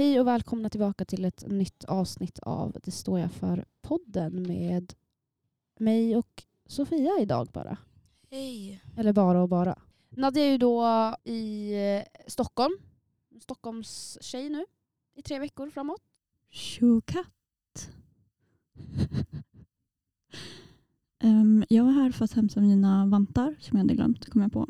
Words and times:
Hej 0.00 0.20
och 0.20 0.26
välkomna 0.26 0.70
tillbaka 0.70 1.04
till 1.04 1.24
ett 1.24 1.44
nytt 1.46 1.84
avsnitt 1.84 2.38
av 2.38 2.76
Det 2.84 2.90
står 2.90 3.20
jag 3.20 3.32
för-podden 3.32 4.42
med 4.42 4.94
mig 5.78 6.16
och 6.16 6.44
Sofia 6.66 7.18
idag 7.20 7.48
bara. 7.52 7.78
Hej. 8.30 8.82
Eller 8.96 9.12
bara 9.12 9.42
och 9.42 9.48
bara. 9.48 9.78
Nadja 10.08 10.44
är 10.44 10.50
ju 10.50 10.58
då 10.58 10.84
i 11.24 11.72
eh, 11.74 12.02
Stockholm. 12.26 12.78
Stockholms 13.40 14.18
tjej 14.20 14.48
nu 14.50 14.64
i 15.14 15.22
tre 15.22 15.38
veckor 15.38 15.70
framåt. 15.70 16.02
Tjokatt. 16.50 17.90
um, 21.22 21.64
jag 21.68 21.84
var 21.84 21.92
här 21.92 22.12
för 22.12 22.24
att 22.24 22.32
hämta 22.32 22.60
mina 22.60 23.06
vantar 23.06 23.56
som 23.60 23.78
jag 23.78 23.84
hade 23.84 23.94
glömt, 23.94 24.30
kom 24.30 24.42
jag 24.42 24.52
på. 24.52 24.68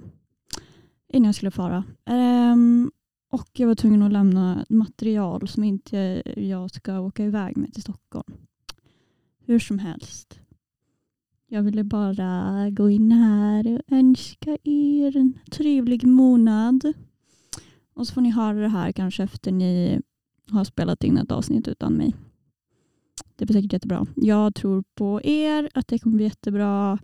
Innan 1.08 1.26
jag 1.26 1.34
skulle 1.34 1.50
fara. 1.50 1.84
Um, 2.06 2.90
och 3.30 3.48
jag 3.52 3.68
var 3.68 3.74
tvungen 3.74 4.02
att 4.02 4.12
lämna 4.12 4.64
material 4.68 5.48
som 5.48 5.64
inte 5.64 6.22
jag 6.36 6.70
ska 6.70 7.00
åka 7.00 7.24
iväg 7.24 7.56
med 7.56 7.72
till 7.72 7.82
Stockholm. 7.82 8.32
Hur 9.44 9.58
som 9.58 9.78
helst. 9.78 10.40
Jag 11.46 11.62
ville 11.62 11.84
bara 11.84 12.70
gå 12.70 12.90
in 12.90 13.12
här 13.12 13.74
och 13.74 13.82
önska 13.96 14.58
er 14.64 15.16
en 15.16 15.38
trevlig 15.50 16.06
månad. 16.06 16.92
Och 17.94 18.06
så 18.06 18.14
får 18.14 18.20
ni 18.20 18.30
höra 18.30 18.58
det 18.60 18.68
här 18.68 18.92
kanske 18.92 19.22
efter 19.22 19.52
ni 19.52 20.00
har 20.50 20.64
spelat 20.64 21.04
in 21.04 21.18
ett 21.18 21.32
avsnitt 21.32 21.68
utan 21.68 21.92
mig. 21.92 22.14
Det 23.36 23.46
blir 23.46 23.56
säkert 23.56 23.72
jättebra. 23.72 24.06
Jag 24.16 24.54
tror 24.54 24.84
på 24.94 25.20
er, 25.22 25.68
att 25.74 25.88
det 25.88 25.98
kommer 25.98 26.16
bli 26.16 26.24
jättebra. 26.24 26.98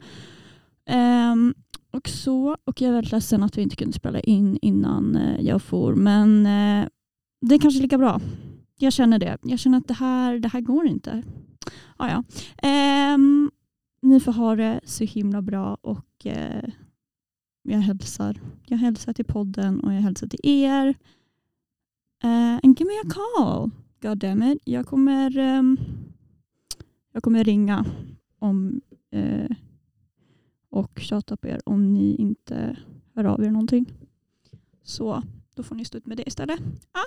Um, 0.90 1.54
och 1.90 2.08
så, 2.08 2.56
och 2.64 2.80
jag 2.80 2.88
är 2.88 2.92
väldigt 2.92 3.12
ledsen 3.12 3.42
att 3.42 3.58
vi 3.58 3.62
inte 3.62 3.76
kunde 3.76 3.92
spela 3.92 4.20
in 4.20 4.58
innan 4.62 5.16
eh, 5.16 5.40
jag 5.40 5.62
for. 5.62 5.94
Men 5.94 6.46
uh, 6.46 6.88
det 7.40 7.54
är 7.54 7.58
kanske 7.58 7.82
lika 7.82 7.98
bra. 7.98 8.20
Jag 8.78 8.92
känner 8.92 9.18
det. 9.18 9.38
Jag 9.42 9.58
känner 9.58 9.78
att 9.78 9.88
det 9.88 9.94
här, 9.94 10.38
det 10.38 10.48
här 10.48 10.60
går 10.60 10.86
inte. 10.86 11.22
Ah, 11.96 12.08
ja. 12.08 12.24
Um, 13.14 13.50
ni 14.02 14.20
får 14.20 14.32
ha 14.32 14.56
det 14.56 14.80
så 14.84 15.04
himla 15.04 15.42
bra 15.42 15.74
och 15.80 16.26
uh, 16.26 16.70
jag 17.62 17.78
hälsar. 17.78 18.40
Jag 18.66 18.78
hälsar 18.78 19.12
till 19.12 19.24
podden 19.24 19.80
och 19.80 19.94
jag 19.94 20.00
hälsar 20.00 20.26
till 20.26 20.40
er. 20.42 20.88
Uh, 22.24 22.58
and 22.62 22.80
give 22.80 22.84
me 22.84 23.00
a 23.04 23.10
call. 23.14 23.70
God 24.02 24.18
damn 24.18 24.42
it. 24.42 24.58
Jag 24.64 24.86
kommer, 24.86 25.38
um, 25.38 25.78
jag 27.12 27.22
kommer 27.22 27.44
ringa 27.44 27.84
om 28.38 28.80
uh, 29.16 29.50
och 30.76 30.98
tjata 30.98 31.36
på 31.36 31.48
er 31.48 31.60
om 31.64 31.92
ni 31.92 32.14
inte 32.14 32.76
hör 33.14 33.24
av 33.24 33.44
er 33.44 33.50
någonting. 33.50 33.92
Så 34.82 35.22
då 35.54 35.62
får 35.62 35.74
ni 35.74 35.84
stå 35.84 35.98
ut 35.98 36.06
med 36.06 36.16
det 36.16 36.26
istället. 36.26 36.60
Ja. 36.92 37.00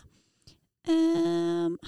Um, 0.93 1.77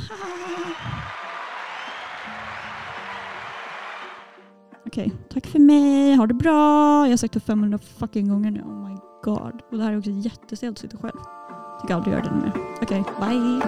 Okej, 4.86 5.06
okay, 5.06 5.18
tack 5.30 5.48
för 5.48 5.60
mig. 5.60 6.16
Ha 6.16 6.28
det 6.28 6.34
bra. 6.34 7.06
Jag 7.06 7.12
har 7.12 7.18
sagt 7.18 7.34
det 7.34 7.40
500 7.40 7.78
fucking 7.78 8.30
gånger 8.30 8.52
nu. 8.52 8.62
Oh 8.62 8.90
my 8.90 8.96
god. 9.24 9.62
Och 9.72 9.78
det 9.78 9.84
här 9.84 9.94
är 9.94 9.98
också 9.98 10.12
jättestelt 10.12 10.78
att 10.78 10.82
sitta 10.82 10.98
själv. 10.98 11.20
Jag 11.20 11.80
tänker 11.80 11.96
aldrig 11.96 12.14
göra 12.14 12.24
det 12.24 12.32
mer. 12.32 12.54
Okej, 12.82 13.02
okay, 13.02 13.30
bye. 13.30 13.62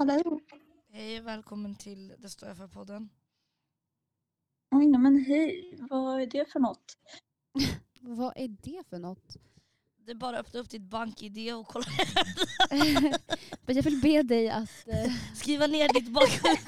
Hallå? 0.00 0.40
Hej, 0.92 1.20
välkommen 1.20 1.74
till 1.74 2.14
Det 2.18 2.28
står 2.28 2.48
jag 2.48 2.56
för-podden. 2.56 3.08
Oj, 4.70 4.86
nej, 4.86 5.00
men 5.00 5.24
hej. 5.24 5.78
Vad 5.90 6.22
är 6.22 6.26
det 6.26 6.52
för 6.52 6.60
något? 6.60 6.96
Vad 8.00 8.32
är 8.36 8.48
det 8.48 8.88
för 8.90 8.98
något? 8.98 9.36
Det 10.06 10.10
är 10.10 10.14
bara 10.14 10.38
att 10.38 10.46
öppna 10.46 10.60
upp 10.60 10.70
ditt 10.70 10.82
bank-id 10.82 11.54
och 11.54 11.66
kolla. 11.66 11.84
Men 13.66 13.76
jag 13.76 13.82
vill 13.82 14.00
be 14.00 14.22
dig 14.22 14.50
att... 14.50 14.88
Eh, 14.88 15.12
Skriva 15.34 15.66
ner 15.66 15.88
ditt 15.92 16.08
bankkort. 16.08 16.62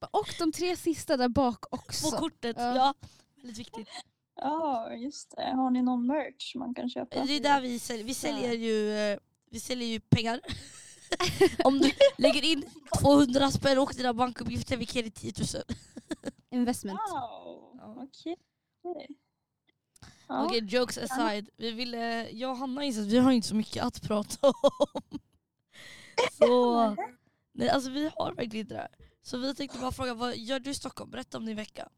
och 0.10 0.28
de 0.38 0.52
tre 0.52 0.76
sista 0.76 1.16
där 1.16 1.28
bak 1.28 1.74
också. 1.74 2.10
På 2.10 2.16
kortet, 2.16 2.56
Ja. 2.58 2.76
ja. 2.76 2.94
Väldigt 3.36 3.58
viktigt. 3.58 3.88
Ja, 4.36 4.92
just 4.94 5.30
det. 5.36 5.42
Har 5.56 5.70
ni 5.70 5.82
någon 5.82 6.06
merch 6.06 6.54
man 6.54 6.74
kan 6.74 6.90
köpa? 6.90 7.24
Det 7.24 7.36
är 7.36 7.40
där 7.40 7.60
vi 7.60 7.78
säljer. 7.78 8.04
Vi 8.04 8.14
säljer 8.14 8.52
ju, 8.52 8.98
eh, 8.98 9.18
vi 9.50 9.60
säljer 9.60 9.88
ju 9.88 10.00
pengar. 10.00 10.40
Om 11.64 11.78
du 11.78 11.90
lägger 12.18 12.44
in 12.44 12.64
200 13.00 13.50
spänn 13.50 13.78
och 13.78 13.92
dina 13.96 14.14
bankuppgifter, 14.14 14.76
vi 14.76 14.86
kan 14.86 14.94
ge 14.94 15.02
dig 15.02 15.10
10 15.10 15.32
000. 15.38 15.62
Investment. 16.50 17.00
Wow, 17.10 18.08
okej. 18.08 18.36
Ja. 20.28 20.44
Okej, 20.44 20.64
jokes 20.64 20.98
aside. 20.98 21.50
Vi 21.56 21.70
ville, 21.70 22.30
jag 22.30 22.50
och 22.50 22.56
Hanna 22.56 22.84
inser 22.84 23.02
att 23.02 23.06
vi 23.06 23.18
har 23.18 23.32
inte 23.32 23.48
så 23.48 23.54
mycket 23.54 23.84
att 23.84 24.02
prata 24.02 24.48
om. 24.48 25.18
Så, 26.32 26.96
nej, 27.52 27.68
alltså 27.68 27.90
vi 27.90 28.10
har 28.16 28.34
verkligen 28.34 28.64
inte 28.66 28.74
det. 28.74 28.80
här. 28.80 28.94
Så 29.22 29.38
vi 29.38 29.54
tänkte 29.54 29.78
bara 29.78 29.92
fråga, 29.92 30.14
vad 30.14 30.36
gör 30.36 30.60
du 30.60 30.70
i 30.70 30.74
Stockholm? 30.74 31.10
Berätta 31.10 31.38
om 31.38 31.46
din 31.46 31.56
vecka. 31.56 31.88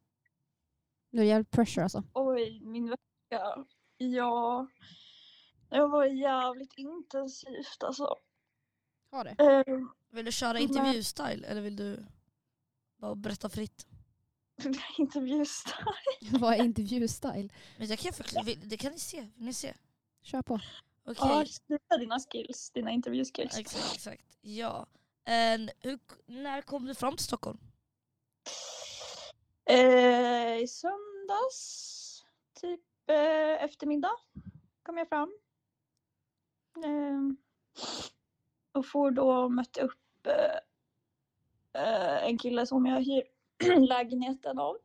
Nu 1.10 1.20
är 1.20 1.26
jävligt 1.26 1.50
pressure 1.50 1.82
alltså. 1.84 2.02
Oj, 2.14 2.60
min 2.64 2.91
vecka. 2.91 3.64
Ja, 3.97 4.68
det 5.70 5.86
var 5.86 6.04
jävligt 6.04 6.72
intensivt 6.76 7.82
alltså. 7.82 8.14
Har 9.10 9.24
det? 9.24 9.30
Eh, 9.38 9.76
Vill 10.10 10.24
du 10.24 10.32
köra 10.32 10.58
intervjustyle 10.58 11.46
eller 11.46 11.60
vill 11.60 11.76
du 11.76 12.06
bara 12.96 13.14
berätta 13.14 13.48
fritt? 13.48 13.86
Intervjustyle. 14.98 15.84
Vad 16.41 16.54
är 16.54 16.64
intervjustyle? 16.64 17.48
Men 17.78 17.86
jag 17.88 17.98
kan 17.98 18.12
förklara, 18.12 18.44
det 18.64 18.76
kan 18.76 18.92
ni 18.92 18.98
se. 18.98 19.20
Vill 19.36 19.47
ni 19.47 19.52
se? 19.52 19.74
Kör 20.22 20.42
på. 20.42 20.54
Okej, 21.04 21.16
Ja, 21.28 21.44
sluta 21.47 21.97
dina 21.97 22.18
skills, 22.20 22.70
dina 22.70 22.91
intervjuskills. 22.91 23.58
exakt, 23.58 23.94
exakt. 23.94 24.24
Ja. 24.41 24.86
En, 25.24 25.70
hur, 25.80 25.98
när 26.26 26.62
kom 26.62 26.86
du 26.86 26.94
fram 26.94 27.16
till 27.16 27.24
Stockholm? 27.26 27.58
Eh, 29.64 30.56
I 30.58 30.66
söndags, 30.68 32.24
typ 32.60 32.80
eh, 33.06 33.64
eftermiddag, 33.64 34.12
kom 34.82 34.98
jag 34.98 35.08
fram. 35.08 35.32
Eh, 36.84 37.20
och 38.78 38.87
får 38.87 39.11
då 39.11 39.49
möta 39.49 39.83
upp 39.83 40.27
eh, 40.27 41.83
eh, 41.83 42.25
en 42.28 42.39
kille 42.39 42.66
som 42.66 42.87
jag 42.87 43.03
hyr 43.03 43.22
lägenheten 43.89 44.59
av. 44.59 44.77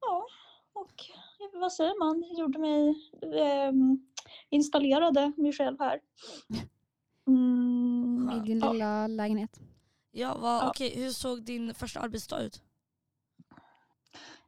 Ja, 0.00 0.26
och 0.72 0.92
vad 1.52 1.72
säger 1.72 1.98
man, 1.98 2.24
gjorde 2.38 2.58
mig, 2.58 2.88
eh, 3.22 3.72
installerade 4.48 5.32
mig 5.36 5.52
själv 5.52 5.76
här. 5.80 6.00
Mm, 7.26 8.30
I 8.36 8.46
din 8.46 8.58
ja. 8.58 8.72
lilla 8.72 9.06
lägenhet. 9.06 9.60
Ja, 10.10 10.36
vad, 10.40 10.62
Ja. 10.62 10.68
okej, 10.68 10.92
hur 10.96 11.10
såg 11.10 11.42
din 11.42 11.74
första 11.74 12.00
arbetsdag 12.00 12.42
ut? 12.42 12.62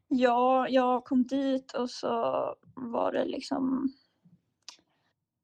Ja, 0.08 0.68
jag 0.68 1.04
kom 1.04 1.26
dit 1.26 1.72
och 1.72 1.90
så 1.90 2.08
var 2.74 3.12
det 3.12 3.24
liksom 3.24 3.92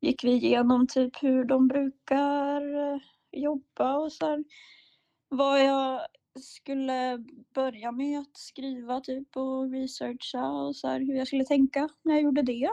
gick 0.00 0.24
vi 0.24 0.32
igenom 0.32 0.86
typ 0.86 1.22
hur 1.22 1.44
de 1.44 1.68
brukar 1.68 2.92
eh, 2.94 3.00
jobba 3.32 3.96
och 3.96 4.12
sen 4.12 4.44
vad 5.28 5.64
jag 5.64 6.00
skulle 6.40 7.24
börja 7.54 7.92
med 7.92 8.20
att 8.20 8.36
skriva 8.36 9.00
typ 9.00 9.36
och 9.36 9.72
researcha 9.72 10.48
och 10.50 10.76
så 10.76 10.88
här 10.88 11.00
hur 11.00 11.14
jag 11.14 11.26
skulle 11.26 11.44
tänka 11.44 11.88
när 12.02 12.14
jag 12.14 12.22
gjorde 12.22 12.42
det. 12.42 12.70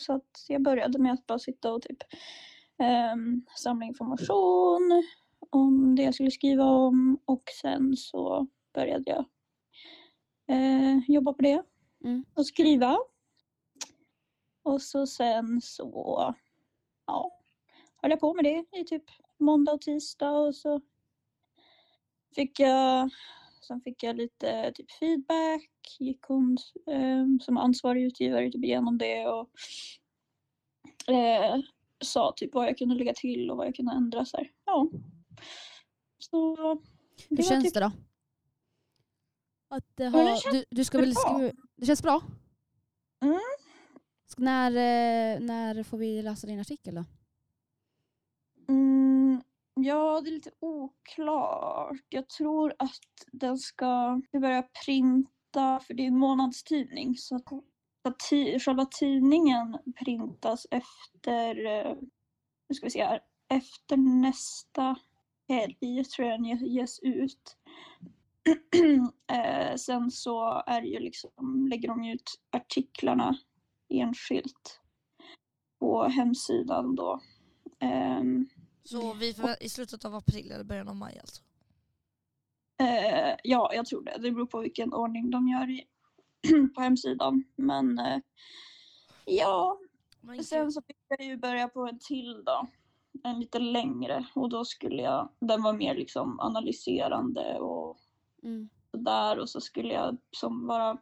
Så 0.00 0.12
att 0.12 0.44
jag 0.48 0.62
började 0.62 0.98
med 0.98 1.12
att 1.12 1.26
bara 1.26 1.38
sitta 1.38 1.72
och 1.72 1.82
typ 1.82 1.98
ehm, 2.78 3.42
samla 3.56 3.86
information 3.86 5.02
om 5.50 5.96
det 5.96 6.02
jag 6.02 6.14
skulle 6.14 6.30
skriva 6.30 6.64
om 6.64 7.18
och 7.24 7.42
sen 7.62 7.96
så 7.96 8.46
började 8.74 9.10
jag 9.10 9.24
eh, 10.48 10.98
jobba 11.08 11.32
på 11.32 11.42
det 11.42 11.62
Mm. 12.04 12.24
och 12.34 12.46
skriva. 12.46 12.98
Och 14.62 14.82
så 14.82 15.06
sen 15.06 15.60
så 15.60 16.34
ja, 17.08 17.38
höll 17.96 18.10
jag 18.10 18.20
på 18.20 18.34
med 18.34 18.44
det 18.44 18.78
i 18.78 18.84
typ 18.84 19.04
måndag 19.38 19.72
och 19.72 19.80
tisdag 19.80 20.30
och 20.30 20.54
så 20.54 20.80
fick 22.34 22.60
jag 22.60 23.10
Sen 23.68 23.80
fick 23.80 24.02
jag 24.02 24.16
lite 24.16 24.72
typ 24.74 24.90
feedback, 24.90 25.70
gick 25.98 26.22
hon 26.22 26.58
eh, 26.86 27.26
som 27.40 27.56
ansvarig 27.56 28.04
utgivare 28.04 28.50
typ 28.50 28.64
igenom 28.64 28.98
det 28.98 29.26
och 29.26 29.50
eh, 31.14 31.60
sa 32.04 32.32
typ 32.36 32.54
vad 32.54 32.66
jag 32.68 32.78
kunde 32.78 32.94
lägga 32.94 33.14
till 33.14 33.50
och 33.50 33.56
vad 33.56 33.66
jag 33.66 33.74
kunde 33.74 33.92
ändra. 33.92 34.24
Så 34.24 34.36
här. 34.36 34.50
Ja. 34.64 34.90
Så 36.18 36.56
Hur 37.28 37.36
var 37.36 37.44
känns 37.44 37.64
typ- 37.64 37.74
det 37.74 37.80
då? 37.80 37.92
Att 39.68 39.84
det 39.94 40.12
känns 40.12 40.42
du, 40.42 40.64
du 40.70 40.84
ska 40.84 40.98
väl 40.98 41.14
skriva... 41.14 41.52
Det 41.76 41.86
känns 41.86 42.02
bra? 42.02 42.22
Mm. 43.20 43.38
När, 44.36 44.70
eh, 44.70 45.40
när 45.40 45.82
får 45.82 45.98
vi 45.98 46.22
läsa 46.22 46.46
din 46.46 46.60
artikel 46.60 46.94
då? 46.94 47.04
Mm, 48.68 49.42
ja, 49.74 50.20
det 50.20 50.30
är 50.30 50.32
lite 50.32 50.50
oklart. 50.60 51.96
Jag 52.08 52.28
tror 52.28 52.74
att 52.78 53.26
den 53.32 53.58
ska 53.58 54.22
börja 54.32 54.62
printa, 54.84 55.80
för 55.80 55.94
det 55.94 56.02
är 56.02 56.06
en 56.06 56.18
månadstidning. 56.18 57.16
Så 57.16 57.36
att, 57.36 58.18
ti, 58.30 58.58
själva 58.58 58.84
tidningen 58.84 59.78
printas 60.04 60.66
efter, 60.70 61.66
eh, 61.66 61.94
nu 62.68 62.74
ska 62.74 62.86
vi 62.86 62.90
se 62.90 63.04
här, 63.04 63.20
efter 63.48 63.96
nästa 63.96 64.96
helg 65.48 66.04
tror 66.04 66.28
jag 66.28 66.38
den 66.38 66.44
ges 66.44 67.00
ut. 67.00 67.56
eh, 69.32 69.74
sen 69.76 70.10
så 70.10 70.62
är 70.66 70.80
det 70.80 70.88
ju 70.88 70.98
liksom, 70.98 71.66
lägger 71.70 71.88
de 71.88 72.04
ju 72.04 72.14
ut 72.14 72.40
artiklarna 72.50 73.38
enskilt 73.88 74.80
på 75.78 76.04
hemsidan 76.04 76.94
då. 76.94 77.20
Ehm, 77.78 78.48
Så 78.84 79.12
vi 79.14 79.34
får, 79.34 79.50
i 79.60 79.68
slutet 79.68 80.04
av 80.04 80.14
april 80.14 80.50
eller 80.52 80.64
början 80.64 80.88
av 80.88 80.96
maj 80.96 81.18
alltså? 81.18 81.42
Eh, 82.80 83.36
ja, 83.44 83.70
jag 83.74 83.86
tror 83.86 84.02
det. 84.04 84.18
Det 84.20 84.30
beror 84.30 84.46
på 84.46 84.60
vilken 84.60 84.92
ordning 84.94 85.30
de 85.30 85.48
gör 85.48 85.70
i, 85.70 85.86
på 86.74 86.80
hemsidan. 86.80 87.44
Men 87.56 87.98
eh, 87.98 88.18
ja, 89.24 89.78
Men 90.20 90.44
sen 90.44 90.72
så 90.72 90.82
fick 90.82 90.96
jag 91.08 91.26
ju 91.26 91.36
börja 91.36 91.68
på 91.68 91.86
en 91.86 91.98
till 91.98 92.42
då. 92.44 92.66
En 93.24 93.40
lite 93.40 93.58
längre 93.58 94.26
och 94.34 94.48
då 94.48 94.64
skulle 94.64 95.02
jag, 95.02 95.28
den 95.40 95.62
var 95.62 95.72
mer 95.72 95.94
liksom 95.94 96.40
analyserande 96.40 97.58
och 97.58 97.98
Mm. 98.42 98.68
där 98.92 99.38
och 99.38 99.50
så 99.50 99.60
skulle 99.60 99.94
jag 99.94 100.16
som 100.30 100.66
vara 100.66 100.98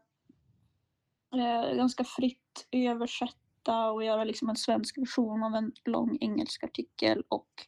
eh, 1.40 1.74
ganska 1.74 2.04
fritt 2.04 2.66
översätta 2.70 3.90
och 3.90 4.04
göra 4.04 4.24
liksom 4.24 4.48
en 4.48 4.56
svensk 4.56 4.98
version 4.98 5.42
av 5.42 5.54
en 5.54 5.72
lång 5.84 6.18
engelsk 6.20 6.64
artikel 6.64 7.24
och 7.28 7.66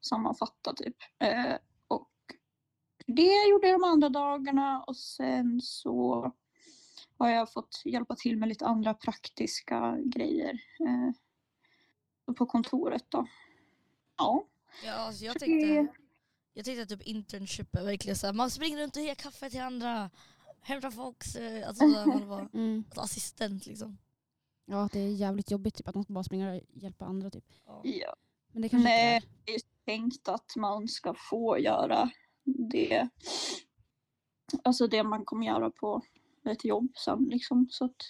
sammanfatta 0.00 0.74
typ. 0.74 0.96
Eh, 1.18 1.54
och 1.88 2.10
det 3.06 3.48
gjorde 3.50 3.68
jag 3.68 3.80
de 3.80 3.84
andra 3.84 4.08
dagarna 4.08 4.84
och 4.86 4.96
sen 4.96 5.60
så 5.60 6.32
har 7.18 7.28
jag 7.28 7.52
fått 7.52 7.82
hjälpa 7.84 8.16
till 8.16 8.36
med 8.36 8.48
lite 8.48 8.66
andra 8.66 8.94
praktiska 8.94 9.96
grejer 10.04 10.58
eh, 10.80 12.34
på 12.34 12.46
kontoret 12.46 13.04
då. 13.08 13.26
Ja. 14.16 14.44
Ja, 14.84 14.92
alltså 14.92 15.24
jag 15.24 15.38
tänkte, 15.38 15.86
jag 16.54 16.64
tänkte 16.64 16.82
att 16.82 16.88
typ 16.88 17.02
internship 17.02 17.74
är 17.74 17.84
verkligen 17.84 18.16
såhär, 18.16 18.34
man 18.34 18.50
springer 18.50 18.78
runt 18.78 18.96
och 18.96 19.02
ger 19.02 19.14
kaffe 19.14 19.50
till 19.50 19.60
andra, 19.60 20.10
hämtar 20.62 20.90
folks, 20.90 21.36
eh, 21.36 21.68
alltså 21.68 21.84
man 21.86 22.28
var 22.28 22.48
Mm. 22.54 22.84
alltså, 22.88 23.00
assistent 23.00 23.66
liksom. 23.66 23.98
Ja, 24.64 24.88
det 24.92 25.00
är 25.00 25.08
jävligt 25.08 25.50
jobbigt 25.50 25.74
typ, 25.74 25.88
att 25.88 25.94
man 25.94 26.04
ska 26.04 26.12
bara 26.12 26.24
springa 26.24 26.52
och 26.52 26.60
hjälpa 26.72 27.04
andra. 27.04 27.30
Typ. 27.30 27.44
Ja. 27.66 27.80
ja. 27.84 28.16
Men 28.52 28.62
det 28.62 28.68
kanske 28.68 28.88
Nej. 28.88 29.16
inte 29.16 29.26
är. 29.26 29.30
det 29.44 29.54
är 29.54 29.60
tänkt 29.84 30.28
att 30.28 30.56
man 30.56 30.88
ska 30.88 31.14
få 31.30 31.58
göra 31.58 32.10
det. 32.44 33.08
Alltså 34.64 34.86
det 34.86 35.02
man 35.02 35.24
kommer 35.24 35.46
göra 35.46 35.70
på 35.70 36.02
ett 36.44 36.64
jobb 36.64 36.92
sen 36.96 37.24
liksom. 37.30 37.66
Så 37.70 37.84
att, 37.84 38.02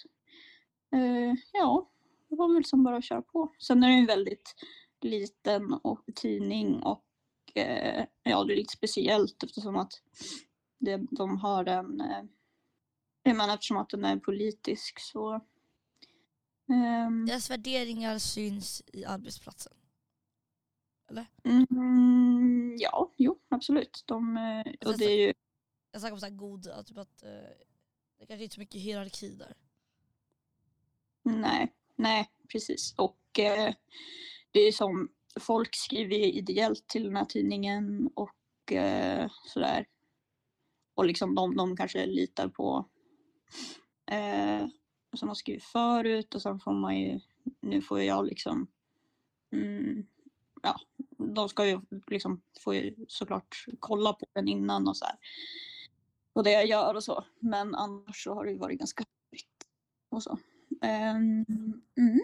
eh, 0.93 1.33
ja, 1.53 1.89
det 2.29 2.35
var 2.35 2.53
väl 2.53 2.65
som 2.65 2.83
bara 2.83 2.97
att 2.97 3.05
köra 3.05 3.21
på. 3.21 3.53
Sen 3.59 3.83
är 3.83 3.87
det 3.87 3.93
en 3.93 4.05
väldigt 4.05 4.55
liten 5.01 5.73
och 5.73 6.03
tidning 6.15 6.83
och 6.83 7.03
eh, 7.55 8.05
ja, 8.23 8.43
det 8.43 8.53
är 8.53 8.57
lite 8.57 8.73
speciellt 8.73 9.43
eftersom 9.43 9.75
att 9.75 9.93
det, 10.79 11.01
de 11.11 11.37
har 11.37 11.65
en, 11.65 12.01
eh, 12.01 12.23
jag 13.23 13.37
menar 13.37 13.53
eftersom 13.53 13.77
att 13.77 13.89
den 13.89 14.05
är 14.05 14.17
politisk 14.17 14.99
så 14.99 15.33
ehm, 16.69 17.25
Deras 17.25 17.49
värderingar 17.49 18.17
syns 18.17 18.83
i 18.93 19.05
arbetsplatsen. 19.05 19.73
Mm, 21.43 22.75
ja, 22.79 23.11
jo, 23.17 23.39
absolut. 23.49 24.03
De, 24.05 24.37
eh, 24.37 24.87
och 24.87 24.97
det 24.97 25.05
är 25.05 25.27
ju, 25.27 25.33
Jag 25.91 26.01
snackar 26.01 26.13
om 26.13 26.19
såhär 26.19 26.33
god, 26.33 26.67
att 26.67 26.87
typ 26.87 26.97
att 26.97 27.23
eh, 27.23 27.29
det 28.19 28.25
kanske 28.25 28.43
inte 28.43 28.53
är 28.53 28.55
så 28.55 28.59
mycket 28.59 28.81
hierarki 28.81 29.29
där. 29.29 29.53
nej, 31.23 31.73
nej, 31.95 32.29
precis. 32.51 32.93
Och 32.97 33.39
eh, 33.39 33.73
det 34.51 34.59
är 34.59 34.71
som, 34.71 35.09
folk 35.39 35.75
skriver 35.75 36.15
ideellt 36.15 36.87
till 36.87 37.03
den 37.03 37.15
här 37.15 37.25
tidningen 37.25 38.09
och 38.15 38.71
eh, 38.71 39.31
sådär. 39.45 39.87
Och 40.93 41.05
liksom 41.05 41.35
de, 41.35 41.55
de 41.55 41.77
kanske 41.77 42.05
litar 42.05 42.47
på 42.47 42.89
eh, 44.11 44.67
som 45.13 45.27
de 45.27 45.35
skrivit 45.35 45.63
förut 45.63 46.35
och 46.35 46.41
sen 46.41 46.59
får 46.59 46.73
man 46.73 46.99
ju, 46.99 47.19
nu 47.61 47.81
får 47.81 48.01
jag 48.01 48.25
liksom, 48.25 48.67
mm, 49.51 50.05
ja, 50.61 50.79
de 51.17 51.49
ska 51.49 51.67
ju 51.67 51.81
liksom, 52.07 52.41
får 52.59 52.75
ju 52.75 52.95
såklart 53.07 53.65
kolla 53.79 54.13
på 54.13 54.25
den 54.33 54.47
innan 54.47 54.87
och 54.87 54.97
så 54.97 55.05
här. 55.05 55.15
Och 56.33 56.43
det 56.43 56.51
jag 56.51 56.65
gör 56.65 56.95
och 56.95 57.03
så. 57.03 57.25
Men 57.39 57.75
annars 57.75 58.23
så 58.23 58.33
har 58.33 58.45
det 58.45 58.51
ju 58.51 58.57
varit 58.57 58.79
ganska 58.79 59.03
fritt 59.29 59.67
och 60.09 60.23
så. 60.23 60.37
Ehm, 60.81 61.45
mm. 61.97 62.19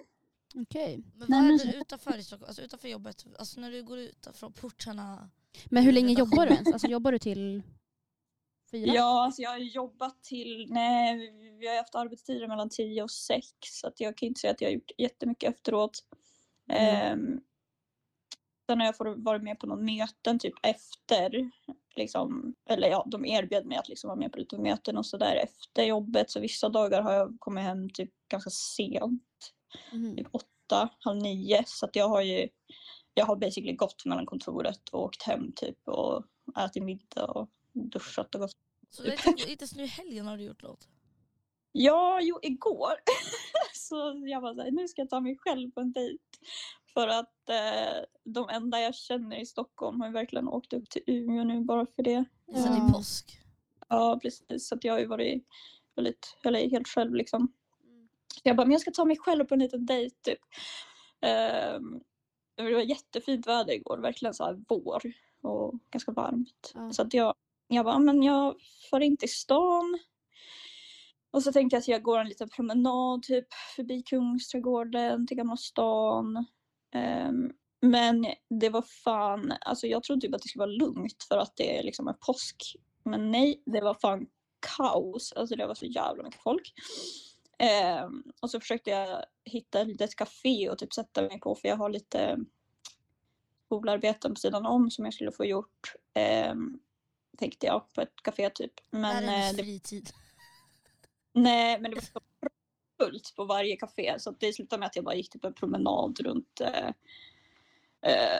Okej. 0.55 1.03
Men 1.13 1.19
vad 1.19 1.29
Nej, 1.29 1.67
är 1.67 1.71
det 1.71 1.77
utanför 1.77 2.11
alltså 2.11 2.61
utanför 2.61 2.87
jobbet, 2.87 3.25
alltså 3.39 3.61
när 3.61 3.71
du 3.71 3.83
går 3.83 3.99
ut 3.99 4.27
från 4.33 4.53
portarna? 4.53 5.29
Men 5.65 5.83
hur 5.83 5.91
länge 5.91 6.13
jobbar 6.13 6.45
du 6.45 6.53
ens? 6.53 6.73
Alltså 6.73 6.87
jobbar 6.87 7.11
du 7.11 7.19
till 7.19 7.63
fyra? 8.71 8.93
Ja, 8.93 9.23
alltså 9.23 9.41
jag 9.41 9.49
har 9.49 9.57
jobbat 9.57 10.23
till, 10.23 10.67
nej, 10.69 11.31
vi 11.59 11.67
har 11.67 11.77
haft 11.77 11.95
arbetstider 11.95 12.47
mellan 12.47 12.69
10 12.69 13.03
och 13.03 13.11
6 13.11 13.47
så 13.61 13.87
att 13.87 13.99
jag 13.99 14.17
kan 14.17 14.27
inte 14.27 14.39
säga 14.39 14.51
att 14.51 14.61
jag 14.61 14.67
har 14.69 14.73
gjort 14.73 14.91
jättemycket 14.97 15.53
efteråt. 15.55 15.99
Mm. 16.69 17.41
sen 18.65 18.79
har 18.81 18.93
jag 18.99 19.23
varit 19.23 19.43
med 19.43 19.59
på 19.59 19.67
någon 19.67 19.85
möten 19.85 20.39
typ 20.39 20.53
efter, 20.63 21.51
liksom, 21.95 22.55
eller 22.69 22.87
ja, 22.87 23.03
de 23.11 23.25
erbjöd 23.25 23.65
mig 23.65 23.77
att 23.77 23.89
liksom 23.89 24.07
vara 24.07 24.19
med 24.19 24.31
på 24.31 24.39
lite 24.39 24.57
möten 24.57 24.97
och 24.97 25.05
sådär 25.05 25.35
efter 25.35 25.83
jobbet. 25.83 26.31
Så 26.31 26.39
vissa 26.39 26.69
dagar 26.69 27.01
har 27.01 27.13
jag 27.13 27.35
kommit 27.39 27.63
hem 27.63 27.89
typ 27.89 28.11
ganska 28.31 28.49
sent, 28.49 29.53
Mhm. 29.91 30.15
typ 30.15 30.27
åtta, 30.31 30.89
halv 30.99 31.21
nio. 31.21 31.63
Så 31.67 31.85
att 31.85 31.95
jag 31.95 32.09
har 32.09 32.21
ju, 32.21 32.49
jag 33.13 33.25
har 33.25 33.35
basically 33.35 33.73
gått 33.73 34.05
mellan 34.05 34.25
kontoret 34.25 34.89
och 34.91 35.03
åkt 35.03 35.23
hem 35.23 35.51
typ 35.55 35.87
och 35.87 36.23
ätit 36.59 36.83
middag 36.83 37.25
och 37.25 37.49
duschat 37.83 38.35
och 38.35 38.41
gått 38.41 38.51
Så 38.89 39.03
det 39.03 39.09
är 39.09 39.27
inte, 39.29 39.51
inte 39.51 39.63
ens 39.63 39.75
nu 39.75 39.83
i 39.83 39.87
helgen 39.87 40.25
har 40.25 40.37
du 40.37 40.43
gjort 40.43 40.63
något? 40.63 40.87
Ja, 41.71 42.19
jo, 42.21 42.39
igår. 42.41 42.93
så 43.73 44.23
jag 44.25 44.41
var 44.41 44.53
såhär, 44.53 44.71
nu 44.71 44.87
ska 44.87 45.01
jag 45.01 45.09
ta 45.09 45.19
mig 45.19 45.37
själv 45.37 45.71
på 45.71 45.79
en 45.79 45.91
dejt. 45.91 46.23
För 46.93 47.07
att 47.07 47.49
eh, 47.49 48.03
de 48.23 48.49
enda 48.49 48.79
jag 48.81 48.95
känner 48.95 49.41
i 49.41 49.45
Stockholm 49.45 50.01
har 50.01 50.07
ju 50.07 50.13
verkligen 50.13 50.47
åkt 50.47 50.73
upp 50.73 50.89
till 50.89 51.01
Umeå 51.07 51.43
nu 51.43 51.61
bara 51.61 51.85
för 51.95 52.03
det. 52.03 52.25
Sen 52.53 52.63
Ja. 52.63 52.87
är 52.87 52.93
påsk. 52.93 53.39
Ja, 53.89 54.19
precis. 54.21 54.67
Så 54.67 54.75
att 54.75 54.83
jag 54.83 54.93
har 54.93 54.99
ju 54.99 55.05
varit 55.05 55.43
väldigt, 55.95 56.37
eller 56.43 56.69
helt 56.69 56.87
själv 56.87 57.15
liksom. 57.15 57.53
Så 58.33 58.41
jag 58.43 58.55
bara, 58.55 58.65
men 58.65 58.71
jag 58.71 58.81
ska 58.81 58.91
ta 58.91 59.05
mig 59.05 59.17
själv 59.17 59.45
på 59.45 59.53
en 59.53 59.59
liten 59.59 59.85
dejt 59.85 60.15
typ. 60.21 60.39
Ehm, 61.21 62.01
det 62.55 62.63
var 62.73 62.81
jättefint 62.81 63.47
väder 63.47 63.73
igår, 63.73 63.97
verkligen 63.97 64.33
så 64.33 64.43
här 64.45 64.63
vår 64.67 65.01
och 65.41 65.75
ganska 65.89 66.11
varmt. 66.11 66.71
Ja. 66.75 66.93
Så 66.93 67.01
att 67.01 67.13
jag, 67.13 67.35
jag 67.67 67.85
bara, 67.85 67.99
men 67.99 68.23
jag 68.23 68.55
far 68.91 68.99
in 68.99 69.17
till 69.17 69.33
stan. 69.33 69.99
Och 71.31 71.43
så 71.43 71.51
tänkte 71.51 71.75
jag 71.75 71.81
att 71.81 71.87
jag 71.87 72.03
går 72.03 72.19
en 72.19 72.27
liten 72.27 72.49
promenad 72.49 73.23
typ 73.23 73.47
förbi 73.75 74.01
Kungsträdgården 74.01 75.27
till 75.27 75.37
Gamla 75.37 75.57
stan. 75.57 76.45
Um, 77.27 77.53
men 77.81 78.25
det 78.49 78.69
var 78.69 78.81
fan, 78.81 79.53
alltså 79.61 79.87
jag 79.87 80.03
trodde 80.03 80.21
typ 80.21 80.35
att 80.35 80.41
det 80.41 80.47
skulle 80.47 80.65
vara 80.65 80.75
lugnt 80.75 81.23
för 81.29 81.37
att 81.37 81.57
det 81.57 81.83
liksom 81.83 82.07
är 82.07 82.13
påsk. 82.13 82.75
Men 83.03 83.31
nej, 83.31 83.63
det 83.65 83.81
var 83.81 83.93
fan 83.93 84.27
kaos. 84.77 85.33
Alltså 85.33 85.55
det 85.55 85.67
var 85.67 85.75
så 85.75 85.85
jävla 85.85 86.23
mycket 86.23 86.41
folk. 86.41 86.73
Um, 88.03 88.23
och 88.41 88.51
så 88.51 88.59
försökte 88.59 88.89
jag 88.89 89.25
hitta 89.45 89.81
ett 89.81 89.87
litet 89.87 90.15
café 90.15 90.69
och 90.69 90.77
typ 90.77 90.93
sätta 90.93 91.21
mig 91.21 91.39
på 91.39 91.55
för 91.55 91.67
jag 91.67 91.75
har 91.75 91.89
lite 91.89 92.37
skolarbeten 93.65 94.33
på 94.33 94.39
sidan 94.39 94.65
om 94.65 94.91
som 94.91 95.05
jag 95.05 95.13
skulle 95.13 95.31
få 95.31 95.45
gjort. 95.45 95.93
Um, 96.51 96.79
tänkte 97.37 97.65
jag 97.65 97.93
på 97.93 98.01
ett 98.01 98.23
café 98.23 98.49
typ. 98.49 98.73
är 98.91 98.97
Men, 98.97 99.23
det 99.23 99.29
eh, 99.29 99.39
ens 99.39 99.57
det, 99.57 99.63
fritid? 99.63 100.09
nej, 101.33 101.79
men 101.79 101.91
det 101.91 101.95
var 101.95 102.01
så 102.01 102.19
fullt 102.99 103.35
på 103.35 103.45
varje 103.45 103.75
café 103.75 104.19
så 104.19 104.31
det 104.31 104.53
slutade 104.53 104.79
med 104.79 104.87
att 104.87 104.95
jag 104.95 105.05
bara 105.05 105.15
gick 105.15 105.29
typ 105.29 105.45
en 105.45 105.53
promenad 105.53 106.19
runt 106.19 106.61
eh, 106.61 106.87
eh, 108.01 108.39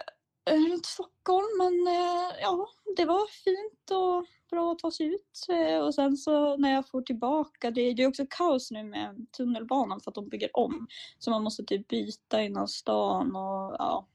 runt 0.49 0.85
Stockholm. 0.85 1.47
Men 1.57 1.87
eh, 1.87 2.31
ja, 2.41 2.67
det 2.97 3.05
var 3.05 3.27
fint 3.27 3.91
och 3.91 4.25
bra 4.49 4.71
att 4.71 4.79
ta 4.79 4.91
sig 4.91 5.05
ut. 5.05 5.45
Eh, 5.49 5.79
och 5.79 5.95
sen 5.95 6.17
så 6.17 6.57
när 6.57 6.73
jag 6.73 6.89
får 6.89 7.01
tillbaka, 7.01 7.71
det, 7.71 7.93
det 7.93 8.03
är 8.03 8.07
också 8.07 8.25
kaos 8.29 8.71
nu 8.71 8.83
med 8.83 9.31
tunnelbanan 9.37 10.01
för 10.01 10.11
att 10.11 10.15
de 10.15 10.29
bygger 10.29 10.57
om. 10.57 10.87
Så 11.19 11.31
man 11.31 11.43
måste 11.43 11.63
typ 11.63 11.87
byta 11.87 12.41
innan 12.41 12.67
stan 12.67 13.35
och 13.35 13.75
ja, 13.79 14.07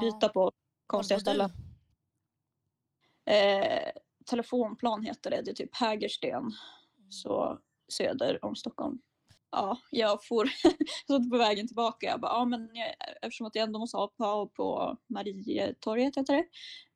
byta 0.00 0.28
på 0.28 0.52
konstiga 0.86 1.20
ställen. 1.20 1.50
Eh, 3.24 3.90
telefonplan 4.26 5.02
heter 5.02 5.30
det, 5.30 5.42
det 5.42 5.50
är 5.50 5.54
typ 5.54 5.76
Hägersten. 5.76 6.52
Så 7.10 7.58
söder 7.88 8.44
om 8.44 8.56
Stockholm. 8.56 8.98
ja, 9.50 9.78
jag 9.90 10.24
får 10.24 10.50
så 11.06 11.30
på 11.30 11.38
vägen 11.38 11.66
tillbaka. 11.66 12.06
Jag 12.06 12.20
bara, 12.20 12.32
ja 12.32 12.44
men 12.44 12.70
jag, 12.72 12.94
eftersom 13.22 13.46
att 13.46 13.54
jag 13.54 13.62
ändå 13.62 13.78
måste 13.78 13.96
ha 13.96 14.46
på 14.46 14.96
Marietorget 15.06 16.16
heter 16.16 16.34
det. 16.34 16.44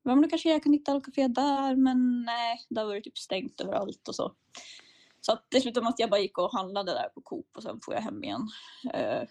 Men 0.03 0.23
då 0.23 0.29
kanske 0.29 0.51
jag 0.51 0.63
kan 0.63 0.73
hitta 0.73 0.95
något 0.95 1.05
café 1.05 1.29
där 1.29 1.77
men 1.77 2.23
nej, 2.23 2.61
där 2.69 2.85
var 2.85 2.95
det 2.95 3.01
typ 3.01 3.19
stängt 3.19 3.61
överallt 3.61 4.09
och 4.09 4.15
så. 4.15 4.35
Så 5.21 5.33
att 5.33 5.47
det 5.49 5.61
slutade 5.61 5.85
med 5.85 5.91
att 5.91 5.99
jag 5.99 6.11
bara 6.11 6.21
gick 6.21 6.39
och 6.39 6.53
handlade 6.53 6.93
där 6.93 7.09
på 7.15 7.21
Coop 7.21 7.57
och 7.57 7.63
sen 7.63 7.81
får 7.85 7.95
jag 7.95 8.03
hem 8.03 8.25
igen. 8.25 8.49
Eh, 8.95 9.23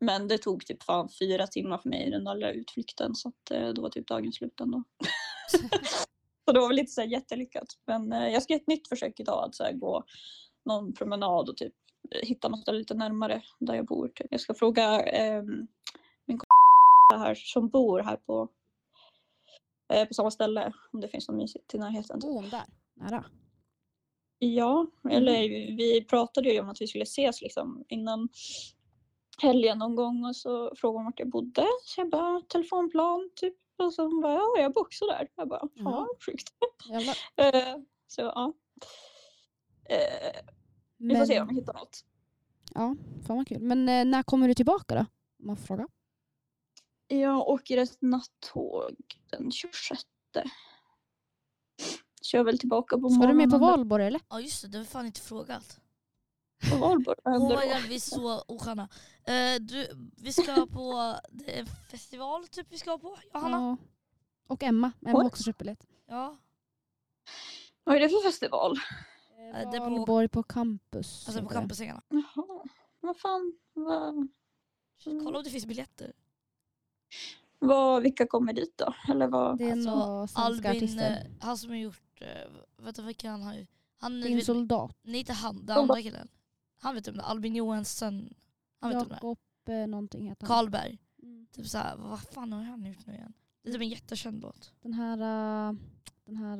men 0.00 0.28
det 0.28 0.38
tog 0.38 0.66
typ 0.66 0.82
fan 0.82 1.08
fyra 1.18 1.46
timmar 1.46 1.78
för 1.78 1.88
mig 1.88 2.10
den 2.10 2.24
där 2.24 2.34
lilla 2.34 2.50
utflykten 2.50 3.14
så 3.14 3.28
att 3.28 3.50
eh, 3.50 3.68
då 3.68 3.82
var 3.82 3.90
typ 3.90 4.06
dagen 4.06 4.32
slut 4.32 4.60
ändå. 4.60 4.82
så 6.44 6.52
det 6.52 6.60
var 6.60 6.68
väl 6.68 6.78
inte 6.78 6.92
så 6.92 7.02
jättelyckat. 7.02 7.66
Men 7.86 8.12
eh, 8.12 8.28
jag 8.28 8.42
ska 8.42 8.52
göra 8.52 8.60
ett 8.60 8.68
nytt 8.68 8.88
försök 8.88 9.20
idag 9.20 9.44
att 9.44 9.54
så 9.54 9.70
gå 9.72 10.04
någon 10.64 10.92
promenad 10.94 11.48
och 11.48 11.56
typ 11.56 11.74
hitta 12.22 12.48
något 12.48 12.68
lite 12.68 12.94
närmare 12.94 13.42
där 13.58 13.74
jag 13.74 13.86
bor. 13.86 14.08
Typ. 14.08 14.26
Jag 14.30 14.40
ska 14.40 14.54
fråga 14.54 15.02
eh, 15.02 15.42
min 16.26 16.38
kompis 16.38 17.24
här 17.24 17.34
som 17.34 17.68
bor 17.68 18.00
här 18.00 18.16
på, 18.16 18.48
eh, 19.92 20.08
på 20.08 20.14
samma 20.14 20.30
ställe 20.30 20.72
om 20.92 21.00
det 21.00 21.08
finns 21.08 21.28
något 21.28 21.36
mysigt 21.36 21.74
i 21.74 21.78
närheten. 21.78 22.20
Typ. 22.20 22.30
Bor 22.30 22.40
hon 22.40 22.50
där? 22.50 22.64
Nära? 22.96 23.24
Ja, 24.38 24.86
eller 25.10 25.42
vi 25.76 26.04
pratade 26.04 26.52
ju 26.52 26.60
om 26.60 26.68
att 26.68 26.80
vi 26.80 26.86
skulle 26.86 27.02
ses 27.02 27.42
liksom 27.42 27.84
innan 27.88 28.28
helgen 29.42 29.78
någon 29.78 29.96
gång 29.96 30.24
och 30.24 30.36
så 30.36 30.72
frågade 30.76 30.98
hon 30.98 31.04
vart 31.04 31.18
jag 31.18 31.30
bodde. 31.30 31.66
Så 31.84 32.00
jag 32.00 32.10
bara 32.10 32.40
telefonplan 32.40 33.30
typ. 33.36 33.54
Och 33.76 33.94
så 33.94 34.02
hon 34.02 34.20
bara 34.20 34.34
ja, 34.34 34.54
jag 34.56 34.72
bor 34.72 34.80
också 34.80 35.06
där. 35.06 35.28
Jag 35.36 35.48
bara 35.48 35.68
ja, 35.74 36.08
sjukt. 36.26 36.48
Eh, 37.36 37.76
så 38.06 38.20
ja. 38.20 38.52
Eh, 39.88 40.40
vi 40.96 41.16
får 41.16 41.26
se 41.26 41.40
om 41.40 41.48
vi 41.48 41.54
hittar 41.54 41.72
något. 41.74 42.04
Ja, 42.74 42.96
fan 43.26 43.36
vad 43.36 43.48
kul. 43.48 43.60
Men 43.60 43.88
eh, 43.88 44.04
när 44.04 44.22
kommer 44.22 44.48
du 44.48 44.54
tillbaka 44.54 44.94
då? 44.94 45.00
Om 45.40 45.46
man 45.46 45.56
får 45.56 45.66
fråga. 45.66 45.88
Jag 47.06 47.48
åker 47.48 47.78
ett 47.78 48.02
nattåg 48.02 48.96
den 49.30 49.50
26. 49.52 50.02
Kör 52.22 52.44
väl 52.44 52.58
tillbaka 52.58 52.98
på 52.98 53.08
Ska 53.08 53.26
du 53.26 53.32
med 53.32 53.50
på 53.50 53.58
morgonen 53.58 53.78
valborg 53.78 54.06
eller? 54.06 54.20
Ja 54.28 54.40
just 54.40 54.62
det, 54.62 54.68
det 54.68 54.78
har 54.78 54.84
vi 54.84 54.90
fan 54.90 55.06
inte 55.06 55.20
frågat. 55.20 55.80
På 56.70 56.76
valborg. 56.76 57.16
Oh 57.24 57.38
god, 57.38 57.58
vi 57.88 57.94
är 57.94 58.00
så 58.00 58.40
osköna. 58.48 58.88
Eh, 59.24 59.60
du, 59.60 59.88
vi 60.16 60.32
ska 60.32 60.66
på 60.72 61.14
det 61.30 61.56
är 61.56 61.60
en 61.60 61.66
festival 61.66 62.48
typ 62.48 62.66
vi 62.70 62.78
ska 62.78 62.98
på, 62.98 63.16
Johanna. 63.34 63.56
Ja. 63.56 63.76
Och 64.46 64.62
Emma. 64.62 64.92
Emma 65.06 65.18
har 65.18 65.24
också 65.26 65.42
köpt 65.42 65.58
biljett. 65.58 65.86
Ja. 66.06 66.36
Vad 67.84 67.96
är 67.96 68.00
det 68.00 68.08
för 68.08 68.22
festival? 68.30 68.72
Eh, 69.38 69.70
det 69.70 69.76
är 69.76 69.78
på- 69.80 69.90
Valborg 69.90 70.28
på 70.28 70.42
campus. 70.42 71.06
Alltså 71.28 71.32
på 71.32 71.38
heter 71.38 71.48
det. 71.48 71.54
campusängarna. 71.60 72.02
Jaha, 72.08 72.64
vad 73.00 73.16
fan. 73.16 73.58
Vad, 73.72 74.28
Kolla 75.04 75.38
om 75.38 75.44
det 75.44 75.50
finns 75.50 75.66
biljetter. 75.66 76.12
vad, 77.58 78.02
vilka 78.02 78.26
kommer 78.26 78.52
dit 78.52 78.78
då? 78.78 78.94
Eller 79.08 79.26
vad? 79.26 79.58
Det 79.58 79.64
är 79.68 79.72
Alltså, 79.72 79.90
några 79.90 80.26
svenska 80.26 80.42
Albin, 80.42 80.70
artister. 80.70 81.10
eh, 81.10 81.44
han 81.46 81.58
som 81.58 81.70
har 81.70 81.76
gjort, 81.76 82.22
uh, 82.22 82.84
vet 82.84 82.96
du 82.96 83.02
vilka 83.02 83.30
han 83.30 83.42
har 83.42 83.54
ju? 83.54 83.66
Han, 84.00 84.20
Din 84.20 84.36
vet, 84.36 84.46
soldat. 84.46 84.96
nej 85.02 85.20
inte 85.20 85.32
han, 85.32 85.66
den 85.66 85.78
andra 85.78 86.02
killen. 86.02 86.28
Han 86.84 86.94
vet 86.94 87.08
om 87.08 87.16
det, 87.16 87.22
Albin 87.22 87.56
Johansson. 87.56 88.34
Han 88.80 88.90
vet 88.90 89.02
om 89.02 89.08
det. 89.08 89.14
Jakob 89.14 89.38
eh, 89.68 89.86
någonting 89.86 90.28
heter 90.28 90.46
han. 90.46 90.56
Karlberg. 90.56 90.98
Mm. 91.22 91.46
Typ 91.52 91.66
såhär, 91.66 91.96
vad 91.96 92.20
fan 92.20 92.52
har 92.52 92.62
han 92.62 92.84
gjort 92.86 93.06
nu 93.06 93.12
igen? 93.14 93.32
Det 93.62 93.68
är 93.68 93.72
typ 93.72 93.82
en 93.82 93.88
jättekänd 93.88 94.42
låt. 94.42 94.72
Den 94.80 94.92
här... 94.92 95.18
eh, 95.18 95.74
den 96.24 96.36
här... 96.36 96.58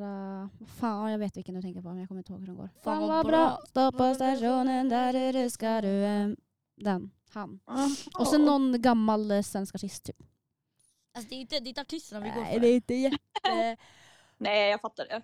vad 0.58 0.68
fan, 0.68 1.10
jag 1.10 1.18
vet 1.18 1.36
vilken 1.36 1.54
du 1.54 1.62
tänker 1.62 1.82
på 1.82 1.88
men 1.88 1.98
jag 1.98 2.08
kommer 2.08 2.18
inte 2.18 2.32
ihåg 2.32 2.40
hur 2.40 2.46
den 2.46 2.56
går. 2.56 2.70
Fan, 2.82 3.08
vad 3.08 3.26
bra. 3.26 3.60
Stå 3.68 3.92
på 3.92 4.14
stationen, 4.14 4.88
där 4.88 5.14
är 5.14 5.32
du 5.32 5.50
ska 5.50 5.80
du 5.80 5.88
hem. 5.88 6.36
Den. 6.76 7.10
Han. 7.30 7.60
Och 8.18 8.26
sen 8.26 8.44
någon 8.44 8.82
gammal 8.82 9.44
svensk 9.44 9.74
artist 9.74 10.04
typ. 10.04 10.16
Alltså 11.14 11.28
det 11.28 11.34
är 11.34 11.40
inte, 11.40 11.60
det 11.60 11.66
är 11.66 11.68
inte 11.68 11.80
artisterna 11.80 12.20
vi 12.20 12.30
går 12.30 12.40
Nej 12.40 12.54
för. 12.54 12.60
det 12.60 12.68
är 12.68 12.74
inte 12.74 12.94
jätte... 12.94 13.18
Nej, 14.38 14.70
jag 14.70 14.80
fattar 14.80 15.04
det. 15.04 15.22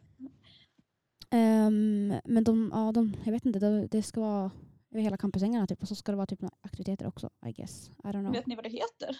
Ehm, 1.31 2.15
men 2.25 2.45
de, 2.45 2.71
ja, 2.75 2.93
de, 2.93 3.17
jag 3.25 3.33
vet 3.33 3.47
inte, 3.47 3.59
det, 3.59 3.87
det 3.87 4.03
ska 4.03 4.21
vara 4.21 4.51
över 4.91 5.03
hela 5.03 5.17
campusängarna 5.17 5.67
typ 5.67 5.83
och 5.83 5.89
så 5.89 5.95
ska 5.95 6.13
det 6.13 6.17
vara 6.17 6.27
typ 6.27 6.41
några 6.41 6.55
aktiviteter 6.61 7.07
också 7.07 7.31
I 7.47 7.53
guess. 7.53 7.89
I 7.91 7.93
don't 8.03 8.21
know. 8.21 8.33
Vet 8.33 8.47
ni 8.47 8.55
vad 8.55 8.65
det 8.65 8.69
heter? 8.71 9.17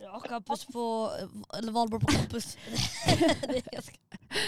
Ja, 0.00 0.20
campus 0.20 0.66
på, 0.66 1.10
eller 1.58 1.72
valborg 1.72 2.00
på 2.00 2.06
campus. 2.12 2.56
det 3.42 3.62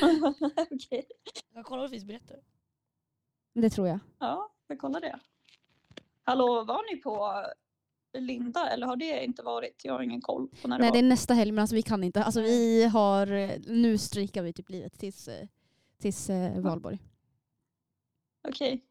Okej. 0.70 1.06
jag 1.54 1.64
kollar 1.64 1.82
om 1.82 1.90
det 1.90 1.90
finns 1.90 2.04
biljetter. 2.04 2.40
Det 3.54 3.70
tror 3.70 3.88
jag. 3.88 3.98
Ja, 4.18 4.52
vi 4.68 4.76
kollar 4.76 5.00
det. 5.00 5.18
Hallå, 6.22 6.64
var 6.64 6.94
ni 6.94 7.00
på 7.02 7.44
Linda 8.18 8.68
eller 8.70 8.86
har 8.86 8.96
det 8.96 9.24
inte 9.24 9.42
varit? 9.42 9.80
Jag 9.84 9.92
har 9.92 10.02
ingen 10.02 10.20
koll 10.20 10.48
på 10.62 10.68
när 10.68 10.78
det 10.78 10.82
Nej 10.82 10.90
det 10.92 10.98
var. 10.98 11.04
är 11.04 11.08
nästa 11.08 11.34
helg 11.34 11.52
men 11.52 11.62
alltså 11.62 11.76
vi 11.76 11.82
kan 11.82 12.04
inte. 12.04 12.24
Alltså 12.24 12.40
vi 12.40 12.84
har, 12.84 13.26
nu 13.72 13.98
strikar 13.98 14.42
vi 14.42 14.52
typ 14.52 14.70
livet 14.70 14.98
tills, 14.98 15.28
eh, 15.28 15.48
tills 15.98 16.30
eh, 16.30 16.60
valborg. 16.60 16.98
Okej. 18.48 18.84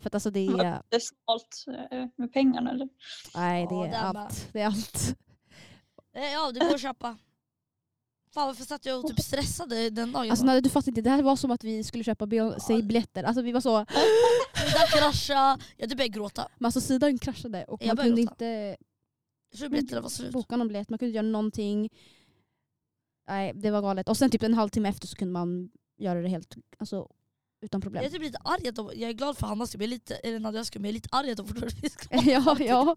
För 0.00 0.06
att 0.06 0.14
alltså 0.14 0.30
det 0.30 0.40
är, 0.46 0.56
Det 0.90 0.96
är 0.96 1.00
smalt 1.00 1.64
eh, 1.90 2.06
med 2.16 2.32
pengarna 2.32 2.70
eller? 2.70 2.88
nej 3.34 3.66
det 3.68 3.74
Ja, 3.74 3.86
är 3.86 3.90
den 3.90 4.16
allt. 4.16 4.48
Det 4.52 4.60
är 4.60 4.66
allt. 4.66 5.16
Ja, 6.12 6.52
det 6.52 6.60
går 6.60 6.74
att 6.74 6.80
köpa. 6.80 7.18
Fan 8.34 8.46
varför 8.46 8.64
satt 8.64 8.86
jag 8.86 9.04
och 9.04 9.10
typ 9.10 9.20
stressade 9.20 9.90
den 9.90 10.12
dagen? 10.12 10.30
Alltså 10.30 10.46
nej, 10.46 10.62
du 10.62 10.70
fattar 10.70 10.88
inte, 10.88 11.00
det 11.00 11.10
här 11.10 11.22
var 11.22 11.36
som 11.36 11.50
att 11.50 11.64
vi 11.64 11.84
skulle 11.84 12.04
köpa 12.04 12.26
Beyoncé-biljetter. 12.26 13.24
Alltså 13.24 13.42
vi 13.42 13.52
var 13.52 13.60
så, 13.60 13.86
Sidan 14.54 14.86
krascha, 14.92 15.58
jag 15.76 15.88
typ 15.90 15.98
började 15.98 16.08
gråta. 16.18 16.48
men 16.58 16.66
alltså 16.66 16.80
sidan 16.80 17.18
kraschade 17.18 17.64
och 17.64 17.82
Jag 17.82 17.96
man 17.96 18.04
kunde 18.06 18.20
gråta. 18.22 18.32
inte 18.34 18.76
Jag 19.50 19.70
biljetterna 19.70 20.00
var 20.00 20.08
slut. 20.08 20.32
boka 20.32 20.56
någon 20.56 20.68
biljett, 20.68 20.90
man 20.90 20.98
kunde 20.98 21.14
göra 21.14 21.26
någonting. 21.26 21.88
Nej 23.28 23.52
det 23.54 23.70
var 23.70 23.82
galet. 23.82 24.08
Och 24.08 24.16
sen 24.16 24.30
typ 24.30 24.42
en 24.42 24.54
halvtimme 24.54 24.88
efter 24.88 25.06
så 25.06 25.16
kunde 25.16 25.32
man 25.32 25.70
göra 25.98 26.20
det 26.22 26.28
helt 26.28 26.56
alltså, 26.78 27.08
utan 27.60 27.80
problem. 27.80 28.02
Jag 28.02 28.08
är 28.08 28.12
typ 28.12 28.22
lite 28.22 28.38
arg 28.44 28.68
att 28.68 28.74
de, 28.74 28.90
jag 28.94 29.10
är 29.10 29.12
glad 29.12 29.38
för 29.38 29.46
Hannas 29.46 29.68
skull, 29.68 29.80
jag 29.80 29.86
är 29.86 29.90
lite, 29.90 30.14
eller 30.14 30.40
Nadjas 30.40 30.66
skull, 30.66 30.82
men 30.82 30.88
jag 30.88 30.92
är 30.92 30.94
lite 30.94 31.08
arg 31.12 31.30
att 31.30 31.36
de 31.36 31.46
fortfarande 31.46 31.76
finns 31.76 31.96
kvar. 31.96 32.22
ja, 32.26 32.56
ja. 32.60 32.96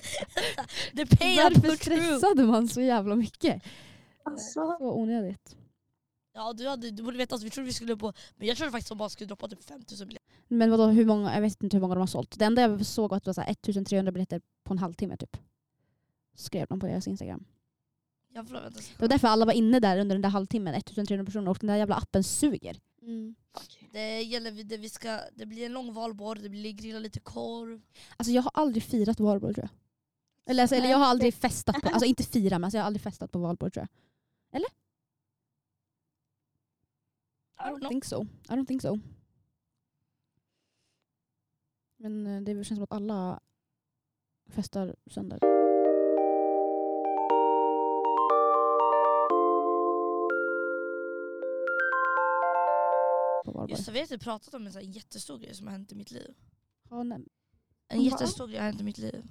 The 0.96 1.06
pay 1.06 1.38
up 1.38 1.58
Varför 1.58 1.76
stressade 1.76 2.44
man 2.44 2.68
så 2.68 2.82
jävla 2.82 3.16
mycket? 3.16 3.64
Alltså, 4.24 4.54
Så 4.54 4.94
onödigt. 4.94 5.56
Ja 6.34 6.54
du, 6.54 6.68
hade, 6.68 6.92
du 6.92 7.04
borde 7.04 7.18
veta 7.18 7.36
att 7.36 7.44
vi 7.44 7.50
trodde 7.50 7.68
vi 7.68 7.74
skulle 7.74 7.98
på, 7.98 8.14
men 8.36 8.48
jag 8.48 8.58
trodde 8.58 8.72
faktiskt 8.72 8.92
att 8.92 8.98
de 8.98 9.00
bara 9.00 9.10
skulle 9.10 9.28
droppa 9.28 9.48
typ 9.48 9.64
5000 9.64 10.08
biljetter. 10.08 10.30
Men 10.48 10.72
vadå, 10.72 10.88
hur 10.88 11.06
många, 11.06 11.34
jag 11.34 11.42
vet 11.42 11.64
inte 11.64 11.78
hur 11.78 11.82
många 11.82 11.96
de 11.96 12.00
har 12.00 12.08
sålt. 12.08 12.40
Det 12.40 12.46
enda 12.46 12.62
jag 12.62 12.86
såg 12.86 13.10
var 13.10 13.18
att 13.18 13.24
det 13.24 13.30
var 13.30 13.34
så 13.34 13.42
här 13.42 13.52
1300 13.52 14.12
biljetter 14.12 14.42
på 14.64 14.74
en 14.74 14.78
halvtimme 14.78 15.18
typ. 15.18 15.38
Skrev 16.36 16.68
de 16.70 16.80
på 16.80 16.88
deras 16.88 17.08
Instagram. 17.08 17.46
Vänta. 18.34 18.54
Det 18.70 19.00
var 19.00 19.08
därför 19.08 19.28
alla 19.28 19.46
var 19.46 19.54
inne 19.54 19.80
där 19.80 20.00
under 20.00 20.16
den 20.16 20.22
där 20.22 20.30
halvtimmen, 20.30 20.74
1300 20.74 21.26
personer 21.26 21.52
och 21.52 21.58
den 21.62 21.68
där 21.68 21.76
jävla 21.76 21.96
appen 21.96 22.24
suger. 22.24 22.80
Det 23.92 24.22
gäller, 24.22 24.52
vi- 24.52 24.64
det, 24.64 24.78
vi 24.78 24.90
ska, 24.90 25.20
det 25.36 25.46
blir 25.46 25.66
en 25.66 25.74
lång 25.74 25.94
valborg, 25.94 26.42
det 26.42 26.50
blir 26.50 26.72
grilla 26.72 27.00
lite 27.00 27.20
korv. 27.20 27.82
Alltså 28.18 28.32
jag 28.32 28.42
har 28.42 28.52
aldrig 28.54 28.84
firat 28.84 29.20
valborg 29.20 29.54
tror 29.54 29.64
jag. 29.72 29.78
Eller, 30.52 30.64
alltså, 30.64 30.76
eller 30.76 30.90
jag 30.90 30.98
har 30.98 31.06
aldrig 31.06 31.34
festat 31.34 31.76
på, 31.82 31.90
alltså 31.94 32.06
inte 32.06 32.24
fira 32.24 32.60
men 32.60 32.64
alltså, 32.64 32.78
jag 32.78 32.84
har 32.84 32.88
aldrig 32.88 33.02
festat 33.04 33.32
på 33.32 33.40
valborg 33.40 33.72
tror 33.72 33.88
jag. 34.52 34.62
I 34.62 34.64
don't 37.64 37.78
I 37.78 37.80
know. 37.80 37.90
think 37.90 38.06
so. 38.06 38.24
I 38.24 38.54
don't 38.56 38.66
think 38.66 38.82
so. 38.82 39.00
Men 41.98 42.28
eh, 42.28 42.42
det 42.42 42.54
känns 42.54 42.68
som 42.78 42.84
att 42.84 42.92
alla 42.92 43.40
festar 44.50 44.96
söndag. 45.08 45.40
Just 53.70 53.86
det, 53.86 53.92
vi 53.92 54.00
har 54.00 54.04
inte 54.04 54.18
pratat 54.20 54.54
om 54.54 54.66
en 54.66 54.72
sån 54.74 54.82
här 54.82 54.90
jättestor 54.90 55.38
grej 55.38 55.56
som 55.56 55.68
har 55.68 55.72
hänt 55.72 55.92
i 55.92 55.96
mitt 55.96 56.12
liv. 56.12 56.34
Ja, 56.90 57.04
nej. 57.04 57.22
En 57.88 58.02
jättestor 58.02 58.48
grej 58.48 58.58
har 58.58 58.66
hänt 58.66 58.82
i 58.82 58.84
mitt 58.84 58.98
liv. 58.98 59.24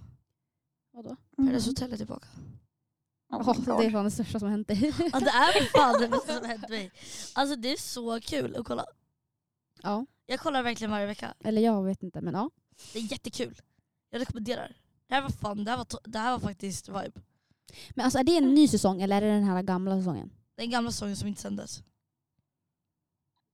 Vadå? 0.93 1.17
Paradise 1.37 1.71
Hotel 1.71 1.93
är 1.93 1.97
tillbaka. 1.97 2.29
Oh 3.33 3.79
det 3.79 3.87
är 3.87 3.91
fan 3.91 4.05
det 4.05 4.11
största 4.11 4.39
som 4.39 4.47
har 4.49 4.51
hänt 4.51 4.69
dig. 4.69 4.95
Ja, 5.13 5.21
det 5.21 5.31
är 5.31 5.65
fan 5.79 6.01
det 6.01 6.09
bästa 6.09 6.33
som 6.35 6.43
har 6.43 6.49
hänt 6.49 6.69
mig. 6.69 6.93
Alltså 7.35 7.57
det 7.57 7.73
är 7.73 7.77
så 7.77 8.21
kul 8.21 8.57
att 8.57 8.67
kolla. 8.67 8.87
ja, 9.83 10.07
Jag 10.27 10.41
kollar 10.41 10.63
verkligen 10.63 10.91
varje 10.91 11.07
vecka. 11.07 11.35
eller 11.45 11.63
jag 11.63 11.83
vet 11.85 12.03
inte 12.03 12.21
men 12.21 12.35
ja. 12.35 12.51
Det 12.93 12.99
är 12.99 13.13
jättekul. 13.13 13.61
Jag 14.11 14.21
rekommenderar. 14.21 14.77
Det 15.07 15.15
här 15.15 15.23
var 15.23 15.31
fan, 15.31 15.65
det 15.65 15.71
här 15.71 15.79
var, 15.79 15.87
det 16.05 16.19
här 16.19 16.33
var 16.33 16.39
faktiskt 16.41 16.89
vibe. 16.89 17.13
Men 17.91 18.05
alltså 18.05 18.19
är 18.19 18.25
det 18.25 18.37
en 18.37 18.55
ny 18.55 18.69
säsong 18.69 19.03
eller 19.03 19.17
är 19.17 19.21
det 19.21 19.35
den 19.35 19.45
här 19.45 19.63
gamla 19.63 19.97
säsongen? 19.99 20.31
Den 20.55 20.71
gamla 20.71 20.93
sången 20.93 21.17
som 21.17 21.29
inte 21.29 21.41
sändes. 21.41 21.83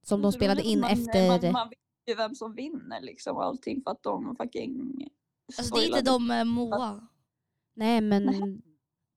Som 0.08 0.22
de 0.22 0.28
är 0.28 0.32
spelade 0.32 0.62
in 0.62 0.80
man, 0.80 0.90
efter... 0.90 1.28
Man, 1.42 1.52
man 1.52 1.68
vet 1.68 1.78
ju 2.06 2.14
vem 2.14 2.34
som 2.34 2.54
vinner 2.54 3.00
liksom 3.00 3.36
och 3.36 3.44
allting 3.44 3.82
för 3.82 3.90
att 3.90 4.02
de 4.02 4.36
fucking 4.36 5.08
Alltså 5.58 5.74
det 5.74 5.84
är 5.84 5.86
inte 5.86 6.02
de 6.02 6.26
med 6.26 6.46
Moa. 6.46 7.08
Nej 7.74 8.00
men... 8.00 8.24
Nej. 8.24 8.40
Den, 8.40 8.62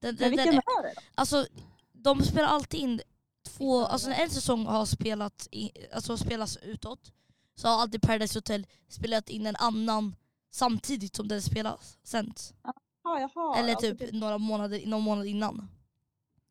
Men 0.00 0.16
den, 0.16 0.30
vilken 0.30 0.46
den, 0.46 0.54
är 0.54 0.82
det 0.82 0.92
då? 0.94 1.00
alltså, 1.14 1.46
de 1.92 2.22
spelar 2.22 2.48
alltid 2.48 2.80
in 2.80 3.00
två, 3.42 3.84
alltså 3.84 4.08
när 4.08 4.22
en 4.22 4.30
säsong 4.30 4.66
har 4.66 4.86
spelat 4.86 5.48
i, 5.50 5.70
alltså 5.92 6.16
spelas 6.16 6.56
utåt 6.56 7.12
så 7.54 7.68
har 7.68 7.82
alltid 7.82 8.02
Paradise 8.02 8.38
Hotel 8.38 8.66
spelat 8.88 9.28
in 9.28 9.46
en 9.46 9.56
annan 9.56 10.16
samtidigt 10.50 11.16
som 11.16 11.28
den 11.28 11.42
spelas, 11.42 11.98
sänds. 12.02 12.54
Ja, 12.62 12.72
jaha. 13.04 13.58
Eller 13.58 13.70
alltså 13.70 13.96
typ 13.96 14.12
några 14.12 14.38
månader, 14.38 14.86
någon 14.86 15.02
månad 15.02 15.26
innan. 15.26 15.68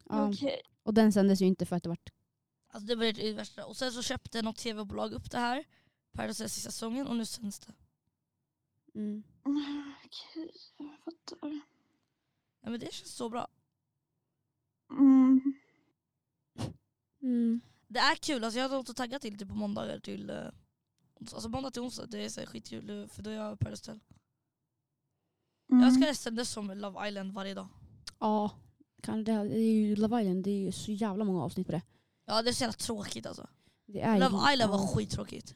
Ja. 0.09 0.29
Okej. 0.29 0.61
Och 0.83 0.93
den 0.93 1.13
sändes 1.13 1.41
ju 1.41 1.45
inte 1.45 1.65
för 1.65 1.75
att 1.75 1.83
det 1.83 1.89
vart... 1.89 2.09
Alltså 2.71 2.87
det 2.87 2.95
var 2.95 3.13
det 3.13 3.33
värsta. 3.33 3.65
Och 3.65 3.77
sen 3.77 3.91
så 3.91 4.01
köpte 4.03 4.41
något 4.41 4.57
tv-bolag 4.57 5.13
upp 5.13 5.31
det 5.31 5.37
här, 5.37 5.63
Paradise 6.11 6.43
Hotel 6.43 6.49
sista 6.49 6.71
säsongen 6.71 7.07
och 7.07 7.15
nu 7.15 7.25
sänds 7.25 7.59
det. 7.59 7.73
Mm. 8.95 9.23
Okej, 10.05 10.51
jag 10.77 10.97
fattar. 11.05 11.61
Ja, 12.61 12.69
men 12.69 12.79
det 12.79 12.93
känns 12.93 13.11
så 13.15 13.29
bra. 13.29 13.47
Mm. 14.91 15.53
Mm. 17.21 17.61
Det 17.87 17.99
är 17.99 18.15
kul, 18.15 18.43
alltså 18.43 18.59
jag 18.59 18.69
har 18.69 18.77
något 18.77 18.89
att 18.89 18.95
tagga 18.95 19.19
till 19.19 19.37
typ 19.37 19.49
på 19.49 19.55
måndagar 19.55 19.99
till 19.99 20.29
eh, 20.29 20.35
ons- 21.19 21.33
Alltså 21.33 21.49
måndag 21.49 21.71
till 21.71 21.81
onsdag, 21.81 22.05
det 22.05 22.25
är 22.25 22.29
så 22.29 22.39
här 22.39 22.47
skitkul 22.47 22.89
eh, 22.89 23.07
för 23.07 23.23
då 23.23 23.29
är 23.29 23.33
jag 23.35 23.59
Paradise 23.59 23.91
Hotel. 23.91 23.99
Mm. 25.71 25.83
Jag 25.83 25.93
ska 25.93 25.99
nästan 26.01 26.35
det 26.35 26.45
som 26.45 26.71
Love 26.71 27.07
Island 27.07 27.33
varje 27.33 27.53
dag. 27.53 27.67
Ja, 28.19 28.51
kan 29.01 29.23
det, 29.23 29.31
det 29.31 29.59
är 29.59 29.73
ju 29.73 29.95
Love 29.95 30.21
Island, 30.21 30.43
det 30.43 30.49
är 30.51 30.59
ju 30.59 30.71
så 30.71 30.91
jävla 30.91 31.25
många 31.25 31.43
avsnitt 31.43 31.67
på 31.67 31.71
det. 31.71 31.81
Ja 32.29 32.41
det 32.41 32.49
är 32.49 32.53
så 32.53 32.63
jävla 32.63 32.73
tråkigt 32.73 33.25
alltså. 33.25 33.47
det 33.85 34.01
är 34.01 34.19
Love 34.19 34.53
Island 34.53 34.71
var 34.71 34.79
ja. 34.79 34.87
skittråkigt. 34.87 35.55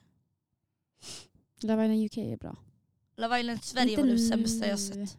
Love 1.62 1.86
Island 1.86 2.06
UK 2.06 2.18
är 2.18 2.38
bra. 2.38 2.56
Love 3.18 3.40
Island 3.40 3.64
Sverige 3.64 3.90
Inte 3.90 4.02
var 4.02 4.10
det 4.10 4.20
sämsta 4.20 4.68
jag 4.68 4.80
sett. 4.80 5.18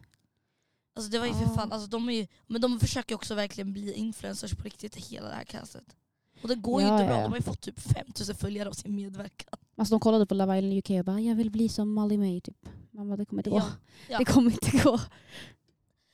Alltså 0.95 1.11
det 1.11 1.19
var 1.19 1.25
ju 1.25 1.33
för 1.33 1.41
Ja. 1.41 1.55
fan, 1.55 1.71
alltså 1.71 1.87
de 1.87 2.09
är 2.09 2.13
ju, 2.13 2.27
men 2.47 2.61
de 2.61 2.79
försöker 2.79 3.15
också 3.15 3.35
verkligen 3.35 3.73
bli 3.73 3.93
influencers 3.93 4.55
på 4.55 4.63
riktigt 4.63 4.95
hela 4.95 5.27
det 5.27 5.35
här 5.35 5.43
castet. 5.43 5.95
Och 6.41 6.47
det 6.47 6.55
går 6.55 6.81
ju 6.81 6.87
Ja, 6.87 6.93
inte 6.93 7.03
ja, 7.03 7.07
bra, 7.09 7.17
ja. 7.17 7.23
de 7.23 7.29
har 7.31 7.37
ju 7.37 7.43
fått 7.43 7.61
typ 7.61 7.79
5000 7.79 8.35
följare 8.35 8.69
av 8.69 8.73
sin 8.73 8.95
medverkan. 8.95 9.59
Alltså 9.77 9.93
de 9.93 9.99
kollade 9.99 10.25
på 10.25 10.33
Love 10.33 10.57
Island 10.57 10.73
UK 10.77 10.89
och 10.89 11.05
bara 11.05 11.19
jag 11.19 11.35
vill 11.35 11.51
bli 11.51 11.69
som 11.69 11.93
Molly 11.93 12.17
May 12.17 12.41
typ. 12.41 12.69
Man 12.91 13.07
bara 13.07 13.17
det 13.17 13.25
kommer 13.25 13.39
inte 13.39 13.49
gå. 13.49 13.57
Ja. 13.57 13.71
Ja. 14.09 14.17
Det 14.19 14.25
kommer 14.25 14.51
inte 14.51 14.77
gå. 14.83 14.99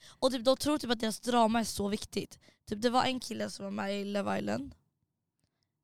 Och 0.08 0.32
typ, 0.32 0.46
de 0.46 0.58
tror 0.58 0.78
typ 0.78 0.92
att 0.92 1.00
deras 1.00 1.20
drama 1.20 1.60
är 1.60 1.64
så 1.64 1.88
viktigt. 1.88 2.40
Typ, 2.66 2.82
det 2.82 2.90
var 2.90 3.04
en 3.04 3.20
kille 3.20 3.50
som 3.50 3.66
var 3.66 3.72
med 3.72 4.02
i 4.02 4.06
Love 4.06 4.40
Island. 4.40 4.76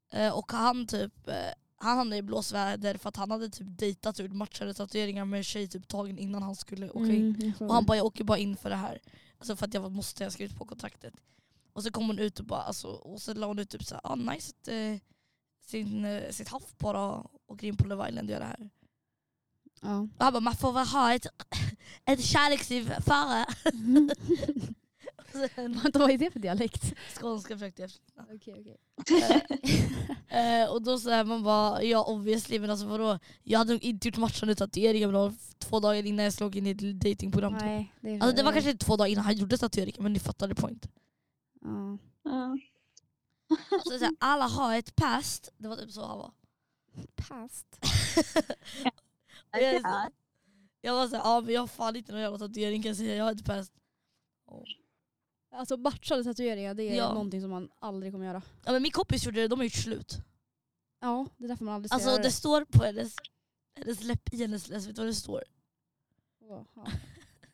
Eh, 0.10 0.38
och 0.38 0.52
han 0.52 0.88
typ 0.88 1.28
eh, 1.28 1.36
han 1.80 1.98
hamnade 1.98 2.18
i 2.18 2.22
blåsväder 2.22 2.98
för 2.98 3.10
att 3.10 3.16
han 3.16 3.32
hade 3.32 3.50
typ 3.50 3.68
dejtat 3.70 4.20
gjort 4.20 4.32
matchade 4.34 4.74
tatueringar 4.74 5.26
med 5.26 5.38
en 5.38 5.44
tjej 5.44 5.68
typ 5.68 5.88
tagen 5.88 6.18
innan 6.18 6.44
han 6.44 6.56
skulle 6.56 6.90
åka 6.90 7.00
in. 7.14 7.36
Mm, 7.36 7.54
Och 7.60 7.74
han 7.74 7.86
bara 7.86 7.98
jag 7.98 8.06
åker 8.06 8.24
bara 8.24 8.38
in 8.38 8.58
för 8.58 8.70
det 8.70 8.76
här. 8.76 9.00
Alltså 9.38 9.56
för 9.56 9.66
att 9.66 9.74
jag 9.74 9.92
måste, 9.92 10.24
jag 10.24 10.32
skrivit 10.34 10.58
på 10.58 10.66
kontraktet. 10.66 11.14
Och 11.74 11.84
så 11.84 11.92
kom 11.92 12.08
hon 12.08 12.20
ut 12.20 12.40
och 12.40 12.46
bara, 12.46 12.62
alltså, 12.62 12.88
och 12.88 13.22
så 13.22 13.34
la 13.34 13.48
hon 13.48 13.60
ut 13.60 13.70
typ 13.70 13.84
såhär, 13.84 14.02
ah, 14.04 14.16
nice 14.16 14.54
att 14.62 14.68
eh, 14.68 14.98
sin, 15.66 16.06
eh, 16.06 16.30
sitt 16.32 16.48
haft 16.48 16.78
bara 16.78 17.24
åker 17.48 17.68
in 17.68 17.78
på 17.78 17.88
Love 17.88 18.10
Island 18.10 18.28
och 18.30 18.32
gör 18.34 18.40
det 18.40 18.46
här. 18.46 18.70
Ja. 19.82 19.98
Och 20.00 20.24
han 20.24 20.34
bara, 20.34 20.40
man 20.40 20.56
får 20.56 20.72
väl 20.74 20.88
ha 20.88 21.14
ett, 21.14 21.26
ett 22.06 22.24
kärleksliv 22.24 22.94
före. 23.02 23.46
Sen- 23.64 24.12
Vänta, 25.56 26.00
vad 26.00 26.12
är 26.12 26.18
det 26.18 26.32
för 26.32 26.40
dialekt? 26.40 26.94
Skånska 27.20 27.56
försökte 27.56 27.82
jag 27.82 27.90
efterlikna. 27.90 28.26
Okej, 28.36 28.56
okej. 28.60 28.78
Eh, 30.30 30.70
och 30.70 30.82
då 30.82 31.00
så 31.00 31.10
här, 31.10 31.24
man 31.24 31.44
bara, 31.44 31.84
ja 31.84 32.04
obviously 32.04 32.60
men 32.60 32.70
alltså 32.70 32.86
vadå? 32.86 33.20
Jag 33.44 33.60
hade 33.60 33.74
nog 33.74 33.84
inte 33.84 34.08
gjort 34.08 34.18
matchande 34.18 34.56
tatueringar 34.56 35.12
men 35.12 35.38
två 35.60 35.80
dagar 35.80 36.06
innan 36.06 36.24
jag 36.26 36.34
slog 36.34 36.56
in 36.56 36.68
i 36.68 36.72
ett 36.72 37.02
datingprogram. 37.02 37.54
typ. 37.54 37.64
Nej, 37.64 37.94
det, 38.02 38.10
är 38.10 38.22
Alltså 38.22 38.36
det 38.36 38.44
var 38.44 38.52
kanske 38.52 38.72
inte 38.72 38.86
två 38.86 38.96
dagar 38.96 39.12
innan 39.12 39.26
han 39.26 39.36
gjorde 39.36 39.58
tatueringen 39.58 40.04
men 40.04 40.14
ni 40.14 40.20
fattade 40.20 40.56
point. 40.56 40.88
Ja. 41.62 41.98
Ja. 42.24 42.58
Alltså, 43.72 44.00
så 44.00 44.06
här, 44.06 44.16
alla 44.20 44.48
har 44.48 44.76
ett 44.76 44.96
past, 44.96 45.54
det 45.58 45.68
var 45.68 45.76
typ 45.76 45.92
så 45.92 46.06
han 46.06 46.18
var. 46.18 46.32
Past. 47.16 47.66
Jag, 49.52 50.12
jag 50.82 50.94
var 50.94 51.08
såhär, 51.08 51.24
ja 51.24 51.42
men 51.42 51.54
jag 51.54 51.62
har 51.62 51.68
fan 51.68 51.96
inte 51.96 52.12
någon 52.12 52.22
jävla 52.22 52.38
tatuering 52.38 52.82
kan 52.82 52.90
jag 52.90 52.98
säga, 52.98 53.16
jag 53.16 53.26
har 53.26 53.32
ett 53.32 53.46
past. 53.46 53.72
Alltså 55.58 55.78
matchade 55.78 56.24
tatueringar, 56.24 56.74
det 56.74 56.84
är 56.84 56.96
Ja. 56.96 57.14
någonting 57.14 57.42
som 57.42 57.50
man 57.50 57.70
aldrig 57.80 58.12
kommer 58.12 58.26
göra. 58.26 58.42
Ja 58.66 58.72
men 58.72 58.82
min 58.82 58.92
kompis 58.92 59.26
gjorde 59.26 59.42
det, 59.42 59.48
de 59.48 59.60
har 59.60 59.64
gjort 59.64 59.74
slut. 59.74 60.18
Ja, 61.02 61.28
det 61.38 61.44
är 61.44 61.48
därför 61.48 61.66
man 61.66 61.74
aldrig 61.74 61.90
ska 61.90 61.96
Alltså 61.96 62.10
göra 62.10 62.24
det 62.24 62.32
står 62.32 62.66
på 62.66 62.84
hennes, 62.84 63.16
hennes 63.76 64.04
läpp 64.04 64.34
i 64.34 64.38
hennes 64.38 64.68
läs, 64.70 64.88
vet 64.88 64.96
du 64.96 65.02
vad 65.02 65.10
det 65.10 65.14
står? 65.14 65.44
Vadå? 66.40 66.66
Ja. 66.76 66.86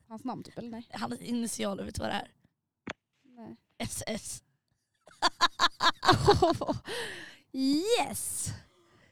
Hans 0.07 0.23
namn 0.23 0.43
typ, 0.43 0.57
eller 0.57 0.69
nej? 0.69 0.87
Hans 0.91 1.21
initialer, 1.21 1.83
vet 1.83 1.95
du 1.95 2.01
vad 2.01 2.09
det 2.09 2.13
är? 2.15 2.31
nej. 3.23 3.55
SS. 3.77 4.43
yes! 7.53 8.49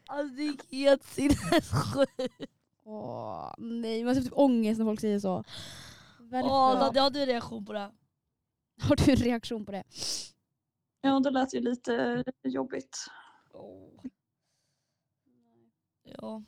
Alltså 0.06 0.36
det 0.36 0.42
gick 0.42 0.72
helt 0.72 1.04
sinnessjukt. 1.04 2.48
Åh, 2.84 3.54
nej, 3.58 4.04
man 4.04 4.14
har 4.16 4.22
typ 4.22 4.32
ångest 4.36 4.78
när 4.78 4.84
folk 4.86 5.00
säger 5.00 5.18
så. 5.20 5.44
Varför? 6.18 6.48
Åh, 6.48 6.74
Nadja, 6.78 6.92
jag 6.94 7.02
hade 7.02 7.20
en 7.20 7.26
reaktion 7.26 7.64
på 7.64 7.72
det. 7.72 7.90
Har 8.80 8.96
du 8.96 9.12
en 9.12 9.16
reaktion 9.16 9.64
på 9.66 9.72
det? 9.72 9.84
ja, 11.00 11.20
det 11.20 11.30
lät 11.30 11.54
ju 11.54 11.60
lite 11.60 12.24
jobbigt. 12.44 13.06
Ja. 16.02 16.42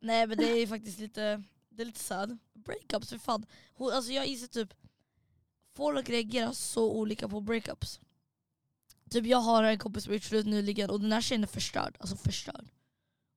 Nej 0.00 0.26
men 0.26 0.38
det 0.38 0.44
är 0.44 0.66
faktiskt 0.66 0.98
lite, 0.98 1.42
det 1.68 1.82
är 1.82 1.86
lite 1.86 2.00
sad. 2.00 2.38
Breakups 2.52 3.08
för 3.08 3.18
fan. 3.18 3.46
Hon, 3.74 3.92
alltså 3.92 4.12
jag 4.12 4.26
inser 4.26 4.46
typ, 4.46 4.74
folk 5.74 6.08
reagerar 6.10 6.52
så 6.52 6.92
olika 6.92 7.28
på 7.28 7.40
breakups. 7.40 8.00
Typ 9.10 9.26
jag 9.26 9.38
har 9.38 9.62
en 9.62 9.78
kompis 9.78 10.04
som 10.04 10.10
har 10.10 10.14
gjort 10.14 10.22
slut 10.24 10.46
nyligen 10.46 10.90
och 10.90 11.00
den 11.00 11.12
här 11.12 11.20
tjejen 11.20 11.42
är 11.42 11.46
förstörd. 11.46 11.96
Alltså 12.00 12.16
förstörd. 12.16 12.70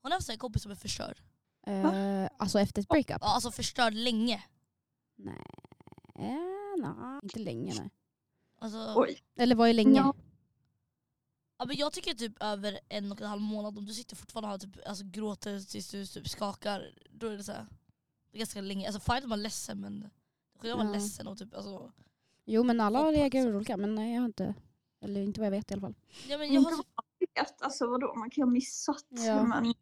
Hon 0.01 0.11
har 0.11 0.17
haft 0.17 0.29
en 0.29 0.37
kompis 0.37 0.61
som 0.63 0.71
är 0.71 0.75
förstörd. 0.75 1.21
Eh, 1.67 2.29
alltså 2.37 2.59
efter 2.59 2.81
ett 2.81 2.87
breakup? 2.87 3.17
Ja, 3.21 3.33
Alltså 3.35 3.51
förstörd 3.51 3.93
länge. 3.93 4.43
Nej. 5.15 5.45
Nej, 6.77 7.19
inte 7.23 7.39
länge 7.39 7.73
nej. 7.79 7.89
Alltså, 8.59 8.93
Oj. 8.95 9.19
Eller 9.35 9.55
vad 9.55 9.69
är 9.69 9.73
länge? 9.73 9.97
Ja. 9.99 10.13
ja, 11.57 11.65
men 11.65 11.75
jag 11.77 11.93
tycker 11.93 12.13
typ 12.13 12.33
över 12.43 12.79
en 12.89 13.11
och 13.11 13.21
en 13.21 13.27
halv 13.27 13.41
månad, 13.41 13.77
om 13.77 13.85
du 13.85 13.93
sitter 13.93 14.15
fortfarande 14.15 14.53
och 14.55 14.61
typ, 14.61 14.87
alltså, 14.87 15.03
gråter 15.07 15.59
tills 15.59 15.89
du 15.91 16.05
typ 16.05 16.27
skakar, 16.29 16.93
då 17.11 17.27
är 17.27 17.37
det 17.37 17.43
så 17.43 17.51
här, 17.51 17.65
det 18.31 18.37
är 18.37 18.39
ganska 18.39 18.61
länge. 18.61 18.87
Alltså 18.87 19.13
fine 19.13 19.23
att 19.23 19.29
man 19.29 19.39
är 19.39 19.43
ledsen 19.43 19.79
men 19.81 20.09
att 20.59 20.63
vara 20.63 20.83
Ja. 20.85 20.91
ledsen 20.93 21.27
och 21.27 21.37
typ, 21.37 21.53
alltså, 21.55 21.91
Jo 22.45 22.63
men 22.63 22.81
alla 22.81 22.99
Hoppas. 22.99 23.15
reagerar 23.15 23.55
olika 23.55 23.77
men 23.77 23.95
nej 23.95 24.13
jag 24.13 24.21
har 24.21 24.25
inte, 24.25 24.53
eller 25.01 25.21
inte 25.21 25.39
vad 25.39 25.45
jag 25.47 25.51
vet 25.51 25.71
i 25.71 25.73
alla 25.73 25.81
fall. 25.81 25.95
ja, 26.27 26.37
men 26.37 26.53
jag, 26.53 26.61
har, 26.61 26.83
Vet, 27.35 27.61
Alltså 27.61 27.87
vadå, 27.87 28.15
man 28.15 28.29
kan 28.29 28.41
ju 28.41 28.45
ha 28.45 28.51
missat. 28.51 29.05
Ja. 29.09 29.43
Men 29.43 29.73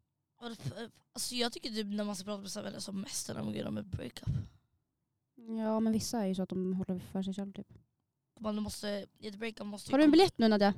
alltså, 1.14 1.36
jag 1.36 1.52
tycker 1.54 1.70
typ 1.70 1.88
när 1.88 2.04
man 2.04 2.16
ska 2.16 2.26
prata 2.26 2.42
med 2.42 2.52
sina 2.52 2.64
vänner 2.64 2.80
som 2.80 3.02
mest 3.02 3.28
när 3.28 3.36
de 3.36 3.46
går 3.46 3.54
igenom 3.54 3.78
ett 3.78 3.86
breakup. 3.86 4.30
Ja 5.36 5.80
men 5.80 5.94
vissa 5.94 6.20
är 6.20 6.26
ju 6.28 6.36
så 6.36 6.44
att 6.44 6.50
de 6.50 6.74
håller 6.74 7.00
för 7.00 7.24
sig 7.24 7.34
själv 7.34 7.54
typ. 7.54 7.68
Man 8.40 8.64
måste, 8.64 9.06
i 9.20 9.28
ett 9.28 9.36
breakup 9.36 9.68
måste 9.68 9.92
Har 9.92 9.98
du 9.98 10.04
en 10.04 10.12
biljett 10.12 10.38
nu 10.38 10.48
Nadja? 10.48 10.74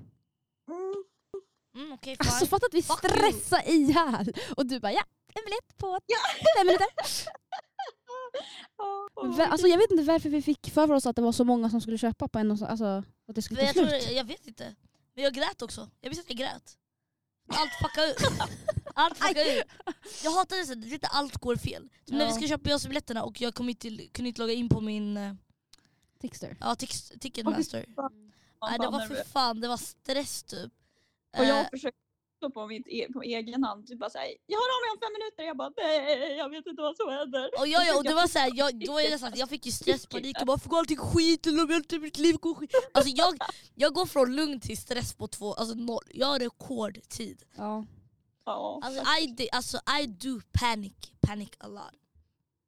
mm, 1.75 1.93
Okej 1.93 2.15
fine. 2.17 2.27
Alltså 2.27 2.45
fatta 2.45 2.65
att 2.65 2.73
vi 2.73 2.83
Fuck 2.83 3.03
you. 3.03 3.11
stressar 3.13 3.69
ihjäl! 3.69 4.33
Och 4.57 4.65
du 4.65 4.79
bara 4.79 4.91
ja, 4.91 5.03
en 5.33 5.45
biljett 5.45 5.77
på 5.77 5.99
fem 6.57 6.67
minuter. 6.67 6.87
Alltså 9.51 9.67
jag 9.67 9.77
vet 9.77 9.91
inte 9.91 10.03
varför 10.03 10.29
vi 10.29 10.41
fick 10.41 10.69
för 10.69 10.91
oss 10.91 11.05
att 11.05 11.15
det 11.15 11.21
var 11.21 11.31
så 11.31 11.43
många 11.43 11.69
som 11.69 11.81
skulle 11.81 11.97
köpa 11.97 12.27
på 12.27 12.39
en 12.39 12.51
och 12.51 12.59
så, 12.59 12.65
alltså 12.65 12.85
att 13.27 13.35
det 13.35 13.41
skulle 13.41 13.63
Men 13.63 13.73
ta 13.73 13.81
jag, 13.81 13.89
tror, 14.03 14.13
jag 14.13 14.23
vet 14.23 14.47
inte. 14.47 14.75
Men 15.13 15.23
jag 15.23 15.33
grät 15.33 15.61
också. 15.61 15.89
Jag 16.01 16.09
visste 16.09 16.21
att 16.21 16.29
jag 16.29 16.37
grät. 16.37 16.77
Allt 17.47 17.71
fuckade 17.81 18.07
ut. 18.11 18.17
Allt 18.95 19.17
fuckade 19.17 19.57
ut. 19.59 19.63
Jag 20.23 20.31
hatar 20.31 20.57
det 20.57 20.65
så 20.65 20.71
att 20.73 20.85
inte 20.85 21.07
allt 21.07 21.37
går 21.37 21.55
fel. 21.55 21.89
Som 22.05 22.17
när 22.17 22.25
vi 22.25 22.31
skulle 22.31 22.47
köpa 22.47 22.63
Beyoncé-biljetterna 22.63 23.23
och 23.23 23.41
jag 23.41 23.55
kom 23.55 23.69
inte 23.69 23.81
till, 23.81 24.09
kunde 24.13 24.27
inte 24.29 24.41
logga 24.41 24.53
in 24.53 24.69
på 24.69 24.81
min 24.81 25.17
eh, 26.15 26.21
Tixter. 26.21 26.57
ja, 26.59 26.75
tix- 26.75 27.11
Ticketmaster. 27.19 27.85
fan, 27.95 28.31
Nej, 28.61 28.79
det 28.79 28.87
var 28.87 29.07
för 29.07 29.23
fan, 29.23 29.61
det 29.61 29.67
var 29.67 29.77
stress 29.77 30.43
typ. 30.43 30.71
Och 31.37 31.43
Eh, 31.43 31.49
jag 31.49 31.69
försökte 31.69 31.99
stå 32.37 32.49
på, 32.49 32.67
mitt, 32.67 32.87
e- 32.87 33.07
på 33.13 33.21
egen 33.21 33.63
hand. 33.63 33.87
Typ 33.87 33.99
bara 33.99 34.09
såhär, 34.09 34.27
jag 34.45 34.57
hör 34.57 34.69
av 34.75 34.81
mig 34.83 34.89
om 34.93 34.99
fem 34.99 35.13
minuter. 35.19 35.43
Jag 35.43 35.57
bara 35.57 35.71
nej, 35.77 36.37
jag 36.37 36.49
vet 36.49 36.65
inte 36.65 36.81
vad 36.81 36.95
som 36.97 37.09
händer. 37.09 37.49
och, 37.59 37.67
jag, 37.67 37.85
jag, 37.87 37.97
och 37.97 38.03
det 38.03 38.13
var 38.13 38.27
så 38.27 38.39
här, 38.39 38.51
jag, 38.55 38.85
då 38.85 38.99
är 38.99 39.09
det 39.11 39.19
så 39.19 39.25
att 39.25 39.37
jag 39.37 39.49
fick 39.49 39.65
ju 39.65 39.71
stresspanik, 39.81 40.35
jag 40.39 40.47
bara 40.47 40.57
får 40.59 40.77
allting 40.79 40.97
skit, 40.97 41.47
eller 41.47 41.63
om 41.63 41.69
jag 41.69 41.79
inte 41.79 41.99
mitt 41.99 42.17
liv 42.17 42.35
går 42.37 42.53
skit. 42.55 42.71
Alltså 42.93 43.09
jag, 43.15 43.37
jag 43.75 43.93
går 43.93 44.05
från 44.05 44.35
lugn 44.35 44.59
till 44.59 44.77
stress 44.77 45.13
på 45.13 45.27
två, 45.27 45.53
alltså 45.53 45.75
noll. 45.75 46.03
Jag 46.13 46.27
har 46.27 46.39
rekordtid. 46.39 47.43
Ja. 47.55 47.85
Ja. 48.45 48.79
Alltså 48.83 49.01
I, 49.01 49.27
do- 49.27 49.49
alltså 49.51 49.77
I 50.01 50.07
do 50.07 50.41
panic, 50.51 50.93
panic 51.21 51.49
a 51.57 51.67
lot. 51.67 51.93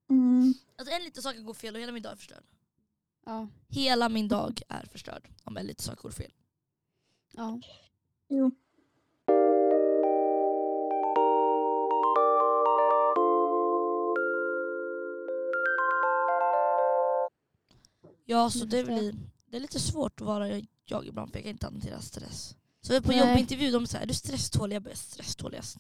Mm. 0.09 0.53
Alltså 0.77 0.93
en 0.95 1.03
liten 1.03 1.23
sak 1.23 1.33
kan 1.35 1.45
gå 1.45 1.53
fel 1.53 1.75
och 1.75 1.81
hela 1.81 1.91
min 1.91 2.03
dag 2.03 2.11
är 2.11 2.15
förstörd. 2.17 2.43
Ja. 3.27 3.47
Hela 3.67 4.09
min 4.09 4.27
dag 4.27 4.61
är 4.69 4.85
förstörd 4.91 5.29
om 5.43 5.57
en 5.57 5.65
liten 5.65 5.83
sak 5.83 5.99
går 5.99 6.11
fel. 6.11 6.31
ja. 7.31 7.59
Jo. 8.29 8.51
Ja 18.25 18.49
så 18.49 18.59
Jag 18.59 18.69
det 18.69 18.83
blir 18.83 19.15
det 19.45 19.57
är 19.57 19.61
lite 19.61 19.79
svårt 19.79 20.21
att 20.21 20.27
vara 20.27 20.61
jag 20.85 21.05
ibland 21.07 21.31
för 21.31 21.37
jag 21.37 21.43
kan 21.43 21.51
inte 21.51 21.65
hantera 21.65 22.01
stress. 22.01 22.55
Så 22.81 23.01
på 23.01 23.11
Nej. 23.11 23.19
jobbintervju 23.19 23.71
de 23.71 23.87
säger 23.87 24.03
är 24.03 24.07
du 24.07 24.13
stresstålig? 24.13 24.75
Jag 24.75 24.83
bara 24.83 24.89
"Jag 24.89 24.97
stresståligast. 24.97 25.77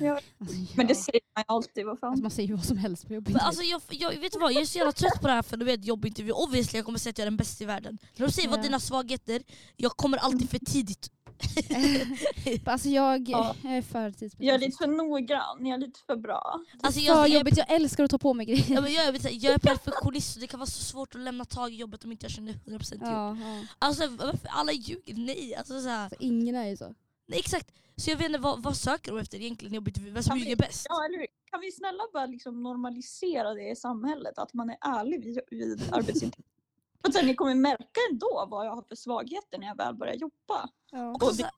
Ja. 0.00 0.20
Alltså, 0.40 0.56
ja. 0.56 0.66
Men 0.76 0.86
det 0.86 0.94
säger 0.94 1.20
man 1.36 1.42
ju 1.48 1.54
alltid, 1.54 1.86
vad 1.86 1.98
fan. 1.98 2.08
alltså, 2.10 2.22
man 2.22 2.30
säger 2.30 2.48
ju 2.48 2.54
vad 2.54 2.64
som 2.64 2.78
helst 2.78 3.06
på 3.08 3.14
jobbet. 3.14 3.32
Men 3.32 3.42
alltså 3.42 3.62
jag, 3.62 3.80
jag, 3.88 4.10
vet 4.20 4.32
du 4.32 4.38
vad, 4.38 4.52
jag 4.52 4.62
är 4.62 4.66
så 4.66 4.78
jävla 4.78 4.92
trött 4.92 5.20
på 5.20 5.26
det 5.26 5.32
här 5.32 5.42
för 5.42 5.56
du 5.56 5.64
vet 5.64 5.84
jobbintervju. 5.84 6.32
Obviously 6.32 6.78
jag 6.78 6.84
kommer 6.86 6.98
säga 6.98 7.10
att 7.10 7.18
jag 7.18 7.22
är 7.26 7.30
den 7.30 7.36
bästa 7.36 7.64
i 7.64 7.66
världen. 7.66 7.98
När 8.16 8.26
de 8.26 8.32
säger 8.32 8.48
vad 8.48 8.58
Ja. 8.58 8.62
dina 8.62 8.80
svagheter, 8.80 9.42
jag 9.76 9.92
kommer 9.96 10.18
alltid 10.18 10.50
för 10.50 10.58
tidigt. 10.58 11.10
alltså 12.64 12.88
jag, 12.88 13.28
Ja. 13.28 13.54
jag 13.62 13.72
är 13.76 13.82
för 13.82 14.10
tidsbestämd. 14.10 14.44
Jag 14.48 14.54
är 14.54 14.58
lite 14.58 14.76
för 14.76 14.86
noggrann, 14.86 15.66
jag 15.66 15.74
är 15.74 15.78
lite 15.86 16.00
för 16.06 16.16
bra. 16.16 16.60
Alltså 16.82 17.00
för 17.00 17.06
jag, 17.06 17.16
jag, 17.18 17.28
jobbigt, 17.28 17.56
jag 17.56 17.70
älskar 17.72 18.04
att 18.04 18.10
ta 18.10 18.18
på 18.18 18.34
mig 18.34 18.46
grejer. 18.46 18.64
Ja, 18.68 18.80
men 18.80 18.92
jag, 18.92 19.06
är, 19.06 19.44
jag 19.44 19.54
är 19.54 19.58
perfektionist 19.58 20.36
och 20.36 20.40
det 20.40 20.46
kan 20.46 20.60
vara 20.60 20.70
så 20.70 20.82
svårt 20.84 21.14
att 21.14 21.20
lämna 21.20 21.44
tag 21.44 21.72
i 21.72 21.76
jobbet 21.76 22.04
om 22.04 22.12
inte 22.12 22.24
jag 22.24 22.30
känner 22.32 22.52
100% 22.52 22.92
jobb. 22.92 23.02
Ja, 23.02 23.36
ja. 23.36 23.62
Alltså 23.78 24.06
varför 24.08 24.48
alla 24.48 24.72
ljuger? 24.72 25.14
Nej. 25.14 25.54
Alltså, 25.54 25.80
så 25.80 25.88
här, 25.88 26.02
Alltså, 26.04 26.16
ingen 26.20 26.54
är 26.54 26.66
ju 26.68 26.76
så. 26.76 26.94
nej 27.28 27.38
exakt. 27.38 27.70
Så 28.00 28.10
jag 28.10 28.16
vet 28.16 28.26
inte 28.26 28.38
vad, 28.38 28.62
vad 28.62 28.76
söker 28.76 29.12
de 29.12 29.20
efter 29.20 29.38
egentligen 29.38 29.74
i? 29.74 30.10
Vem 30.10 30.22
som 30.22 30.30
Kan 30.30 30.38
vi- 30.38 30.44
ljuger 30.44 30.56
bäst? 30.56 30.86
Ja, 30.88 31.04
eller 31.04 31.18
hur? 31.18 31.26
Kan 31.50 31.60
vi 31.60 31.72
snälla 31.72 32.02
bara 32.12 32.26
liksom 32.26 32.62
normalisera 32.62 33.54
det 33.54 33.70
i 33.70 33.76
samhället? 33.76 34.38
Att 34.38 34.54
man 34.54 34.70
är 34.70 34.76
ärlig 34.80 35.24
vid, 35.24 35.40
vid 35.50 35.92
arbetsintervju. 35.92 36.44
För 37.04 37.12
sen 37.12 37.26
ni 37.26 37.34
kommer 37.34 37.54
märka 37.54 38.00
ändå 38.10 38.46
vad 38.50 38.66
jag 38.66 38.74
har 38.74 38.82
för 38.82 38.94
svagheter 38.94 39.58
när 39.58 39.66
jag 39.66 39.76
väl 39.76 39.94
börjar 39.94 40.14
jobba. 40.14 40.68
Ja. 40.90 41.10
Och 41.10 41.22
här, 41.22 41.50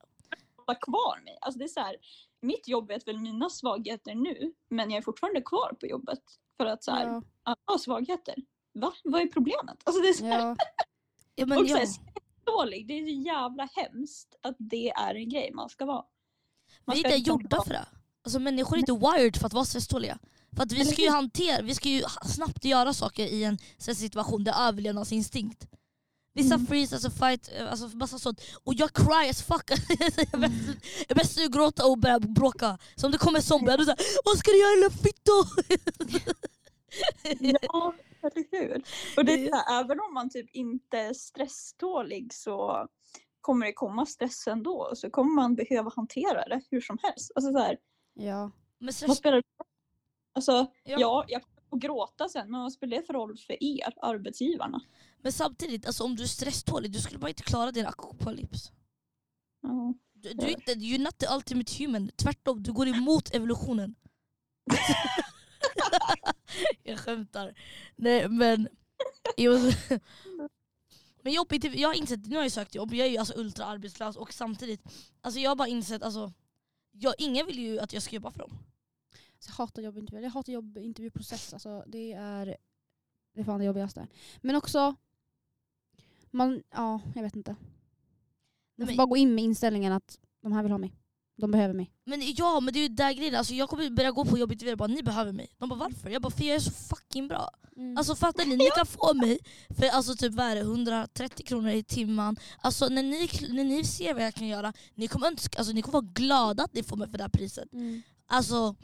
Hålla 0.57 0.79
kvar 0.79 1.23
mig. 1.23 1.37
Alltså 1.41 1.59
det 1.59 1.65
är 1.65 1.67
så 1.67 1.79
här, 1.79 1.95
mitt 2.41 2.67
jobb 2.67 2.87
vet 2.87 3.07
väl 3.07 3.17
mina 3.17 3.49
svagheter 3.49 4.15
nu, 4.15 4.53
men 4.69 4.91
jag 4.91 4.97
är 4.97 5.01
fortfarande 5.01 5.41
kvar 5.41 5.77
på 5.79 5.87
jobbet. 5.87 6.23
För 6.57 6.65
att 6.65 6.83
så 6.83 6.91
här, 6.91 7.07
Ja, 7.07 7.23
alla 7.43 7.57
har 7.65 7.77
svagheter. 7.77 8.35
Va? 8.73 8.93
Vad 9.03 9.21
är 9.21 9.27
problemet? 9.27 9.81
Alltså 9.83 10.01
det 10.01 10.09
är 10.09 10.13
så 10.13 10.25
här, 10.25 10.39
ja. 10.39 10.55
ja, 11.35 11.45
men 11.45 11.57
och 11.57 11.67
så 11.69 11.73
ja. 11.73 11.77
här, 11.77 11.87
dålig. 12.45 12.87
Det 12.87 12.93
är 12.93 13.05
så 13.05 13.27
jävla 13.27 13.69
hemskt 13.75 14.35
att 14.41 14.55
det 14.59 14.89
är 14.89 15.15
en 15.15 15.29
grej 15.29 15.51
man 15.53 15.69
ska 15.69 15.85
vara. 15.85 16.05
Man 16.85 16.95
Vi 16.95 17.03
är 17.03 17.15
inte 17.15 17.29
gjorda 17.29 17.63
för 17.63 17.73
det. 17.73 17.85
Alltså 18.23 18.39
människor 18.39 18.75
är 18.75 18.79
inte 18.79 18.91
wired 18.93 19.37
för 19.37 19.45
att 19.45 19.53
vara 19.53 19.65
stresståliga. 19.65 20.17
För 20.55 20.63
att 20.63 20.71
vi 20.71 20.85
ska 20.85 21.01
ju 21.01 21.09
hantera, 21.09 21.61
vi 21.61 21.75
ska 21.75 21.89
ju 21.89 22.03
snabbt 22.25 22.65
göra 22.65 22.93
saker 22.93 23.25
i 23.25 23.43
en 23.43 23.57
stressituation, 23.77 24.43
det 24.43 24.51
är 24.51 24.67
överlevnadsinstinkt. 24.67 25.67
Vissa 26.35 26.55
Mm. 26.55 26.67
freeze, 26.67 26.95
alltså 26.95 27.09
fight, 27.09 27.49
alltså 27.69 27.87
massa 27.87 28.19
sånt. 28.19 28.41
Och 28.63 28.73
jag 28.73 28.93
cry 28.93 29.29
as 29.29 29.41
fuck. 29.43 29.71
jag 30.31 30.41
bäst, 30.41 30.53
jag 31.07 31.17
bäst 31.17 31.39
att 31.39 31.51
gråta 31.51 31.85
och 31.85 31.97
börja 31.97 32.19
bråka. 32.19 32.77
Så 32.95 33.05
om 33.05 33.11
det 33.11 33.17
kommer 33.17 33.41
zombier, 33.41 33.77
då 33.77 33.85
säger 33.85 33.99
vad 34.25 34.37
ska 34.37 34.51
du 34.51 34.57
göra 34.59 34.75
lilla 34.75 34.89
fitto? 34.89 35.45
Ja, 37.39 37.93
eller 38.21 38.51
hur? 38.51 38.83
Och 39.17 39.25
det 39.25 39.33
är 39.33 39.49
så 39.49 39.55
här, 39.55 39.79
även 39.83 39.99
om 39.99 40.13
man 40.13 40.29
typ 40.29 40.49
inte 40.53 40.97
är 40.97 41.13
stresstålig 41.13 42.33
så 42.33 42.87
kommer 43.43 43.65
det 43.65 43.73
komma 43.73 44.05
stress 44.05 44.47
ändå. 44.47 44.87
och 44.91 44.97
Så 44.97 45.09
kommer 45.09 45.35
man 45.35 45.55
behöva 45.55 45.91
hantera 45.95 46.45
det 46.45 46.61
hur 46.71 46.81
som 46.81 46.97
helst. 47.03 47.31
Alltså 47.35 47.51
så 47.51 47.59
här, 47.59 47.77
ja. 48.13 48.51
Men 48.77 48.85
vad 48.85 48.93
stress, 48.93 49.17
spelar 49.17 49.37
det? 49.37 49.43
Alltså, 50.35 50.51
Ja. 50.83 50.97
ja. 50.99 51.25
jag 51.27 51.41
kommer 51.41 51.61
att 51.71 51.81
gråta 51.81 52.29
sen, 52.29 52.51
men 52.51 52.61
vad 52.61 52.73
spelar 52.73 52.97
det 52.97 53.03
för 53.03 53.13
roll 53.13 53.37
för 53.37 53.63
er, 53.63 53.93
arbetsgivarna? 54.01 54.81
men 55.21 55.31
samtidigt, 55.31 55.85
alltså, 55.85 56.03
om 56.03 56.15
du 56.15 56.23
är 56.23 56.27
stresstålig, 56.27 56.91
du 56.91 56.99
skulle 56.99 57.19
bara 57.19 57.29
inte 57.29 57.43
klara 57.43 57.71
din 57.71 57.85
apokalyps. 57.85 58.71
Ja. 59.61 59.93
Du, 60.13 60.33
du 60.33 60.45
är 60.45 60.49
inte, 60.49 60.73
you're 60.73 61.03
not 61.03 61.17
the 61.17 61.27
ultimate 61.35 61.83
human. 61.83 62.11
Tvärtom, 62.15 62.63
du 62.63 62.73
går 62.73 62.87
emot 62.87 63.35
evolutionen. 63.35 63.95
jag 66.83 66.99
skämtar. 66.99 67.53
Nej 67.95 68.29
men... 68.29 68.67
Men 71.23 71.33
jobb, 71.33 71.53
inte- 71.53 71.67
jag 71.67 71.89
har 71.89 71.93
insett, 71.93 72.25
nu 72.25 72.35
har 72.35 72.43
jag 72.43 72.51
sökt 72.51 72.75
jobb, 72.75 72.93
jag 72.93 73.07
är 73.07 73.11
ju 73.11 73.17
alltså 73.17 73.33
ultra 73.37 73.65
arbetslös 73.65 74.15
och 74.15 74.33
samtidigt, 74.33 74.81
alltså 75.21 75.39
jag 75.39 75.51
har 75.51 75.55
bara 75.55 75.67
insett, 75.67 76.03
alltså, 76.03 76.33
jag, 76.91 77.13
ingen 77.17 77.45
vill 77.45 77.59
ju 77.59 77.79
att 77.79 77.93
jag 77.93 78.03
ska 78.03 78.15
jobba 78.15 78.31
för 78.31 78.39
dem. 78.39 78.57
Så 79.39 79.49
jag 79.49 79.55
hatar 79.55 79.81
jobbintervjuer. 79.81 80.23
Jag 80.23 80.31
hatar 80.31 80.53
jobbintervjuprocess. 80.53 81.53
Alltså, 81.53 81.83
det 81.87 82.13
är 82.13 82.57
det 83.33 83.39
är 83.41 83.43
fan 83.43 83.59
det 83.59 83.65
jobbigaste. 83.65 84.07
Men 84.41 84.55
också, 84.55 84.95
man, 86.31 86.63
ja, 86.71 87.01
jag 87.15 87.23
vet 87.23 87.35
inte. 87.35 87.55
Man 88.75 88.87
får 88.87 88.95
bara 88.95 89.07
gå 89.07 89.17
in 89.17 89.35
med 89.35 89.43
inställningen 89.43 89.93
att 89.93 90.19
de 90.41 90.51
här 90.51 90.63
vill 90.63 90.71
ha 90.71 90.77
mig. 90.79 90.93
De 91.43 91.51
behöver 91.51 91.73
mig. 91.73 91.91
Men 92.05 92.21
ja, 92.35 92.59
men 92.59 92.73
det 92.73 92.79
är 92.79 92.81
ju 92.81 92.87
där 92.87 93.13
grejen 93.13 93.35
alltså, 93.35 93.53
jag 93.53 93.69
kommer 93.69 93.89
börja 93.89 94.11
gå 94.11 94.25
på 94.25 94.37
jobbintervjuer 94.37 94.73
och 94.73 94.77
bara 94.77 94.87
ni 94.87 95.03
behöver 95.03 95.31
mig. 95.31 95.49
De 95.57 95.69
bara 95.69 95.79
varför? 95.79 96.09
Jag 96.09 96.21
bara 96.21 96.31
för 96.31 96.43
jag 96.43 96.55
är 96.55 96.59
så 96.59 96.71
fucking 96.71 97.27
bra. 97.27 97.49
Mm. 97.77 97.97
Alltså 97.97 98.15
fattar 98.15 98.45
ni? 98.45 98.55
Ni 98.55 98.69
kan 98.75 98.85
få 98.85 99.13
mig 99.13 99.39
för 99.77 99.85
alltså 99.87 100.15
typ 100.15 100.33
vad 100.33 100.45
är 100.45 100.55
det, 100.55 100.61
130 100.61 101.45
kronor 101.45 101.69
i 101.69 101.83
timmen. 101.83 102.35
Alltså 102.61 102.89
när 102.89 103.03
ni, 103.03 103.29
när 103.49 103.63
ni 103.63 103.83
ser 103.83 104.13
vad 104.13 104.23
jag 104.23 104.33
kan 104.33 104.47
göra, 104.47 104.73
ni 104.95 105.07
kommer, 105.07 105.27
önska, 105.27 105.57
alltså, 105.57 105.73
ni 105.73 105.81
kommer 105.81 106.01
vara 106.01 106.11
glada 106.13 106.63
att 106.63 106.73
ni 106.73 106.83
får 106.83 106.97
mig 106.97 107.09
för 107.11 107.17
det 107.17 107.23
här 107.23 107.29
priset. 107.29 107.73
Mm. 107.73 108.01
Alltså 108.27 108.75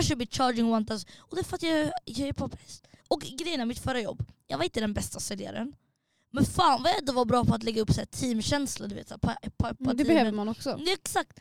I 0.00 0.04
should 0.04 0.18
be 0.18 0.26
charging 0.26 0.72
one 0.72 0.86
thousand. 0.86 1.10
Och 1.18 1.36
det 1.36 1.40
är 1.40 1.44
för 1.44 1.56
att 1.56 1.62
jag, 1.62 1.90
jag 2.04 2.28
är 2.28 2.32
poppis. 2.32 2.82
Och 3.08 3.20
grejen 3.20 3.60
är 3.60 3.64
mitt 3.64 3.78
förra 3.78 4.00
jobb, 4.00 4.24
jag 4.46 4.58
var 4.58 4.64
inte 4.64 4.80
den 4.80 4.92
bästa 4.94 5.20
säljaren. 5.20 5.72
Men 6.32 6.44
fan 6.44 6.82
vad 6.82 6.92
jag 6.92 6.98
ändå 6.98 7.12
var 7.12 7.24
bra 7.24 7.44
på 7.44 7.54
att 7.54 7.62
lägga 7.62 7.82
upp 7.82 7.90
så 7.92 8.00
här, 8.00 8.06
teamkänsla. 8.06 8.86
Du 8.86 8.94
vet, 8.94 9.08
så 9.08 9.14
här, 9.22 9.50
på, 9.50 9.56
på 9.56 9.66
Mm, 9.66 9.76
det 9.78 9.86
teamet. 9.86 10.06
behöver 10.06 10.32
man 10.32 10.48
också. 10.48 10.80
Exakt. 10.88 11.40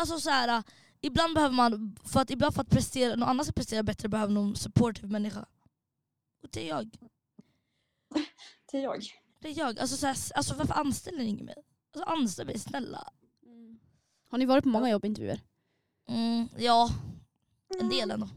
Alltså 0.00 0.20
så 0.20 0.30
här, 0.30 0.62
ibland 1.00 1.34
behöver 1.34 1.54
man, 1.54 1.96
för 2.04 2.20
att, 2.20 2.30
ibland 2.30 2.54
för 2.54 2.62
att 2.62 2.70
prestera, 2.70 3.16
någon 3.16 3.28
annan 3.28 3.44
ska 3.44 3.52
prestera 3.52 3.82
bättre 3.82 4.08
behöver 4.08 4.32
någon 4.32 4.56
supportive 4.56 5.08
människa. 5.08 5.46
Och 6.42 6.48
det 6.52 6.64
är 6.64 6.68
jag. 6.68 6.96
Det 8.72 8.78
är 8.78 8.82
jag. 8.82 9.02
Det 9.40 9.48
är 9.48 9.58
jag. 9.58 9.78
Alltså, 9.78 9.96
så 9.96 10.06
här, 10.06 10.16
alltså 10.34 10.54
varför 10.54 10.74
anställer 10.74 11.20
ingen 11.24 11.46
mig? 11.46 11.54
Alltså 11.94 12.10
anställ 12.10 12.46
mig 12.46 12.58
snälla. 12.58 13.12
Mm. 13.46 13.78
Har 14.30 14.38
ni 14.38 14.46
varit 14.46 14.64
på 14.64 14.68
många 14.70 14.90
jobbintervjuer? 14.90 15.40
Mm, 16.08 16.48
ja, 16.58 16.90
en 17.80 17.88
del 17.88 18.10
ändå. 18.10 18.28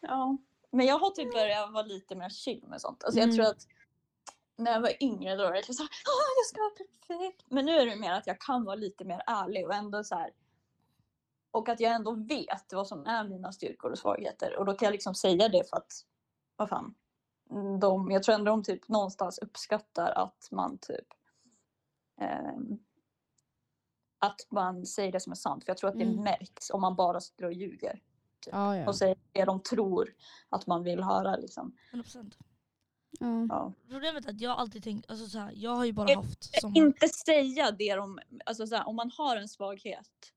Ja. 0.00 0.38
Men 0.72 0.86
jag 0.86 0.98
har 0.98 1.10
typ 1.10 1.32
börjat 1.32 1.72
vara 1.72 1.82
lite 1.86 2.16
mer 2.16 2.28
chill 2.30 2.64
med 2.68 2.80
sånt. 2.80 3.04
Alltså 3.04 3.18
jag 3.20 3.24
Mm. 3.24 3.36
tror 3.36 3.46
att 3.46 3.66
när 4.58 4.72
jag 4.72 4.80
var 4.80 5.02
yngre 5.02 5.36
då 5.36 5.42
var 5.42 5.50
det 5.50 5.56
liksom 5.56 5.74
såhär, 5.74 5.90
Åh, 6.06 6.28
jag 6.38 6.46
ska 6.46 6.60
vara 6.60 6.70
perfekt. 7.20 7.44
Men 7.50 7.66
nu 7.66 7.72
är 7.72 7.86
det 7.86 7.96
mer 7.96 8.12
att 8.12 8.26
jag 8.26 8.40
kan 8.40 8.64
vara 8.64 8.76
lite 8.76 9.04
mer 9.04 9.22
ärlig 9.26 9.66
och 9.66 9.74
ändå 9.74 10.04
så 10.04 10.14
här. 10.14 10.30
Och 11.50 11.68
att 11.68 11.80
jag 11.80 11.92
ändå 11.92 12.12
vet 12.14 12.72
vad 12.72 12.86
som 12.86 13.06
är 13.06 13.24
mina 13.28 13.52
styrkor 13.52 13.90
och 13.90 13.98
svagheter. 13.98 14.56
Och 14.56 14.64
då 14.64 14.72
kan 14.72 14.86
jag 14.86 14.92
liksom 14.92 15.14
säga 15.14 15.48
det 15.48 15.70
för 15.70 15.76
att, 15.76 15.92
vad 16.56 16.68
fan. 16.68 16.94
De, 17.80 18.10
jag 18.10 18.22
tror 18.22 18.34
ändå 18.34 18.50
de 18.50 18.62
typ 18.62 18.88
någonstans 18.88 19.38
uppskattar 19.38 20.10
att 20.12 20.48
man 20.50 20.78
typ 20.78 21.06
ehm, 22.20 22.78
att 24.18 24.40
man 24.50 24.86
säger 24.86 25.12
det 25.12 25.20
som 25.20 25.32
är 25.32 25.36
sant. 25.36 25.64
För 25.64 25.70
jag 25.70 25.76
tror 25.78 25.90
att 25.90 25.98
det 25.98 26.04
Mm. 26.04 26.24
märks 26.24 26.70
om 26.70 26.80
man 26.80 26.96
bara 26.96 27.20
sitter 27.20 27.44
och 27.44 27.52
ljuger 27.52 28.02
Ja, 28.46 28.76
ja. 28.76 28.88
och 28.88 28.96
säger 28.96 29.16
det 29.32 29.44
de 29.44 29.60
tror 29.62 30.14
att 30.48 30.66
man 30.66 30.82
vill 30.82 31.02
höra. 31.02 31.36
Liksom. 31.36 31.76
100%. 31.92 32.32
Ja. 33.20 33.46
Ja. 33.48 33.72
Problemet 33.90 34.24
är 34.26 34.30
att 34.30 34.40
jag 34.40 34.50
har 34.50 34.56
alltid 34.56 34.84
tänkt, 34.84 35.10
alltså 35.10 35.26
så 35.26 35.38
här, 35.38 35.52
jag 35.56 35.70
har 35.76 35.84
ju 35.84 35.92
bara 35.92 36.10
Jag- 36.10 36.16
haft 36.16 36.60
som... 36.60 36.76
Inte 36.76 37.08
säga 37.08 37.70
det 37.70 37.94
de, 37.94 38.18
alltså 38.46 38.66
så 38.66 38.76
här, 38.76 38.88
om 38.88 38.96
man 38.96 39.10
har 39.16 39.36
en 39.36 39.48
svaghet 39.48 40.32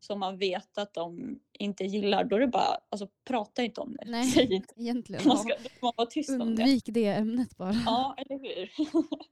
som 0.00 0.20
man 0.20 0.38
vet 0.38 0.78
att 0.78 0.94
de 0.94 1.38
inte 1.52 1.84
gillar, 1.84 2.24
då 2.24 2.36
är 2.36 2.40
det 2.40 2.46
bara, 2.46 2.78
alltså 2.90 3.08
prata 3.24 3.62
inte 3.62 3.80
om 3.80 3.96
det. 3.96 4.04
Nej. 4.10 4.30
Säg 4.30 4.52
inte. 4.54 4.74
Egentligen. 4.76 5.22
Man 5.28 5.36
Ja. 5.48 5.56
ska 5.58 5.68
man 5.82 5.92
vara 5.96 6.06
tyst 6.06 6.30
om 6.30 6.38
det. 6.38 6.44
Undvik 6.44 6.84
det 6.86 7.06
ämnet 7.06 7.56
bara. 7.56 7.72
Ja, 7.86 8.14
eller 8.18 8.38
hur? 8.38 8.70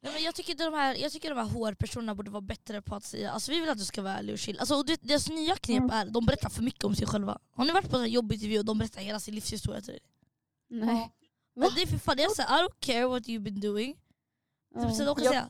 Nej, 0.00 0.12
men 0.14 0.22
jag, 0.22 0.34
tycker 0.34 0.54
de 0.70 0.74
här, 0.74 0.94
jag 0.94 1.12
tycker 1.12 1.30
de 1.34 1.38
här 1.38 1.46
HR-personerna 1.46 2.14
borde 2.14 2.30
vara 2.30 2.40
bättre 2.40 2.82
på 2.82 2.94
att 2.94 3.04
säga, 3.04 3.30
alltså 3.30 3.52
vi 3.52 3.60
vill 3.60 3.68
att 3.70 3.78
du 3.78 3.84
ska 3.84 4.02
vara 4.02 4.18
ärlig 4.18 4.32
och 4.32 4.38
chill. 4.38 4.58
Alltså, 4.58 4.74
och 4.74 4.86
det, 4.86 5.00
deras 5.02 5.28
nya 5.30 5.56
knep 5.56 5.78
Mm. 5.78 5.90
är, 5.90 6.06
de 6.06 6.26
berättar 6.26 6.48
för 6.50 6.62
mycket 6.62 6.84
om 6.84 6.94
sig 6.94 7.06
själva. 7.06 7.38
Har 7.50 7.64
ni 7.64 7.72
varit 7.72 7.90
på 7.90 7.96
en 7.96 8.10
jobbintervju 8.10 8.58
och 8.58 8.64
de 8.64 8.78
berättar 8.78 9.00
hela 9.00 9.20
sin 9.20 9.34
livshistoria 9.34 9.80
till 9.80 9.92
dig? 9.92 10.00
Nej. 10.68 11.12
Men 11.56 11.68
det 11.74 11.82
är 11.82 11.86
för 11.86 11.98
fan, 11.98 12.18
är 12.18 12.28
såhär, 12.28 12.58
I 12.58 12.62
don't 12.66 12.76
care 12.80 13.06
what 13.06 13.22
you've 13.22 13.38
been 13.42 13.60
doing. 13.60 13.96
Typ, 14.82 14.92
så 14.94 15.02
Jag 15.02 15.20
säga, 15.20 15.48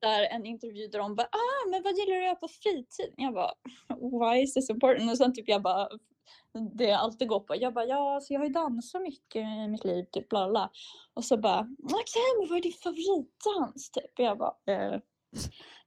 där 0.00 0.22
en 0.30 0.46
intervju 0.46 0.88
där 0.88 0.98
de 0.98 1.14
bara 1.16 1.26
ah, 1.26 1.68
men 1.70 1.82
vad 1.82 1.92
gillar 1.96 2.12
du 2.14 2.18
att 2.18 2.24
göra 2.24 2.34
på 2.34 2.48
fritiden? 2.48 3.14
Jag 3.16 3.34
bara 3.34 3.52
why 4.34 4.42
is 4.42 4.54
this 4.54 4.70
important? 4.70 5.10
Och 5.10 5.16
sen 5.16 5.34
typ 5.34 5.48
jag 5.48 5.62
bara 5.62 5.88
det 6.74 6.84
jag 6.84 7.00
alltid 7.00 7.28
går 7.28 7.40
på. 7.40 7.56
Jag 7.56 7.74
bara 7.74 7.84
ja, 7.84 8.14
alltså 8.14 8.32
jag 8.32 8.40
har 8.40 8.46
ju 8.46 8.52
dansat 8.52 9.02
mycket 9.02 9.42
i 9.42 9.68
mitt 9.68 9.84
liv 9.84 10.04
typ 10.12 10.28
bla 10.28 10.48
bla. 10.50 10.70
Och 11.14 11.24
så 11.24 11.36
bara 11.36 11.60
okej, 11.82 12.22
men 12.40 12.48
vad 12.48 12.58
är 12.58 12.62
din 12.62 12.72
favoritdans? 12.72 13.90
Typ. 13.90 14.18
Jag 14.18 14.38
bara 14.38 14.54
eh. 14.66 15.00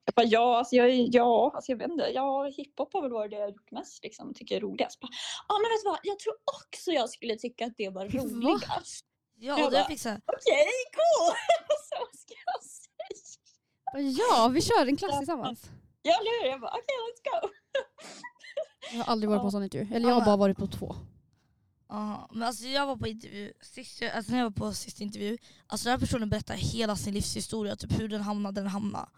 Jag 0.06 0.14
bara 0.16 0.26
ja, 0.26 0.58
alltså 0.58 0.76
jag, 0.76 0.90
är- 0.90 1.10
ja, 1.16 1.52
alltså 1.56 1.72
jag 1.72 1.78
vet 1.78 1.92
inte. 1.92 2.12
Ja, 2.14 2.44
hiphop 2.58 2.94
har 2.94 3.02
väl 3.02 3.12
varit 3.12 3.32
det 3.32 3.38
jag 3.38 3.50
gjort 3.50 3.72
mest 3.72 4.04
liksom. 4.04 4.34
Tycker 4.34 4.56
jag 4.56 4.64
är 4.64 4.68
roligast. 4.68 5.00
Ja, 5.48 5.56
men 5.62 5.70
vet 5.72 5.84
du 5.84 5.90
vad? 5.90 6.00
Jag 6.04 6.20
tror 6.20 6.34
också 6.62 6.92
jag 6.92 7.10
skulle 7.10 7.36
tycka 7.36 7.66
att 7.66 7.78
det 7.78 7.90
var 7.90 8.06
Va? 8.06 8.20
roligast. 8.24 9.06
Ja, 9.40 9.60
Jag 9.60 9.74
jag 9.74 9.88
fick 9.88 10.00
såhär, 10.02 10.22
Okej, 10.26 10.68
cool! 10.94 11.36
så 11.90 12.18
ska 12.18 12.34
jag 12.46 12.64
säga? 12.64 14.16
Ja, 14.20 14.48
vi 14.48 14.62
kör 14.62 14.86
en 14.88 14.98
klass 14.98 15.18
tillsammans. 15.18 15.70
Ja, 16.02 16.14
eller 16.20 16.44
hur? 16.44 16.50
Jag 16.50 16.62
bara 16.62 16.72
okej, 16.72 16.84
let's 17.08 17.42
go. 17.42 17.50
Jag 18.92 18.98
har 19.04 19.12
aldrig 19.12 19.30
varit 19.30 19.40
på 19.40 19.44
en 19.44 19.48
Ja. 19.48 19.52
sån 19.52 19.64
intervju. 19.64 19.96
Eller 19.96 20.10
jag 20.10 20.16
har 20.16 20.26
bara 20.26 20.38
varit 20.38 20.58
på 20.58 20.68
två. 20.68 20.96
aha. 21.90 22.30
men 22.32 22.44
alltså 22.44 22.66
jag 22.66 22.86
var 22.86 22.96
på 22.98 23.08
intervju, 23.08 23.54
sist, 23.62 24.02
alltså 24.14 24.32
när 24.32 24.40
jag 24.40 24.46
var 24.46 24.52
på 24.52 24.74
sista 24.74 25.04
intervju, 25.04 25.38
alltså 25.68 25.84
den 25.86 25.92
här 25.92 26.00
personen 26.00 26.30
berättade 26.30 26.60
hela 26.60 26.96
sin 26.96 27.14
livshistoria, 27.14 27.76
typ 27.76 28.00
hur 28.00 28.08
den 28.10 28.22
hamnade 28.22 28.56
där 28.56 28.62
den 28.62 28.72
hamnade. 28.72 29.10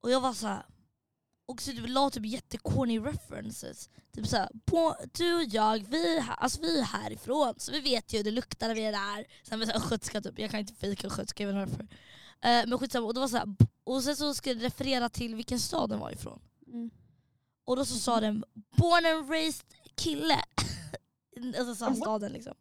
Och 0.00 0.10
jag 0.10 0.20
var 0.20 0.32
så 0.32 0.46
här. 0.46 0.62
Och 1.46 1.62
så 1.62 1.70
typ, 1.70 1.88
la 1.88 2.10
typ 2.10 2.26
jättecorny 2.26 2.98
references. 2.98 3.90
Typ 4.12 4.26
såhär, 4.26 4.48
på, 4.64 4.96
du 5.12 5.34
och 5.34 5.44
jag, 5.44 5.86
vi 5.88 6.24
alltså, 6.38 6.60
vi 6.60 6.78
är 6.78 6.84
härifrån 6.84 7.54
så 7.56 7.72
vi 7.72 7.80
vet 7.80 8.12
ju 8.12 8.16
hur 8.16 8.24
det 8.24 8.30
luktar 8.30 8.68
när 8.68 8.74
vi 8.74 8.84
är 8.84 8.92
där. 8.92 9.26
Sen 9.42 9.60
det 9.60 9.74
östgötska 9.74 10.20
typ, 10.20 10.38
jag 10.38 10.50
kan 10.50 10.60
inte 10.60 10.74
fejka 10.74 11.06
östgötska, 11.06 11.42
jag 11.42 11.52
vet 11.52 11.62
inte 11.62 11.72
varför. 11.72 11.96
Eh, 12.40 12.68
men 12.68 12.78
skitsamma, 12.78 13.06
och, 13.06 13.14
det 13.14 13.20
var 13.20 13.28
så 13.28 13.36
här, 13.36 13.56
och 13.84 14.02
sen 14.02 14.16
så 14.16 14.34
skulle 14.34 14.54
det 14.54 14.66
referera 14.66 15.08
till 15.08 15.34
vilken 15.34 15.60
stad 15.60 15.90
den 15.90 15.98
var 15.98 16.10
ifrån. 16.10 16.40
Mm. 16.66 16.90
Och 17.64 17.76
då 17.76 17.84
så 17.84 17.94
sa 17.94 18.20
den 18.20 18.44
born 18.76 19.06
and 19.06 19.30
raised 19.30 19.66
kille. 19.94 20.40
alltså 21.58 21.74
sa 21.74 21.94
staden 21.94 22.32
liksom. 22.32 22.54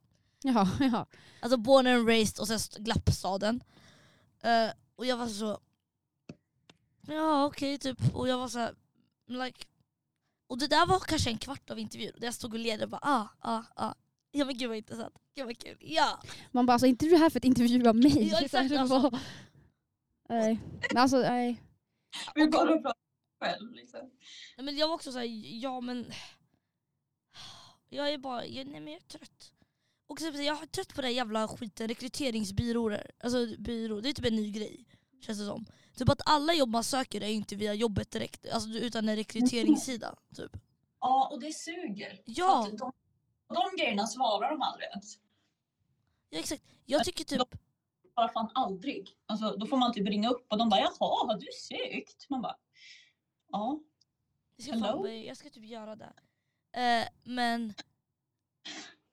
Jaha, 0.43 0.69
jaha. 0.79 1.05
Alltså 1.39 1.57
born 1.57 1.87
and 1.87 2.07
raised 2.07 2.39
och 2.39 2.47
sen 2.47 2.55
st- 2.55 2.81
glappstaden. 2.81 3.63
Eh, 4.41 4.69
och 4.95 5.05
jag 5.05 5.17
var 5.17 5.27
så... 5.27 5.59
Ja 7.07 7.45
okej 7.45 7.77
typ. 7.79 7.97
Och 8.15 8.27
jag 8.27 8.37
var 8.37 8.47
så 8.47 8.59
här, 8.59 8.75
like... 9.27 9.65
Och 10.47 10.57
det 10.57 10.67
där 10.67 10.85
var 10.87 10.99
kanske 10.99 11.29
en 11.29 11.37
kvart 11.37 11.69
av 11.69 11.79
intervjun. 11.79 12.11
Där 12.17 12.27
jag 12.27 12.33
stod 12.33 12.53
och 12.53 12.59
ledde 12.59 12.83
och 12.83 12.89
bara 12.89 13.01
ah, 13.03 13.27
ah, 13.39 13.63
ah. 13.75 13.93
Ja 14.31 14.45
men 14.45 14.57
gud 14.57 14.67
vad 14.69 14.77
intressant. 14.77 15.13
Gud 15.35 15.45
vad 15.45 15.57
kul. 15.57 15.77
Ja! 15.79 16.21
Man 16.51 16.65
bara, 16.65 16.73
alltså, 16.73 16.87
inte 16.87 17.05
du 17.05 17.17
här 17.17 17.29
för 17.29 17.39
att 17.39 17.45
intervjua 17.45 17.93
mig? 17.93 18.27
Ja, 18.27 18.41
exakt, 18.41 18.71
alltså. 18.77 18.99
bara- 19.09 19.19
Nej. 20.29 20.59
Men 20.89 20.97
alltså, 21.01 21.17
nej. 21.17 21.61
Vi 22.35 22.47
kommer 22.51 22.71
att 22.73 22.83
prata 22.83 22.99
själv 23.43 23.71
liksom. 23.73 23.99
Nej, 24.57 24.65
men 24.65 24.77
jag 24.77 24.87
var 24.87 24.95
också 24.95 25.11
så 25.11 25.17
här, 25.17 25.27
ja 25.61 25.81
men... 25.81 26.11
Jag 27.89 28.13
är 28.13 28.17
bara, 28.17 28.45
jag, 28.45 28.67
nej 28.67 28.81
men 28.81 28.93
jag 28.93 29.01
är 29.01 29.07
trött. 29.07 29.51
Och 30.07 30.19
så, 30.19 30.25
jag 30.25 30.61
är 30.63 30.65
trött 30.67 30.95
på 30.95 31.01
den 31.01 31.13
jävla 31.13 31.47
skiten, 31.47 31.87
rekryteringsbyråer. 31.87 33.11
Alltså 33.23 33.45
byrå, 33.59 34.01
det 34.01 34.09
är 34.09 34.13
typ 34.13 34.25
en 34.25 34.35
ny 34.35 34.51
grej. 34.51 34.85
Känns 35.21 35.39
det 35.39 35.45
som. 35.45 35.65
Typ 35.95 36.09
att 36.09 36.21
alla 36.25 36.53
jobb 36.53 36.69
man 36.69 36.83
söker 36.83 37.21
är 37.21 37.27
inte 37.27 37.55
via 37.55 37.73
jobbet 37.73 38.11
direkt, 38.11 38.49
alltså, 38.49 38.69
utan 38.69 39.09
en 39.09 39.15
rekryteringssida. 39.15 40.15
Typ. 40.35 40.51
Ja, 40.99 41.29
och 41.31 41.39
det 41.39 41.53
suger. 41.53 42.21
Ja. 42.25 42.67
De, 42.77 42.91
de 43.47 43.77
grejerna 43.77 44.07
svarar 44.07 44.51
de 44.51 44.61
aldrig 44.61 44.89
ens. 44.89 45.19
Ja 46.29 46.39
exakt. 46.39 46.63
Jag 46.85 47.03
tycker 47.03 47.23
typ, 47.23 47.41
Bara 48.15 48.29
fan 48.29 48.49
aldrig. 48.53 49.17
Alltså, 49.25 49.55
då 49.57 49.65
får 49.65 49.77
man 49.77 49.93
typ 49.93 50.07
ringa 50.07 50.29
upp 50.29 50.45
och 50.51 50.57
de 50.57 50.69
bara 50.69 50.79
jaha, 50.79 50.93
har 50.99 51.39
du 51.39 51.47
sökt? 51.51 52.29
Man 52.29 52.41
bara 52.41 52.55
ja. 53.51 53.79
jag 54.55 54.65
ska, 54.67 54.79
fan, 54.79 55.23
jag 55.23 55.37
ska 55.37 55.49
typ 55.49 55.65
göra 55.65 55.95
det. 55.95 56.13
Eh, 56.81 57.07
men, 57.23 57.73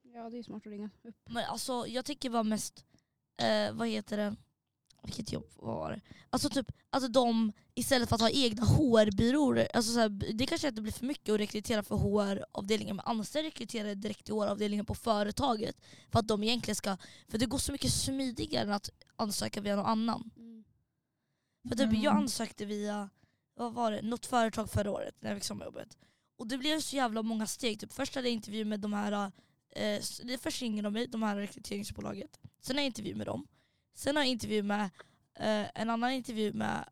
Ja, 0.02 0.30
det 0.30 0.38
är 0.38 0.42
smart 0.42 0.66
att 0.66 0.72
ringa 0.72 0.90
upp. 1.02 1.16
men 1.24 1.44
alltså 1.44 1.86
jag 1.86 2.04
tycker 2.04 2.30
var 2.30 2.44
mest, 2.44 2.84
eh, 3.36 3.72
vad 3.72 3.88
heter 3.88 4.16
det, 4.16 4.36
vilket 5.02 5.32
jobb 5.32 5.50
var 5.56 5.90
det? 5.90 6.00
Alltså 6.30 6.48
typ, 6.50 6.72
alltså 6.90 7.08
de 7.10 7.52
istället 7.74 8.08
för 8.08 8.14
att 8.16 8.20
ha 8.22 8.30
egna 8.30 8.64
HR-byråer, 8.64 9.68
alltså 9.74 9.92
så 9.92 10.00
här, 10.00 10.08
det 10.08 10.46
kanske 10.46 10.68
inte 10.68 10.82
blir 10.82 10.92
för 10.92 11.06
mycket 11.06 11.34
att 11.34 11.40
rekrytera 11.40 11.82
för 11.82 11.96
HR-avdelningen 11.96 12.96
men 12.96 13.04
anställ 13.06 13.44
rekryterare 13.44 13.94
direkt 13.94 14.24
till 14.24 14.34
HR-avdelningen 14.34 14.86
på 14.86 14.94
företaget 14.94 15.76
för 16.10 16.18
att 16.18 16.28
de 16.28 16.42
egentligen 16.42 16.76
ska, 16.76 16.96
för 17.28 17.38
det 17.38 17.46
går 17.46 17.58
så 17.58 17.72
mycket 17.72 17.92
smidigare 17.92 18.62
än 18.64 18.72
att 18.72 18.90
ansöka 19.16 19.60
via 19.60 19.76
någon 19.76 19.86
annan. 19.86 20.30
Mm. 20.36 20.64
För 21.68 21.76
typ, 21.76 21.92
jag 21.92 22.12
Mm. 22.12 22.16
ansökte 22.16 22.64
via 22.64 23.10
vad 23.54 23.72
var 23.74 23.90
det, 23.92 24.02
något 24.02 24.26
företag 24.26 24.70
förra 24.70 24.90
året 24.90 25.14
när 25.20 25.30
jag 25.30 25.36
fick 25.38 25.44
sommarjobbet. 25.44 25.98
Och 26.38 26.46
det 26.46 26.58
blev 26.58 26.80
så 26.80 26.96
jävla 26.96 27.22
många 27.22 27.46
steg. 27.46 27.80
Typ, 27.80 27.92
först 27.92 28.14
hade 28.14 28.28
jag 28.28 28.32
intervju 28.34 28.64
med 28.64 28.80
de 28.80 28.92
här, 28.92 29.32
eh, 29.70 30.00
först 30.40 30.62
ringde 30.62 30.82
de 30.82 30.92
mig, 30.92 31.06
de 31.06 31.22
här 31.22 31.36
rekryteringsbolaget. 31.36 32.40
Sen 32.60 32.76
har 32.76 32.82
jag 32.82 32.86
intervju 32.86 33.14
med 33.14 33.26
dem. 33.26 33.46
Sen 33.94 34.16
har 34.16 34.22
jag 34.22 34.30
intervju 34.30 34.62
med 34.62 34.82
eh, 35.34 35.66
en 35.74 35.90
annan 35.90 36.10
intervju 36.10 36.52
med 36.52 36.88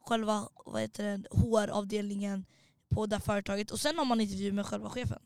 själva 0.00 0.48
vad 0.66 0.80
heter 0.80 1.04
det, 1.04 1.28
HR-avdelningen 1.30 2.44
på 2.88 3.06
det 3.06 3.20
företaget. 3.20 3.70
Och 3.70 3.80
sen 3.80 3.98
har 3.98 4.04
man 4.04 4.20
intervju 4.20 4.52
med 4.52 4.66
själva 4.66 4.90
chefen. 4.90 5.22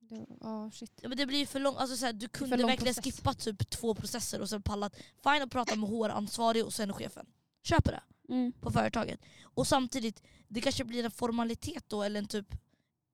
Det, 0.00 0.26
ja, 0.40 0.70
shit. 0.70 0.92
Ja, 1.02 1.08
men 1.08 1.18
det 1.18 1.26
blir 1.26 1.46
för 1.46 1.60
långt, 1.60 1.78
alltså, 1.78 2.12
du 2.12 2.28
kunde 2.28 2.56
verkligen 2.56 2.94
process. 2.94 3.04
skippa 3.14 3.34
typ 3.34 3.70
två 3.70 3.94
processer 3.94 4.40
och 4.40 4.48
sen 4.48 4.62
pallat. 4.62 4.96
Fine 5.22 5.42
att 5.42 5.50
prata 5.50 5.76
med 5.76 5.88
HR-ansvarig 5.90 6.64
och 6.64 6.72
sen 6.72 6.92
chefen. 6.92 7.26
Köper 7.62 7.92
det 7.92 8.02
Mm. 8.28 8.52
på 8.52 8.70
företaget. 8.70 9.20
Och 9.42 9.66
samtidigt, 9.66 10.22
det 10.48 10.60
kanske 10.60 10.84
blir 10.84 11.04
en 11.04 11.10
formalitet 11.10 11.84
då 11.88 12.02
eller 12.02 12.18
en 12.18 12.26
typ, 12.26 12.52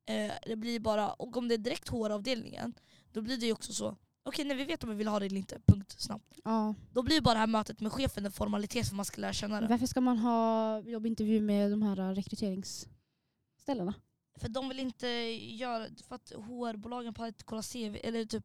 eh, 0.06 0.32
det 0.46 0.56
blir 0.56 0.80
bara, 0.80 1.12
och 1.12 1.37
om 1.37 1.48
det 1.48 1.54
är 1.54 1.58
direkt 1.58 1.88
HR-avdelningen, 1.88 2.74
då 3.12 3.20
blir 3.22 3.37
det 3.37 3.46
ju 3.46 3.52
också 3.52 3.72
så, 3.72 3.96
okej 4.28 4.44
när 4.44 4.54
vi 4.54 4.64
vet 4.64 4.84
om 4.84 4.90
vi 4.90 4.96
vill 4.96 5.08
ha 5.08 5.18
det 5.18 5.26
eller 5.26 5.36
inte, 5.36 5.60
punkt, 5.66 5.94
snabbt. 5.98 6.38
Ja. 6.44 6.74
Då 6.92 7.02
blir 7.02 7.20
bara 7.20 7.34
det 7.34 7.40
här 7.40 7.46
mötet 7.46 7.80
med 7.80 7.92
chefen 7.92 8.26
en 8.26 8.32
formalitet 8.32 8.88
för 8.88 8.96
man 8.96 9.04
ska 9.04 9.20
lära 9.20 9.32
känna 9.32 9.60
det. 9.60 9.66
Varför 9.66 9.86
ska 9.86 10.00
man 10.00 10.18
ha 10.18 10.80
jobbintervju 10.80 11.40
med 11.40 11.70
de 11.70 11.82
här 11.82 12.14
rekryteringsställena? 12.14 13.94
För 14.38 14.48
de 14.48 14.68
vill 14.68 14.78
inte 14.78 15.08
göra, 15.08 15.86
för 16.08 16.14
att 16.14 16.32
HR-bolagen 16.32 17.14
pallar 17.14 17.28
inte 17.28 17.44
kolla 17.44 17.62
CV, 17.62 17.96
eller 18.02 18.24
typ, 18.24 18.44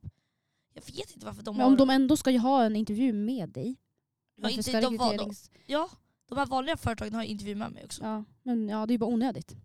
jag 0.74 0.82
vet 0.82 1.14
inte 1.14 1.26
varför 1.26 1.44
de 1.44 1.56
Men 1.56 1.64
har... 1.64 1.72
om 1.72 1.78
de 1.78 1.90
ändå 1.90 2.18
ska 2.18 2.32
ju 2.32 2.38
ha 2.40 2.64
en 2.64 2.76
intervju 2.76 3.14
med 3.14 3.50
dig. 3.50 3.76
ja, 4.36 4.50
inte, 4.50 4.64
ska 4.64 4.82
de, 4.82 4.98
var, 4.98 5.06
de, 5.06 5.12
rekryterings... 5.12 5.52
ja, 5.66 5.90
de 6.30 6.38
här 6.38 6.46
vanliga 6.46 6.78
företagen 6.78 7.14
har 7.14 7.24
intervju 7.24 7.56
med 7.56 7.72
mig 7.72 7.86
också. 7.86 8.04
Ja, 8.04 8.24
men 8.44 8.70
ja, 8.70 8.86
det 8.86 8.92
är 8.92 8.94
ju 8.94 9.00
bara 9.00 9.14
onödigt. 9.14 9.56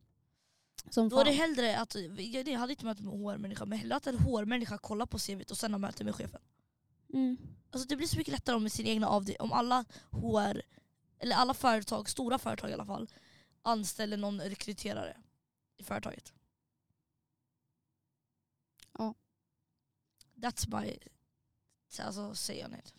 Som 0.90 1.08
Då 1.08 1.20
är 1.20 1.24
det 1.24 1.30
hellre 1.30 1.78
att, 1.78 1.96
jag 2.46 2.58
hade 2.58 2.72
inte 2.72 2.84
möte 2.84 3.02
med 3.02 3.14
HR-människa, 3.14 3.64
men 3.64 3.78
hellre 3.78 3.96
att 3.96 4.06
en 4.06 4.18
HR-människa 4.18 4.78
kollar 4.78 5.06
på 5.06 5.18
CVt 5.18 5.50
och 5.50 5.56
sen 5.56 5.72
har 5.72 5.78
möte 5.78 6.04
med 6.04 6.14
chefen. 6.14 6.40
Mm. 7.12 7.36
Alltså 7.70 7.88
det 7.88 7.96
blir 7.96 8.06
så 8.06 8.18
mycket 8.18 8.32
lättare 8.32 8.56
om 8.56 8.62
med 8.62 8.72
sin 8.72 8.86
egna 8.86 9.08
avdelning, 9.08 9.40
om 9.40 9.52
alla 9.52 9.84
HR, 10.10 10.62
eller 11.18 11.36
alla 11.36 11.54
företag, 11.54 12.08
stora 12.08 12.38
företag 12.38 12.70
i 12.70 12.72
alla 12.72 12.86
fall, 12.86 13.08
anställer 13.62 14.16
någon 14.16 14.40
rekryterare 14.40 15.16
i 15.76 15.84
företaget. 15.84 16.32
Ja. 18.98 19.14
That's 20.34 20.80
my 20.80 20.98
alltså, 22.00 22.34
say 22.34 22.64
on 22.64 22.74
it. 22.74 22.94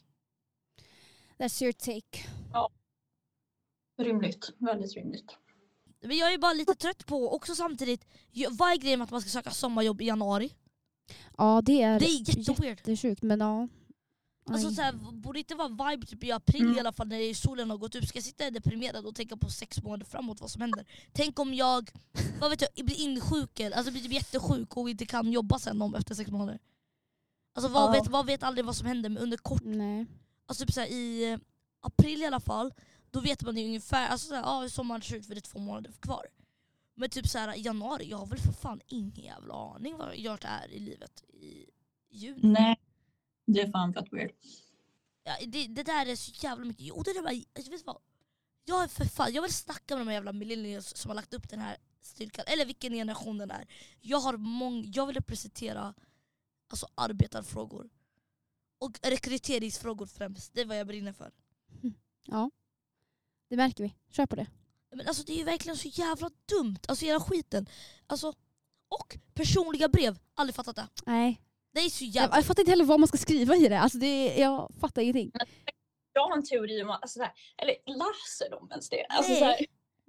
That's 1.38 1.64
your 1.64 1.74
take. 1.74 2.30
Rimligt. 3.98 4.52
Väldigt 4.58 4.96
rimligt. 4.96 5.38
Men 6.02 6.18
jag 6.18 6.34
är 6.34 6.38
bara 6.38 6.54
lite 6.54 6.76
trött 6.76 7.06
på, 7.06 7.36
också 7.36 7.56
samtidigt, 7.56 8.06
vad 8.52 8.72
är 8.72 8.76
grejen 8.78 9.00
med 9.00 9.04
att 9.06 9.12
man 9.12 9.22
ska 9.22 9.30
söka 9.30 9.52
sommarjobb 9.52 10.02
i 10.02 10.06
januari? 10.06 10.54
Ja, 11.38 11.62
det 11.66 11.82
är, 11.82 12.00
Det 12.00 12.06
är 12.06 12.30
jätteweird. 12.38 12.78
jättesjukt. 12.78 13.22
Men 13.24 13.40
ja. 13.40 13.68
Alltså 14.52 14.68
Aj. 14.68 14.76
såhär, 14.76 14.94
borde 15.12 15.40
inte 15.40 15.56
vara 15.56 15.68
vibe 15.92 16.06
typ 16.08 16.24
i 16.24 16.32
april 16.32 16.62
Mm. 16.62 16.78
i 16.78 16.80
alla 16.80 16.92
fall 16.94 17.08
när 17.08 17.34
solen 17.34 17.70
har 17.70 17.78
gått 17.78 17.96
upp? 17.96 18.06
Ska 18.06 18.18
jag 18.18 18.24
sitta 18.24 18.52
deprimerad 18.52 19.06
och 19.06 19.16
tänka 19.16 19.38
på 19.38 19.50
sex 19.50 19.84
månader 19.84 20.06
framåt 20.06 20.42
vad 20.42 20.50
som 20.52 20.62
händer? 20.62 20.86
Tänk 21.14 21.40
om 21.40 21.54
jag 21.54 21.92
vad 22.40 22.50
vet 22.50 22.62
jag, 22.76 22.86
blir 22.86 23.00
insjuken, 23.00 23.74
alltså 23.74 23.92
blir 23.92 24.02
typ 24.02 24.12
jättesjuk 24.14 24.78
och 24.78 24.90
inte 24.90 25.06
kan 25.06 25.32
jobba 25.32 25.60
sen 25.60 25.82
om 25.82 25.96
efter 25.96 26.16
sex 26.16 26.32
månader. 26.32 26.60
Alltså 27.56 27.72
vad, 27.72 27.84
Ja. 27.84 27.92
vet, 28.02 28.08
vad 28.12 28.26
vet 28.26 28.44
aldrig 28.44 28.66
vad 28.66 28.76
som 28.76 28.88
händer 28.88 29.10
men 29.10 29.18
under 29.24 29.38
kort, 29.38 29.62
Nej. 29.66 30.06
alltså 30.46 30.66
typ 30.66 30.74
såhär, 30.74 30.88
i 30.88 31.32
eh, 31.32 31.40
april 31.82 32.22
i 32.22 32.26
alla 32.26 32.40
fall, 32.40 32.74
då 33.12 33.20
vet 33.20 33.42
man 33.42 33.58
ju 33.58 33.66
ungefär, 33.66 34.08
alltså 34.08 34.28
såhär, 34.28 34.42
ja, 34.42 34.70
sommaren 34.70 35.02
ser 35.02 35.16
ut 35.16 35.26
för 35.26 35.36
det 35.36 35.40
är 35.40 35.52
två 35.52 35.60
månader 35.60 35.92
kvar. 36.00 36.28
Men 36.96 37.10
typ 37.10 37.28
såhär, 37.28 37.56
i 37.56 37.62
januari, 37.62 38.10
jag 38.10 38.18
har 38.18 38.26
väl 38.26 38.40
för 38.40 38.52
fan 38.52 38.82
ingen 38.88 39.24
jävla 39.26 39.54
aning 39.54 39.98
vad 39.98 40.18
jag 40.18 40.40
är 40.42 40.72
i 40.72 40.80
livet 40.80 41.24
i 41.28 41.66
juni. 42.10 42.40
Nej. 42.44 42.80
Det 43.46 43.62
är 43.62 43.72
fan 43.72 43.94
fett 43.94 44.14
weird. 44.14 44.32
Ja, 45.24 45.34
det, 45.48 45.68
det 45.68 45.84
där 45.84 46.06
är 46.06 46.16
så 46.16 46.32
jävla 46.46 46.66
mycket. 46.66 46.86
Jo, 46.86 47.04
det 47.04 47.14
där 47.14 47.22
bara, 47.22 47.44
alltså, 47.56 47.72
vet 47.72 47.80
du 47.80 47.86
vad? 47.86 48.02
Jag, 48.66 48.84
är 48.84 48.88
för 48.88 49.06
fan, 49.06 49.34
jag 49.34 49.42
vill 49.42 49.54
snacka 49.54 49.96
med 49.96 50.02
de 50.02 50.08
här 50.08 50.14
jävla 50.14 50.34
millennials 50.34 50.96
som 50.96 51.10
har 51.10 51.16
lagt 51.16 51.34
upp 51.34 51.50
den 51.50 51.60
här 51.60 51.78
styrkan, 52.02 52.46
eller 52.48 52.66
vilken 52.66 52.94
generation 52.94 53.38
den 53.38 53.52
är. 53.52 53.68
Jag, 54.02 54.20
har 54.20 54.38
mång, 54.38 54.92
jag 54.94 55.06
vill 55.06 55.16
representera 55.16 55.94
alltså, 56.68 56.88
arbetarfrågor. 56.96 57.90
Och 58.80 59.00
rekryteringsfrågor 59.04 60.06
främst, 60.06 60.54
det 60.54 60.62
är 60.62 60.66
vad 60.66 60.80
jag 60.80 60.88
brinner 60.88 61.14
för. 61.14 61.32
Ja. 62.26 62.52
Det 63.50 63.56
märker 63.58 63.84
vi. 63.84 63.96
Kör 64.12 64.26
på 64.26 64.36
det. 64.36 64.48
Men 64.96 65.08
alltså 65.08 65.24
det 65.24 65.34
är 65.34 65.38
ju 65.38 65.44
verkligen 65.44 65.78
så 65.78 65.88
jävla 65.88 66.30
dumt, 66.46 66.80
alltså 66.88 67.06
hela 67.06 67.20
skiten. 67.20 67.70
Alltså, 68.08 68.34
och 68.90 69.18
personliga 69.34 69.90
brev, 69.90 70.20
aldrig 70.34 70.56
fattat 70.56 70.76
det. 70.76 70.88
Nej. 71.06 71.42
Det 71.74 71.80
är 71.80 71.90
så 71.90 72.04
Jag, 72.06 72.10
jävla... 72.16 72.38
jag 72.38 72.46
fattar 72.46 72.62
inte 72.62 72.72
heller 72.72 72.86
vad 72.86 73.00
man 73.00 73.08
ska 73.08 73.18
skriva 73.18 73.56
i 73.56 73.68
det. 73.68 73.80
Alltså 73.80 73.98
det 73.98 74.06
är, 74.08 74.42
jag 74.42 74.72
fattar 74.80 75.02
ingenting. 75.02 75.32
Jag 76.14 76.28
har 76.28 76.38
en 76.38 76.44
teori 76.44 76.84
om 76.84 76.90
att, 76.90 77.02
alltså, 77.02 77.20
så 77.20 77.24
här, 77.24 77.34
eller 77.58 77.76
läser 77.86 78.50
de 78.52 78.68
ens 78.72 78.90
det? 78.90 79.06
Alltså, 79.06 79.32
Nej. 79.32 79.40
så 79.40 79.46
här, 79.46 79.66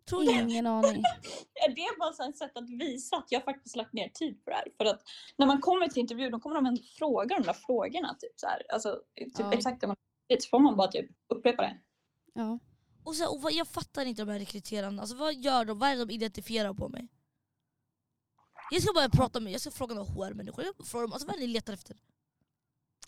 Tror? 0.08 0.22
Ingen 0.22 0.66
aning. 0.66 1.02
är 1.66 1.68
det 1.68 1.98
bara 1.98 2.28
ett 2.28 2.36
sätt 2.36 2.56
att 2.56 2.70
visa 2.70 3.16
att 3.16 3.26
jag 3.32 3.44
faktiskt 3.44 3.76
lagt 3.76 3.92
ner 3.92 4.08
tid 4.08 4.44
på 4.44 4.50
det 4.50 4.56
här? 4.56 4.66
För 4.78 4.84
att 4.84 5.02
när 5.36 5.46
man 5.46 5.60
kommer 5.60 5.88
till 5.88 6.00
intervju 6.00 6.30
då 6.30 6.40
kommer 6.40 6.56
de 6.56 6.66
ändå 6.66 6.82
fråga 6.98 7.38
de 7.38 7.42
där 7.46 7.52
frågorna. 7.52 8.16
Typ, 8.20 8.32
så 8.36 8.46
här. 8.46 8.62
Alltså, 8.72 9.00
typ 9.16 9.32
Ja. 9.38 9.52
exakt 9.52 9.80
det 9.80 9.86
man 9.86 9.96
så 10.40 10.48
får 10.48 10.58
man 10.58 10.76
bara 10.76 10.88
typ 10.88 11.10
upprepa 11.28 11.62
det. 11.62 11.78
Ja. 12.34 12.58
Och, 13.02 13.16
så, 13.16 13.34
och 13.34 13.42
vad, 13.42 13.52
jag 13.52 13.68
fattar 13.68 14.04
inte 14.04 14.22
de 14.22 14.32
här 14.32 14.38
rekryterarna, 14.38 15.02
alltså, 15.02 15.16
vad 15.16 15.34
gör 15.34 15.64
de? 15.64 15.78
Vad 15.78 15.88
är 15.88 15.96
det 15.96 16.04
de 16.04 16.14
identifierar 16.14 16.74
på 16.74 16.88
mig? 16.88 17.08
Jag 18.70 18.82
ska 18.82 18.92
bara 18.92 19.08
prata 19.08 19.40
med, 19.40 19.52
jag 19.52 19.60
ska 19.60 19.70
fråga 19.70 19.94
några 19.94 20.12
HR-människor, 20.12 20.64
jag 20.64 20.86
frågar 20.86 21.02
dem, 21.02 21.12
alltså, 21.12 21.26
vad 21.26 21.36
är 21.36 21.40
det 21.40 21.46
ni 21.46 21.52
letar 21.52 21.72
efter? 21.72 21.96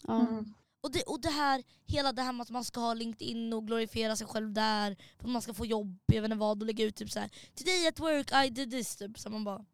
Mm. 0.08 0.54
Och 0.80 0.90
det, 0.92 1.02
och 1.02 1.20
det 1.20 1.30
här, 1.30 1.62
hela 1.86 2.12
det 2.12 2.22
här 2.22 2.32
med 2.32 2.42
att 2.42 2.50
man 2.50 2.64
ska 2.64 2.80
ha 2.80 2.94
LinkedIn 2.94 3.52
och 3.52 3.66
glorifiera 3.66 4.16
sig 4.16 4.26
själv 4.26 4.52
där, 4.52 4.96
för 5.18 5.24
att 5.24 5.30
man 5.30 5.42
ska 5.42 5.54
få 5.54 5.66
jobb, 5.66 6.00
jag 6.06 6.22
vet 6.22 6.28
inte 6.30 6.36
vad, 6.36 6.60
och 6.60 6.66
lägga 6.66 6.84
ut 6.84 6.96
typ 6.96 7.10
så 7.10 7.20
här. 7.20 7.30
Today 7.54 7.86
at 7.86 8.00
work 8.00 8.46
I 8.46 8.50
did 8.50 8.70
this, 8.70 8.96
typ. 8.96 9.18
Så 9.18 9.30
man 9.30 9.44
bara... 9.44 9.64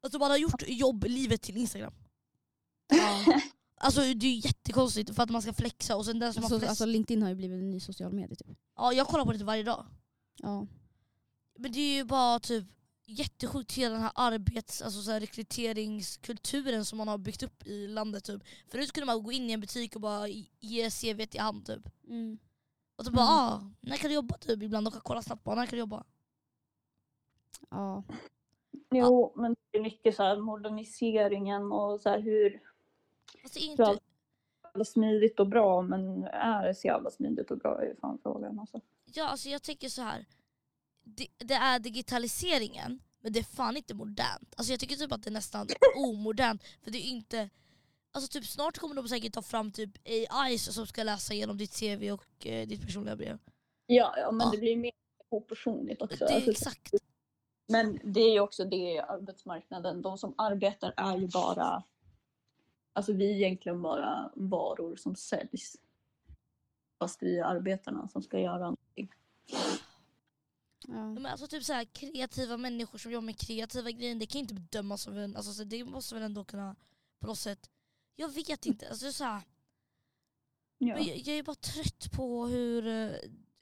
Alltså 0.00 0.18
man 0.18 0.30
har 0.30 0.38
gjort 0.38 0.62
jobblivet 0.66 1.42
till 1.42 1.56
Instagram. 1.56 1.94
Ja. 2.88 3.24
Alltså 3.84 4.00
det 4.00 4.26
är 4.26 4.46
jättekonstigt 4.46 5.14
för 5.14 5.22
att 5.22 5.30
man 5.30 5.42
ska 5.42 5.52
flexa 5.52 5.96
och 5.96 6.04
sen 6.04 6.18
den 6.18 6.34
som 6.34 6.42
har 6.42 6.44
Alltså, 6.46 6.58
flest... 6.58 6.70
alltså 6.70 6.86
LinkedIn 6.86 7.22
har 7.22 7.28
ju 7.28 7.34
blivit 7.34 7.58
en 7.60 7.70
ny 7.70 7.80
social 7.80 8.12
medie 8.12 8.36
typ. 8.36 8.58
Ja 8.76 8.92
jag 8.92 9.06
kollar 9.06 9.24
på 9.24 9.32
det 9.32 9.38
typ 9.38 9.46
varje 9.46 9.62
dag. 9.62 9.86
Ja. 10.36 10.66
Men 11.58 11.72
det 11.72 11.78
är 11.80 11.94
ju 11.96 12.04
bara 12.04 12.40
typ 12.40 12.64
jättesjukt 13.06 13.72
hela 13.72 13.94
den 13.94 14.02
här 14.02 14.12
arbets, 14.14 14.82
alltså 14.82 15.02
så 15.02 15.10
här 15.10 15.20
rekryteringskulturen 15.20 16.84
som 16.84 16.98
man 16.98 17.08
har 17.08 17.18
byggt 17.18 17.42
upp 17.42 17.66
i 17.66 17.86
landet. 17.88 18.24
Typ. 18.24 18.42
Förut 18.68 18.92
kunde 18.92 19.06
man 19.06 19.22
gå 19.22 19.32
in 19.32 19.50
i 19.50 19.52
en 19.52 19.60
butik 19.60 19.94
och 19.94 20.00
bara 20.00 20.28
ge 20.60 20.90
CV 20.90 21.20
i 21.32 21.38
hand 21.38 21.66
typ. 21.66 21.88
Mm. 22.08 22.38
Och 22.96 23.04
så 23.04 23.10
bara 23.10 23.24
Mm. 23.26 23.34
ah, 23.38 23.70
när 23.80 23.96
kan 23.96 24.08
du 24.08 24.14
jobba 24.14 24.38
typ 24.38 24.62
ibland? 24.62 24.86
Och 24.86 24.92
kan 24.92 25.02
kolla 25.04 25.22
snabbt 25.22 25.44
bara, 25.44 25.54
när 25.56 25.66
kan 25.66 25.70
du 25.76 25.78
jobba? 25.80 26.04
Ja. 27.70 28.04
Jo, 28.90 29.32
men 29.36 29.56
det 29.70 29.78
är 29.78 29.82
mycket 29.82 30.16
så 30.16 30.22
här 30.22 30.36
moderniseringen 30.38 31.72
och 31.72 32.00
så 32.00 32.08
här 32.08 32.20
hur 32.20 32.60
Ja. 33.42 33.60
inte, 33.60 33.98
jävla 34.64 34.84
smidigt 34.84 35.40
och 35.40 35.46
bra, 35.48 35.82
men 35.82 36.24
är 36.24 36.66
det 36.66 36.74
så 36.74 36.86
jävla 36.86 37.10
smidigt 37.10 37.50
och 37.50 37.58
bra 37.58 37.82
är 37.82 37.86
ju 37.86 37.96
fan 37.96 38.18
frågan 38.22 38.60
alltså. 38.60 38.80
ja, 39.04 39.24
alltså 39.28 39.48
jag 39.48 39.62
tänker 39.62 39.88
så 39.88 40.02
här. 40.02 40.26
Det, 41.02 41.26
det 41.36 41.54
är 41.54 41.78
digitaliseringen 41.78 43.00
men 43.20 43.32
det 43.32 43.38
är 43.38 43.44
fan 43.44 43.76
inte 43.76 43.94
modernt. 43.94 44.54
Alltså 44.56 44.72
jag 44.72 44.80
tycker 44.80 44.96
typ 44.96 45.12
att 45.12 45.22
det 45.22 45.30
är 45.30 45.32
nästan 45.32 45.68
omodernt 45.96 46.62
för 46.82 46.90
det 46.90 46.98
är 46.98 47.08
inte 47.10 47.50
Alltså 48.12 48.28
typ 48.40 48.46
snart 48.46 48.78
kommer 48.78 48.94
de 48.94 49.08
säkert 49.08 49.32
ta 49.32 49.42
fram 49.42 49.72
typ 49.72 49.90
AI 50.30 50.58
som 50.58 50.86
ska 50.86 51.02
läsa 51.02 51.34
igenom 51.34 51.58
ditt 51.58 51.80
CV 51.80 52.10
och 52.12 52.46
eh, 52.46 52.66
ditt 52.68 52.82
personliga 52.82 53.16
brev. 53.16 53.38
Ja, 53.86 54.14
ja 54.16 54.30
men 54.30 54.46
Ja. 54.46 54.50
det 54.52 54.58
blir 54.58 54.76
mer 54.76 54.92
opersonligt 55.28 56.02
också. 56.02 56.24
det 56.24 56.34
Alltså, 56.34 56.50
exakt. 56.50 56.94
Men 57.68 58.00
det 58.04 58.20
är 58.20 58.32
ju 58.32 58.40
också 58.40 58.64
det 58.64 59.00
arbetsmarknaden, 59.00 60.02
de 60.02 60.18
som 60.18 60.34
arbetar 60.38 60.94
är 60.96 61.16
ju 61.16 61.28
bara, 61.28 61.82
alltså 62.94 63.12
vi 63.12 63.30
är 63.30 63.34
egentligen 63.34 63.82
bara 63.82 64.30
varor 64.34 64.96
som 64.96 65.16
säljs. 65.16 65.76
Fast 66.98 67.22
vi 67.22 67.38
är 67.38 67.44
arbetarna 67.44 68.08
som 68.08 68.22
ska 68.22 68.38
göra 68.38 68.58
någonting. 68.58 69.10
Ja. 70.88 71.14
Men 71.14 71.26
alltså 71.26 71.46
typ 71.46 71.64
så 71.64 71.72
här, 71.72 71.84
kreativa 71.84 72.56
människor 72.56 72.98
som 72.98 73.12
jobbar 73.12 73.26
med 73.26 73.38
kreativa 73.38 73.90
grejer, 73.90 74.14
det 74.14 74.26
kan 74.26 74.40
inte 74.40 74.54
bedömas 74.54 75.08
av 75.08 75.18
en, 75.18 75.36
alltså 75.36 75.52
så 75.52 75.64
det 75.64 75.84
måste 75.84 76.14
väl 76.14 76.24
ändå 76.24 76.44
kunna 76.44 76.76
på 77.20 77.26
något 77.26 77.38
sätt, 77.38 77.70
jag 78.16 78.28
vet 78.28 78.66
inte. 78.66 78.88
Alltså 78.88 79.12
så 79.12 79.24
här, 79.24 79.42
Ja. 80.78 80.98
jag, 80.98 81.16
jag 81.16 81.38
är 81.38 81.42
bara 81.42 81.56
trött 81.56 82.12
på 82.12 82.46
hur, 82.46 82.86
eh, 82.86 83.10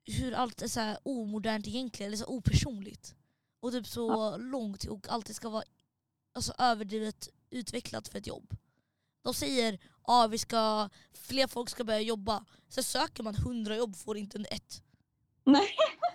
hur 0.05 0.33
allt 0.33 0.63
är 0.63 0.69
så 0.69 0.81
här 0.81 0.99
omodernt 1.03 1.67
egentligen, 1.67 2.09
eller 2.09 2.17
så 2.17 2.27
opersonligt. 2.27 3.15
Och 3.61 3.73
typ 3.73 3.87
så 3.87 4.37
långt 4.37 4.85
och 4.85 5.09
alltid 5.09 5.37
ska 5.37 5.49
vara 5.49 5.65
alltså, 6.33 6.53
överdrivet 6.59 7.29
utvecklat 7.51 8.09
för 8.09 8.19
ett 8.19 8.27
jobb. 8.27 8.57
De 9.23 9.35
säger 9.35 9.79
vi 10.29 10.39
ska, 10.39 10.89
fler 11.15 11.47
folk 11.47 11.71
ska 11.71 11.85
börja 11.85 12.01
jobba, 12.01 12.45
sen 12.69 12.85
söker 12.85 13.23
man 13.23 13.35
hundra 13.35 13.77
jobb 13.77 13.97
får 13.97 14.17
inte 14.17 14.39
ett. 14.39 14.83
Nej. 15.45 15.69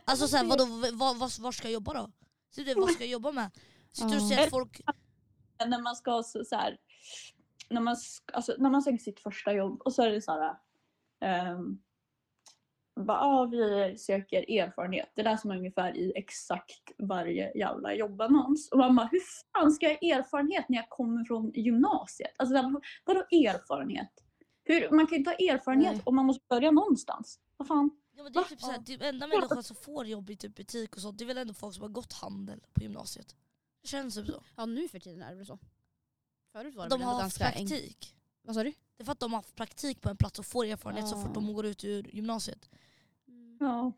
Alltså 0.05 0.27
såhär, 0.27 0.43
vadå, 0.45 0.65
vad, 0.93 1.17
vad, 1.17 1.39
var 1.39 1.51
ska 1.51 1.67
jag 1.67 1.73
jobba 1.73 1.93
då? 1.93 2.11
Så 2.55 2.61
det, 2.61 2.75
vad 2.75 2.89
ska 2.89 3.03
jag 3.03 3.11
jobba 3.11 3.31
med? 3.31 3.51
Sitter 3.91 4.09
du 4.09 4.15
och 4.15 4.27
säger 4.27 4.43
att 4.43 4.49
folk... 4.49 4.81
när 5.65 5.81
man 5.81 5.95
ska 5.95 6.23
så, 6.23 6.45
så 6.45 6.55
här, 6.55 6.77
när 7.69 7.81
man, 7.81 7.95
alltså, 8.33 8.55
när 8.57 8.69
man 8.69 8.81
söker 8.81 8.97
sitt 8.97 9.19
första 9.19 9.53
jobb 9.53 9.81
och 9.81 9.93
så 9.93 10.01
är 10.01 10.09
det 10.09 10.21
så 10.21 10.31
här, 10.31 10.57
ehm, 11.21 11.79
bara, 13.05 13.19
ah, 13.19 13.45
vi 13.45 13.95
söker 13.97 14.59
erfarenhet. 14.59 15.11
Det 15.15 15.23
läser 15.23 15.47
man 15.47 15.57
ungefär 15.57 15.97
i 15.97 16.13
exakt 16.15 16.91
varje 16.97 17.57
jävla 17.57 17.93
jobbannons. 17.93 18.69
Och 18.71 18.77
man 18.77 18.95
bara, 18.95 19.09
hur 19.11 19.21
fan 19.53 19.71
ska 19.71 19.85
jag 19.85 19.93
ha 19.93 20.19
erfarenhet 20.19 20.69
när 20.69 20.77
jag 20.77 20.89
kommer 20.89 21.23
från 21.25 21.51
gymnasiet? 21.51 22.31
Alltså, 22.37 22.81
vadå 23.05 23.19
erfarenhet? 23.19 24.11
Hur, 24.63 24.89
man 24.89 25.07
kan 25.07 25.15
ju 25.15 25.17
inte 25.17 25.29
ha 25.29 25.53
erfarenhet 25.53 25.93
Nej. 25.93 26.01
om 26.05 26.15
man 26.15 26.25
måste 26.25 26.45
börja 26.49 26.71
någonstans. 26.71 27.39
Vad 27.57 27.67
fan? 27.67 27.89
Ja, 28.15 28.23
men 28.23 28.33
det 28.33 28.39
är 28.39 28.43
typ 28.43 28.61
såhär, 28.61 28.83
det 28.85 29.07
enda 29.07 29.27
människan 29.27 29.63
som 29.63 29.75
får 29.75 30.05
jobb 30.05 30.29
i 30.29 30.35
typ 30.35 30.55
butik 30.55 30.95
och 30.95 31.01
sånt, 31.01 31.17
det 31.17 31.23
är 31.23 31.25
väl 31.25 31.37
ändå 31.37 31.53
folk 31.53 31.75
som 31.75 31.81
har 31.81 31.89
gått 31.89 32.13
handel 32.13 32.63
på 32.73 32.81
gymnasiet. 32.81 33.35
Det 33.81 33.87
känns 33.87 34.15
typ 34.15 34.27
så. 34.27 34.43
ja 34.55 34.65
nu 34.65 34.87
för 34.87 34.99
tiden 34.99 35.21
är 35.21 35.29
det 35.29 35.35
väl 35.35 35.45
så. 35.45 35.59
Förut 36.51 36.75
var 36.75 36.83
det 36.83 36.89
De 36.89 36.99
väl 36.99 37.07
har 37.07 37.19
ganska 37.19 37.43
praktik. 37.43 38.16
Vad 38.47 38.55
sa 38.55 38.63
du? 38.63 38.69
Det 38.97 39.03
är 39.03 39.05
för 39.05 39.11
att 39.11 39.19
de 39.19 39.33
har 39.33 39.37
haft 39.39 39.55
praktik 39.55 40.01
på 40.01 40.09
en 40.09 40.17
plats 40.17 40.39
och 40.39 40.45
får 40.45 40.65
erfarenhet 40.65 41.07
så 41.07 41.15
Ja. 41.15 41.21
fort 41.25 41.33
de 41.33 41.53
går 41.53 41.65
ut 41.65 41.83
ur 41.83 42.15
gymnasiet. 42.15 42.69
Ja. 43.59 43.91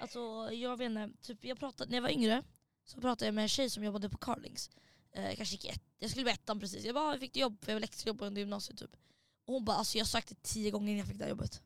Alltså 0.00 0.20
jag 0.52 0.76
vet 0.76 0.86
inte, 0.86 1.10
typ 1.22 1.44
jag 1.44 1.58
pratade, 1.58 1.90
när 1.90 1.96
jag 1.96 2.02
var 2.02 2.08
yngre 2.10 2.42
så 2.84 3.00
pratade 3.00 3.24
jag 3.26 3.34
med 3.34 3.42
en 3.42 3.48
tjej 3.48 3.70
som 3.70 3.84
jobbade 3.84 4.08
på 4.08 4.18
Carlings. 4.18 4.70
Eh, 5.12 5.36
kanske 5.36 5.54
gick 5.54 5.64
ett, 5.64 5.82
jag 5.98 6.10
skulle 6.10 6.24
bli 6.24 6.32
ettan 6.32 6.60
precis. 6.60 6.84
Jag 6.84 6.94
bara, 6.94 7.12
jag 7.12 7.20
fick 7.20 7.32
du 7.34 7.40
jobb 7.40 7.64
för 7.64 7.72
jag 7.72 7.76
var 7.80 7.84
extrajobb 7.84 8.22
under 8.22 8.40
gymnasiet 8.40 8.78
typ. 8.78 8.96
Och 9.44 9.54
hon 9.54 9.64
bara, 9.64 9.76
alltså 9.76 9.98
jag 9.98 10.06
sökte 10.06 10.34
tio 10.34 10.70
gånger 10.70 10.88
innan 10.88 10.98
jag 10.98 11.08
fick 11.08 11.18
det 11.18 11.24
här 11.24 11.30
jobbet. 11.30 11.62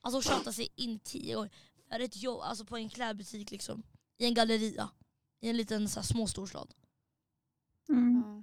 Alltså 0.00 0.16
hon 0.16 0.22
tjatade 0.22 0.52
sig 0.52 0.68
in 0.76 0.98
tio 0.98 1.34
gånger. 1.34 1.50
För 1.88 2.00
ett 2.00 2.16
jobb, 2.16 2.40
alltså 2.40 2.64
på 2.64 2.76
en 2.76 2.88
klädbutik 2.88 3.50
liksom. 3.50 3.82
I 4.18 4.24
en 4.26 4.34
galleria. 4.34 4.90
I 5.40 5.48
en 5.48 5.56
liten 5.56 5.88
så 5.88 6.00
här, 6.00 6.06
småstorstad. 6.06 6.66
Mm. 7.88 8.22
Ja. 8.26 8.42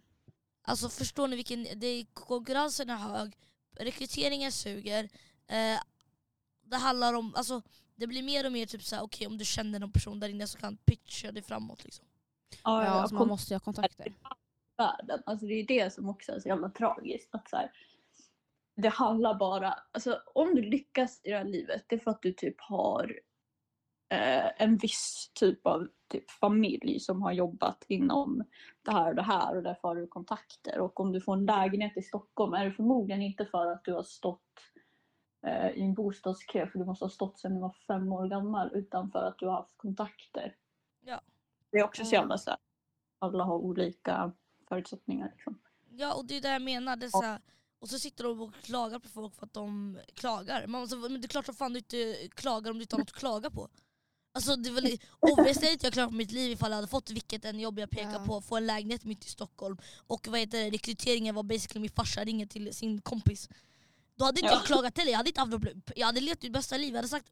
Alltså 0.66 0.90
förstår 0.90 1.28
ni 1.28 1.36
vilken, 1.36 1.68
det 1.76 2.06
konkurrensen 2.14 2.90
är 2.90 2.96
hög, 2.96 3.38
rekryteringen 3.80 4.52
suger. 4.52 5.04
Eh, 5.48 5.80
det 6.64 6.78
handlar 6.78 7.14
om, 7.14 7.36
alltså 7.36 7.62
det 7.96 8.08
blir 8.08 8.24
mer 8.24 8.46
och 8.46 8.52
mer 8.52 8.66
typ 8.66 8.84
såhär, 8.84 9.04
okej 9.04 9.28
om 9.28 9.38
du 9.38 9.46
känner 9.46 9.80
någon 9.80 9.92
person 9.92 10.20
där 10.20 10.30
inne 10.30 10.48
så 10.48 10.58
kan 10.58 10.78
pitcha 10.78 11.32
dig 11.32 11.44
framåt 11.44 11.84
liksom. 11.84 12.06
Ja, 12.64 12.84
Ja, 12.86 12.90
alltså 12.90 13.16
man 13.16 13.28
måste 13.28 13.54
ju 13.54 13.56
ha 13.56 13.60
kontakter. 13.60 14.14
världen. 14.78 15.24
Alltså 15.26 15.46
det 15.46 15.54
är 15.54 15.68
det 15.68 15.94
som 15.94 16.10
också 16.10 16.32
är 16.32 16.40
så 16.40 16.48
jävla 16.50 16.70
tragiskt. 16.70 17.30
Att 17.32 17.50
så 17.50 17.56
här, 17.58 17.72
det 18.76 18.90
handlar 18.90 19.34
bara, 19.36 19.80
alltså 19.92 20.22
om 20.36 20.56
du 20.56 20.62
lyckas 20.62 21.22
i 21.24 21.30
det 21.30 21.38
här 21.38 21.44
livet, 21.46 21.86
det 21.88 21.96
är 21.96 22.00
för 22.00 22.12
att 22.12 22.22
du 22.22 22.34
typ 22.34 22.56
har 22.62 23.20
en 24.58 24.78
viss 24.78 25.32
typ 25.34 25.68
av 25.68 25.88
typ 26.08 26.32
familj 26.32 27.00
som 27.00 27.22
har 27.22 27.32
jobbat 27.32 27.86
inom 27.88 28.44
det 28.82 28.92
här 28.92 29.10
och 29.10 29.16
det 29.16 29.22
här 29.22 29.58
och 29.58 29.64
därför 29.64 29.88
har 29.88 29.96
du 29.96 30.08
kontakter. 30.08 30.80
Och 30.80 31.00
om 31.00 31.12
du 31.12 31.22
får 31.22 31.34
en 31.34 31.46
lägenhet 31.46 31.98
i 31.98 32.02
Stockholm 32.02 32.54
är 32.54 32.66
det 32.66 32.72
förmodligen 32.72 33.22
inte 33.22 33.46
för 33.46 33.72
att 33.72 33.84
du 33.84 33.94
har 33.94 34.04
stått 34.04 34.60
eh, 35.46 35.70
i 35.70 35.82
en 35.82 35.94
bostadskö, 35.94 36.68
för 36.68 36.80
du 36.80 36.86
måste 36.86 37.06
ha 37.06 37.10
stått 37.10 37.40
sedan 37.40 37.56
du 37.56 37.62
var 37.62 37.76
fem 37.88 38.14
år 38.14 38.28
gammal, 38.28 38.72
utan 38.74 39.12
för 39.12 39.24
att 39.24 39.40
du 39.40 39.48
har 39.48 39.56
haft 39.56 39.78
kontakter. 39.78 40.56
Ja. 41.02 41.22
Det 41.72 41.78
är 41.78 41.84
också 41.84 42.06
så 42.06 42.16
jävla 42.16 42.38
så 42.38 42.50
här, 42.50 42.60
alla 43.20 43.44
har 43.44 43.58
olika 43.58 44.32
förutsättningar. 44.70 45.32
Liksom. 45.36 45.60
Ja 45.90 46.14
och 46.14 46.26
det 46.26 46.38
är 46.38 46.42
det 46.42 46.52
jag 46.52 46.62
menar, 46.62 46.96
det 46.96 47.10
såhär, 47.10 47.42
och 47.80 47.90
så 47.90 48.00
sitter 48.00 48.24
de 48.24 48.42
och 48.42 48.54
klagar 48.54 49.00
på 49.00 49.10
folk 49.10 49.36
för 49.36 49.46
att 49.46 49.54
de 49.54 50.00
klagar. 50.14 50.68
Man 50.68 50.82
måste, 50.82 50.96
men 50.96 51.22
det 51.22 51.26
är 51.26 51.30
klart 51.30 51.46
som 51.46 51.56
fan 51.56 51.74
du 51.74 51.80
inte 51.80 52.28
klagar 52.36 52.72
om 52.72 52.78
du 52.78 52.82
inte 52.82 52.96
har 52.96 53.00
något 53.00 53.10
att 53.10 53.16
klaga 53.16 53.50
på. 53.50 53.70
Alltså 54.36 54.56
det 54.56 54.70
obviously 55.20 55.54
hade 55.66 55.72
inte 55.72 55.86
jag 55.86 55.94
klarat 55.94 56.14
mitt 56.14 56.32
liv 56.32 56.52
ifall 56.52 56.72
jag 56.72 56.76
hade 56.76 56.88
fått 56.88 57.10
vilket 57.10 57.46
en 57.46 57.60
jobb 57.60 57.80
jag 57.80 57.90
pekar 57.90 58.12
Ja. 58.14 58.26
på, 58.26 58.42
få 58.42 58.58
en 58.58 58.66
lägenhet 58.68 59.04
mitt 59.04 59.26
i 59.26 59.30
Stockholm 59.30 59.78
och 60.08 60.28
vad 60.28 60.40
heter 60.40 60.58
det, 60.64 60.70
rekryteringen 60.70 61.36
var 61.36 61.44
basically 61.44 61.82
min 61.82 61.90
farsa 61.92 62.24
ringer 62.24 62.46
till 62.46 62.74
sin 62.74 63.02
kompis. 63.02 63.50
Då 64.16 64.26
hade 64.26 64.40
inte 64.40 64.54
Ja. 64.54 64.58
jag 64.58 64.66
klagat 64.66 64.98
heller, 64.98 65.12
jag 65.12 65.18
hade 65.18 65.30
inte 65.30 65.40
haft 65.42 65.52
problem. 65.52 65.82
Jag 65.96 66.06
hade 66.06 66.22
levt 66.22 66.42
mitt 66.44 66.54
bästa 66.54 66.78
liv, 66.78 66.90
jag 66.90 66.96
hade 66.98 67.08
sagt 67.08 67.28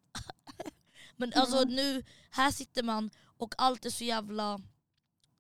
Men 1.16 1.34
alltså 1.36 1.58
Mm. 1.58 1.76
nu, 1.76 2.04
här 2.32 2.52
sitter 2.52 2.84
man 2.84 3.10
och 3.38 3.54
allt 3.58 3.86
är 3.86 3.90
så 3.90 4.04
jävla 4.04 4.60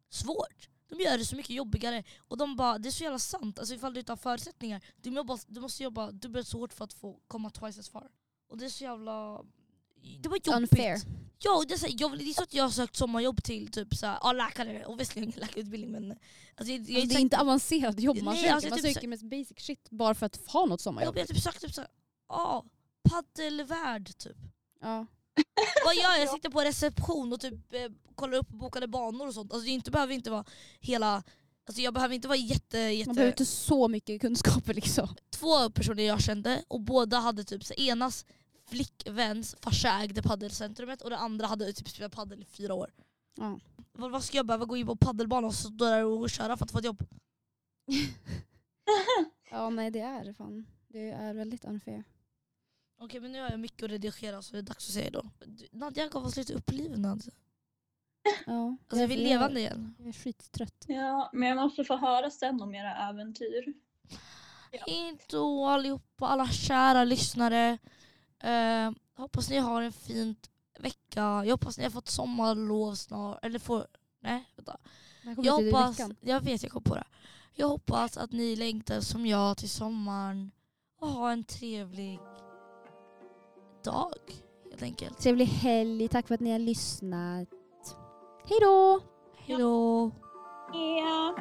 svårt. 0.09 0.69
De 0.89 0.99
gör 1.03 1.17
det 1.17 1.25
så 1.25 1.35
mycket 1.35 1.55
jobbigare 1.55 2.03
och 2.27 2.37
de 2.37 2.55
bara, 2.55 2.77
det 2.77 2.89
är 2.89 2.91
så 2.91 3.03
jävla 3.03 3.19
sant, 3.19 3.59
alltså 3.59 3.75
ifall 3.75 3.93
du 3.93 3.99
inte 3.99 4.11
har 4.11 4.17
förutsättningar, 4.17 4.81
du, 4.97 5.09
jobbar, 5.09 5.39
du 5.47 5.61
måste 5.61 5.83
jobba 5.83 6.11
dubbelt 6.11 6.47
så 6.47 6.57
hårt 6.59 6.73
för 6.73 6.85
att 6.85 6.93
få 6.93 7.19
komma 7.27 7.49
twice 7.49 7.79
as 7.79 7.89
far. 7.89 8.07
Och 8.47 8.57
det 8.57 8.65
är 8.65 8.69
så 8.69 8.83
jävla... 8.83 9.41
Det 10.19 10.29
var 10.29 10.37
jobbigt. 10.43 10.47
Unfair. 10.47 10.97
Ja, 11.43 11.63
det, 11.67 11.73
är 11.73 11.77
så 11.77 11.85
här, 11.85 11.95
jag, 11.97 12.17
det 12.17 12.29
är 12.29 12.33
så 12.33 12.43
att 12.43 12.53
jag 12.53 12.63
har 12.63 12.69
sökt 12.69 12.95
sommarjobb 12.95 13.43
till 13.43 13.71
typ 13.71 13.95
så 13.95 14.05
här, 14.05 14.19
ja, 14.21 14.33
läkare, 14.33 14.85
obviously 14.85 15.21
jag 15.21 15.27
har 15.27 15.27
ingen 15.27 15.39
läkarutbildning 15.39 15.91
men... 15.91 16.11
Alltså, 16.55 16.73
jag, 16.73 16.89
jag, 16.89 16.95
Alltså, 16.95 17.13
det 17.13 17.19
är 17.19 17.21
inte 17.21 17.37
avancerat 17.37 17.99
jobb 17.99 18.21
man 18.21 18.33
Nej, 18.33 18.43
söker, 18.43 18.53
alltså, 18.53 18.69
man 18.69 18.79
typ 18.79 18.93
söker 18.93 19.07
mest 19.07 19.23
basic 19.23 19.59
shit 19.59 19.89
bara 19.89 20.15
för 20.15 20.25
att 20.25 20.39
ha 20.47 20.65
något 20.65 20.81
sommarjobb. 20.81 21.17
jag, 21.17 21.21
jag 21.21 21.27
typ 21.27 21.43
sökt 21.43 21.61
typ 21.61 21.73
såhär, 21.73 21.89
ja, 22.29 22.65
paddelvärd 23.09 24.17
typ. 24.17 24.37
Ja. 24.81 25.05
Vad 25.85 25.95
gör 25.95 26.01
jag? 26.01 26.21
Jag 26.21 26.29
sitter 26.29 26.49
på 26.49 26.61
reception 26.61 27.33
och 27.33 27.39
typ 27.39 27.73
eh, 27.73 27.91
kollar 28.15 28.37
upp 28.37 28.49
bokade 28.49 28.87
banor 28.87 29.27
och 29.27 29.33
sånt. 29.33 29.53
Alltså 29.53 29.65
det 29.65 29.71
inte, 29.71 29.91
behöver 29.91 30.13
inte 30.13 30.31
vara 30.31 30.45
hela... 30.79 31.23
Alltså 31.65 31.81
jag 31.81 31.93
behöver 31.93 32.15
inte 32.15 32.27
vara 32.27 32.37
jätte... 32.37 32.77
jätte 32.77 33.09
Man 33.09 33.15
behöver 33.15 33.31
inte 33.31 33.45
så 33.45 33.87
mycket 33.87 34.21
kunskaper 34.21 34.73
liksom. 34.73 35.15
två 35.29 35.69
personer 35.69 36.03
jag 36.03 36.21
kände 36.21 36.63
och 36.67 36.81
båda 36.81 37.19
hade 37.19 37.43
typ 37.43 37.63
så 37.63 37.73
enas 37.73 38.25
flickväns 38.71 39.55
farsa 39.61 39.89
ägde 39.89 40.21
paddelcentrumet 40.21 41.01
och 41.01 41.09
det 41.09 41.17
andra 41.17 41.47
hade 41.47 41.73
typ 41.73 41.89
spelat 41.89 42.15
paddel 42.15 42.41
i 42.41 42.45
fyra 42.45 42.73
år. 42.73 42.91
Ja. 43.35 43.59
Vad, 43.91 44.11
vad 44.11 44.23
ska 44.23 44.37
jag 44.37 44.45
behöva 44.45 44.65
gå 44.65 44.77
in 44.77 44.87
på 44.87 44.95
paddelbanan 44.95 45.45
och 45.45 45.53
stå 45.53 45.69
där 45.69 46.05
och 46.05 46.29
köra 46.29 46.57
för 46.57 46.65
att 46.65 46.71
få 46.71 46.77
ett 46.77 46.85
jobb? 46.85 47.03
Ja 49.53 49.69
nej 49.69 49.91
det 49.91 49.99
är 49.99 50.33
fan. 50.33 50.65
Det 50.87 51.11
är 51.11 51.33
väldigt 51.33 51.65
unfair. 51.65 52.03
Okej 52.99 53.19
men 53.19 53.31
nu 53.31 53.41
har 53.41 53.49
jag 53.49 53.59
mycket 53.59 53.83
att 53.83 53.91
redigera 53.91 54.41
så 54.41 54.53
det 54.53 54.59
är 54.59 54.63
dags 54.63 54.87
att 54.87 54.93
säga 54.93 55.09
då. 55.09 55.29
Nadja 55.71 56.07
gav 56.07 56.25
oss 56.25 56.37
lite 56.37 56.53
upplivnad. 56.53 57.23
Ja. 58.45 58.77
Alltså 58.87 59.01
jag 59.01 59.07
vill 59.07 59.23
levande 59.23 59.59
igen. 59.59 59.95
Jag 59.97 60.07
är 60.07 60.13
skittrött. 60.13 60.85
Ja, 60.87 61.29
men 61.33 61.49
jag 61.49 61.55
måste 61.57 61.83
få 61.83 61.97
höra 61.97 62.29
sen 62.29 62.61
om 62.61 62.75
era 62.75 63.09
äventyr. 63.09 63.73
Ja. 64.71 64.83
Hej 64.87 65.17
då 65.29 65.65
allihopa, 65.65 66.27
alla 66.27 66.47
kära 66.47 67.03
lyssnare. 67.03 67.77
Eh, 68.43 68.91
hoppas 69.17 69.49
ni 69.49 69.57
har 69.57 69.81
en 69.81 69.91
fin 69.91 70.35
vecka. 70.79 71.21
Jag 71.45 71.51
hoppas 71.51 71.77
ni 71.77 71.83
har 71.83 71.91
fått 71.91 72.09
sommarlov 72.09 72.95
snart. 72.95 73.45
Eller 73.45 73.59
får... 73.59 73.87
Nej, 74.19 74.43
vänta. 74.55 74.77
Jag 75.37 75.53
hoppas, 75.53 75.99
jag 76.21 76.41
vet 76.41 76.63
jag 76.63 76.71
kom 76.71 76.83
på 76.83 76.95
det. 76.95 77.03
Jag 77.53 77.67
hoppas 77.67 78.17
att 78.17 78.31
ni 78.31 78.55
längtar 78.55 79.01
som 79.01 79.25
jag 79.25 79.57
till 79.57 79.69
sommaren 79.69 80.51
och 80.99 81.07
ha 81.07 81.31
en 81.31 81.43
trevlig 81.43 82.19
dag 83.83 84.13
helt 84.69 84.83
enkelt. 84.83 85.19
Trevlig 85.19 85.45
helg. 85.45 86.07
Tack 86.07 86.27
för 86.27 86.35
att 86.35 86.41
ni 86.41 86.51
har 86.51 86.59
lyssnat. 86.59 87.49
Hej 88.49 88.59
då! 88.61 88.99
Hejdå! 89.37 90.11
Ja. 90.73 91.35